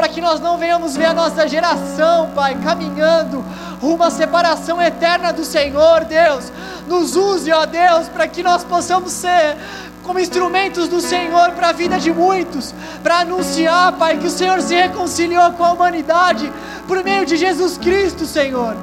para 0.00 0.08
que 0.08 0.20
nós 0.22 0.40
não 0.40 0.56
venhamos 0.56 0.96
ver 0.96 1.04
a 1.04 1.12
nossa 1.12 1.46
geração, 1.46 2.30
Pai, 2.34 2.54
caminhando 2.64 3.44
rumo 3.82 4.02
à 4.02 4.08
separação 4.08 4.80
eterna 4.80 5.30
do 5.30 5.44
Senhor, 5.44 6.06
Deus. 6.06 6.50
Nos 6.88 7.16
use, 7.16 7.52
ó 7.52 7.66
Deus, 7.66 8.08
para 8.08 8.26
que 8.26 8.42
nós 8.42 8.64
possamos 8.64 9.12
ser 9.12 9.58
como 10.02 10.18
instrumentos 10.18 10.88
do 10.88 11.02
Senhor 11.02 11.50
para 11.50 11.68
a 11.68 11.72
vida 11.72 11.98
de 11.98 12.10
muitos, 12.10 12.74
para 13.02 13.18
anunciar, 13.18 13.92
Pai, 13.92 14.16
que 14.16 14.26
o 14.26 14.30
Senhor 14.30 14.62
se 14.62 14.74
reconciliou 14.74 15.52
com 15.52 15.66
a 15.66 15.72
humanidade 15.72 16.50
por 16.88 17.04
meio 17.04 17.26
de 17.26 17.36
Jesus 17.36 17.76
Cristo, 17.76 18.24
Senhor. 18.24 18.74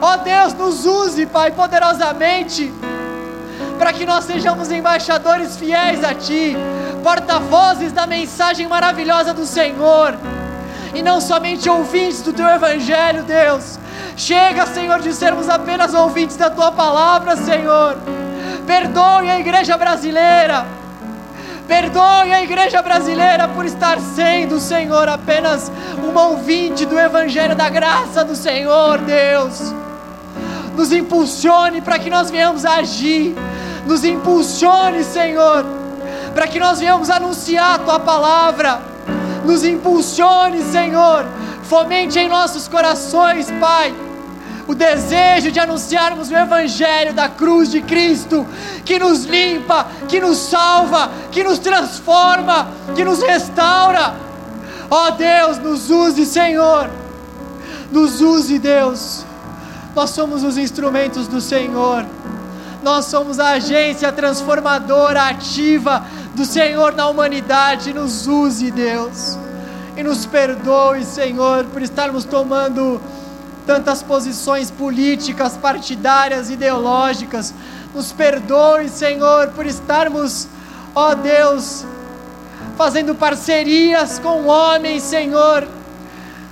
Ó 0.00 0.16
Deus, 0.18 0.54
nos 0.54 0.86
use, 0.86 1.26
Pai, 1.26 1.50
poderosamente, 1.50 2.72
para 3.76 3.92
que 3.92 4.06
nós 4.06 4.24
sejamos 4.24 4.70
embaixadores 4.70 5.56
fiéis 5.56 6.04
a 6.04 6.14
Ti, 6.14 6.56
porta-vozes 7.02 7.90
da 7.90 8.06
mensagem 8.06 8.68
maravilhosa 8.68 9.34
do 9.34 9.44
Senhor 9.44 10.16
e 10.94 11.02
não 11.02 11.20
somente 11.20 11.68
ouvintes 11.68 12.22
do 12.22 12.32
teu 12.32 12.46
evangelho, 12.46 13.24
Deus. 13.24 13.78
Chega, 14.16 14.64
Senhor, 14.66 15.00
de 15.00 15.12
sermos 15.12 15.48
apenas 15.48 15.92
ouvintes 15.92 16.36
da 16.36 16.48
tua 16.48 16.70
palavra, 16.70 17.36
Senhor. 17.36 17.98
Perdoe 18.64 19.28
a 19.28 19.40
igreja 19.40 19.76
brasileira. 19.76 20.64
Perdoe 21.66 22.32
a 22.32 22.42
igreja 22.42 22.80
brasileira 22.80 23.48
por 23.48 23.64
estar 23.64 23.98
sendo, 23.98 24.60
Senhor, 24.60 25.08
apenas 25.08 25.72
uma 25.98 26.28
ouvinte 26.28 26.86
do 26.86 26.98
evangelho 26.98 27.56
da 27.56 27.68
graça 27.68 28.24
do 28.24 28.36
Senhor, 28.36 28.98
Deus. 28.98 29.74
Nos 30.76 30.92
impulsione 30.92 31.80
para 31.80 31.98
que 31.98 32.08
nós 32.08 32.30
venhamos 32.30 32.64
agir. 32.64 33.34
Nos 33.86 34.04
impulsione, 34.04 35.02
Senhor, 35.02 35.64
para 36.34 36.46
que 36.46 36.60
nós 36.60 36.78
venhamos 36.78 37.10
anunciar 37.10 37.74
a 37.74 37.78
tua 37.78 38.00
palavra 38.00 38.93
nos 39.44 39.64
impulsione, 39.64 40.62
Senhor. 40.62 41.26
Fomente 41.64 42.18
em 42.18 42.28
nossos 42.28 42.68
corações, 42.68 43.50
Pai, 43.60 43.94
o 44.66 44.74
desejo 44.74 45.50
de 45.50 45.60
anunciarmos 45.60 46.30
o 46.30 46.36
Evangelho 46.36 47.12
da 47.12 47.28
cruz 47.28 47.70
de 47.70 47.82
Cristo, 47.82 48.46
que 48.84 48.98
nos 48.98 49.24
limpa, 49.24 49.86
que 50.08 50.20
nos 50.20 50.38
salva, 50.38 51.10
que 51.30 51.44
nos 51.44 51.58
transforma, 51.58 52.68
que 52.94 53.04
nos 53.04 53.22
restaura. 53.22 54.14
Ó 54.90 55.08
oh, 55.08 55.10
Deus, 55.12 55.58
nos 55.58 55.90
use, 55.90 56.24
Senhor. 56.26 56.90
Nos 57.90 58.20
use, 58.20 58.58
Deus. 58.58 59.24
Nós 59.94 60.10
somos 60.10 60.42
os 60.42 60.58
instrumentos 60.58 61.28
do 61.28 61.40
Senhor. 61.40 62.04
Nós 62.82 63.06
somos 63.06 63.38
a 63.38 63.52
agência 63.52 64.12
transformadora 64.12 65.22
ativa 65.22 66.04
do 66.34 66.44
Senhor 66.44 66.94
na 66.94 67.08
humanidade. 67.08 67.92
Nos 67.92 68.26
use, 68.26 68.70
Deus. 68.70 69.38
E 69.96 70.02
nos 70.02 70.26
perdoe, 70.26 71.04
Senhor, 71.04 71.64
por 71.66 71.80
estarmos 71.80 72.24
tomando 72.24 73.00
tantas 73.66 74.02
posições 74.02 74.70
políticas, 74.70 75.56
partidárias, 75.56 76.50
ideológicas. 76.50 77.54
Nos 77.94 78.12
perdoe, 78.12 78.88
Senhor, 78.88 79.48
por 79.48 79.66
estarmos, 79.66 80.48
ó 80.94 81.14
Deus, 81.14 81.84
fazendo 82.76 83.14
parcerias 83.14 84.18
com 84.18 84.46
homens, 84.46 85.04
Senhor, 85.04 85.66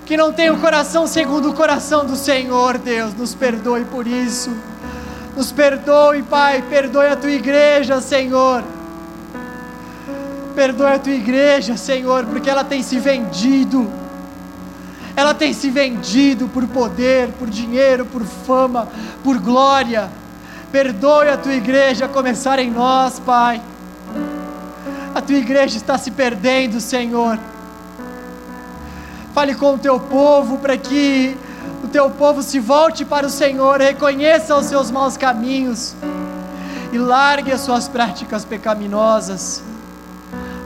que 0.07 0.16
não 0.16 0.33
têm 0.33 0.51
o 0.51 0.59
coração 0.59 1.07
segundo 1.07 1.51
o 1.51 1.55
coração 1.55 2.07
do 2.07 2.14
Senhor, 2.14 2.78
Deus. 2.78 3.12
Nos 3.14 3.35
perdoe 3.35 3.85
por 3.85 4.07
isso. 4.07 4.51
Nos 5.37 5.51
perdoe, 5.51 6.22
Pai. 6.22 6.62
Perdoe 6.62 7.07
a 7.07 7.16
tua 7.16 7.30
igreja, 7.30 8.01
Senhor. 8.01 8.62
Perdoe 10.53 10.92
a 10.92 10.98
tua 10.98 11.12
igreja, 11.12 11.76
Senhor, 11.76 12.26
porque 12.26 12.48
ela 12.48 12.64
tem 12.64 12.82
se 12.82 12.98
vendido. 12.98 13.90
Ela 15.14 15.34
tem 15.34 15.53
se 15.53 15.70
vendido 15.70 16.48
por 16.48 16.66
poder, 16.66 17.28
por 17.32 17.48
dinheiro, 17.48 18.07
por 18.07 18.24
fama, 18.24 18.88
por 19.22 19.38
glória. 19.38 20.09
Perdoe 20.70 21.28
a 21.28 21.36
tua 21.36 21.55
igreja 21.55 22.07
a 22.07 22.09
começar 22.09 22.59
em 22.59 22.70
nós, 22.70 23.18
Pai. 23.18 23.62
A 25.14 25.20
tua 25.20 25.36
igreja 25.36 25.76
está 25.76 25.98
se 25.98 26.11
perdendo, 26.11 26.80
Senhor. 26.80 27.38
Fale 29.34 29.55
com 29.55 29.74
o 29.74 29.78
teu 29.78 30.00
povo 30.00 30.59
para 30.59 30.76
que 30.76 31.36
o 31.84 31.88
teu 31.88 32.11
povo 32.11 32.42
se 32.42 32.59
volte 32.59 33.05
para 33.05 33.26
o 33.26 33.30
Senhor, 33.30 33.80
reconheça 33.80 34.57
os 34.57 34.66
seus 34.66 34.90
maus 34.90 35.16
caminhos 35.16 35.94
e 36.92 36.98
largue 36.98 37.50
as 37.50 37.62
suas 37.62 37.88
práticas 37.88 38.44
pecaminosas. 38.44 39.72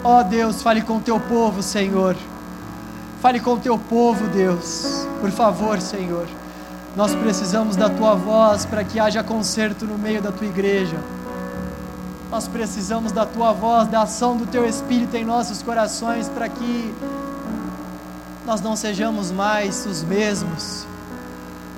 Ó 0.05 0.21
oh 0.21 0.25
Deus, 0.25 0.63
fale 0.63 0.83
com 0.83 0.97
o 0.97 1.01
teu 1.01 1.19
povo, 1.19 1.63
Senhor. 1.63 2.17
Fale 3.21 3.41
com 3.41 3.55
o 3.55 3.59
teu 3.59 3.79
povo, 3.79 4.27
Deus. 4.29 5.07
Por 5.21 5.31
favor, 5.31 5.81
Senhor. 5.81 6.27
Nós 6.95 7.15
precisamos 7.15 7.77
da 7.77 7.91
tua 7.91 8.15
voz 8.15 8.65
para 8.65 8.85
que 8.85 8.99
haja 8.99 9.23
conserto 9.23 9.85
no 9.85 9.99
meio 9.99 10.23
da 10.23 10.33
tua 10.33 10.47
igreja. 10.47 10.97
Nós 12.31 12.49
precisamos 12.49 13.13
da 13.13 13.27
tua 13.27 13.53
voz, 13.53 13.89
da 13.89 14.03
ação 14.03 14.37
do 14.37 14.47
teu 14.47 14.65
Espírito 14.67 15.15
em 15.17 15.25
nossos 15.25 15.63
corações 15.63 16.29
para 16.29 16.49
que 16.49 16.95
nós 18.47 18.61
não 18.61 18.77
sejamos 18.77 19.31
mais 19.31 19.85
os 19.87 20.03
mesmos. 20.03 20.87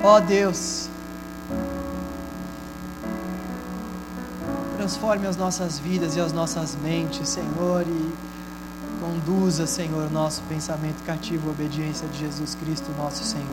Ó 0.03 0.21
Deus, 0.21 0.89
transforme 4.89 5.27
as 5.27 5.37
nossas 5.37 5.79
vidas 5.79 6.17
e 6.17 6.21
as 6.21 6.33
nossas 6.33 6.75
mentes, 6.75 7.29
Senhor, 7.29 7.85
e 7.87 8.13
conduza, 8.99 9.67
Senhor, 9.67 10.11
nosso 10.11 10.41
pensamento 10.49 11.05
cativo 11.05 11.51
à 11.51 11.53
obediência 11.53 12.09
de 12.09 12.19
Jesus 12.19 12.55
Cristo, 12.55 12.91
nosso 12.97 13.23
Senhor. 13.23 13.47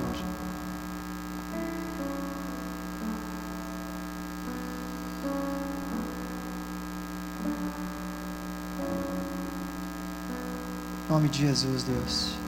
Em 11.04 11.14
nome 11.14 11.28
de 11.28 11.40
Jesus, 11.40 11.84
Deus. 11.84 12.45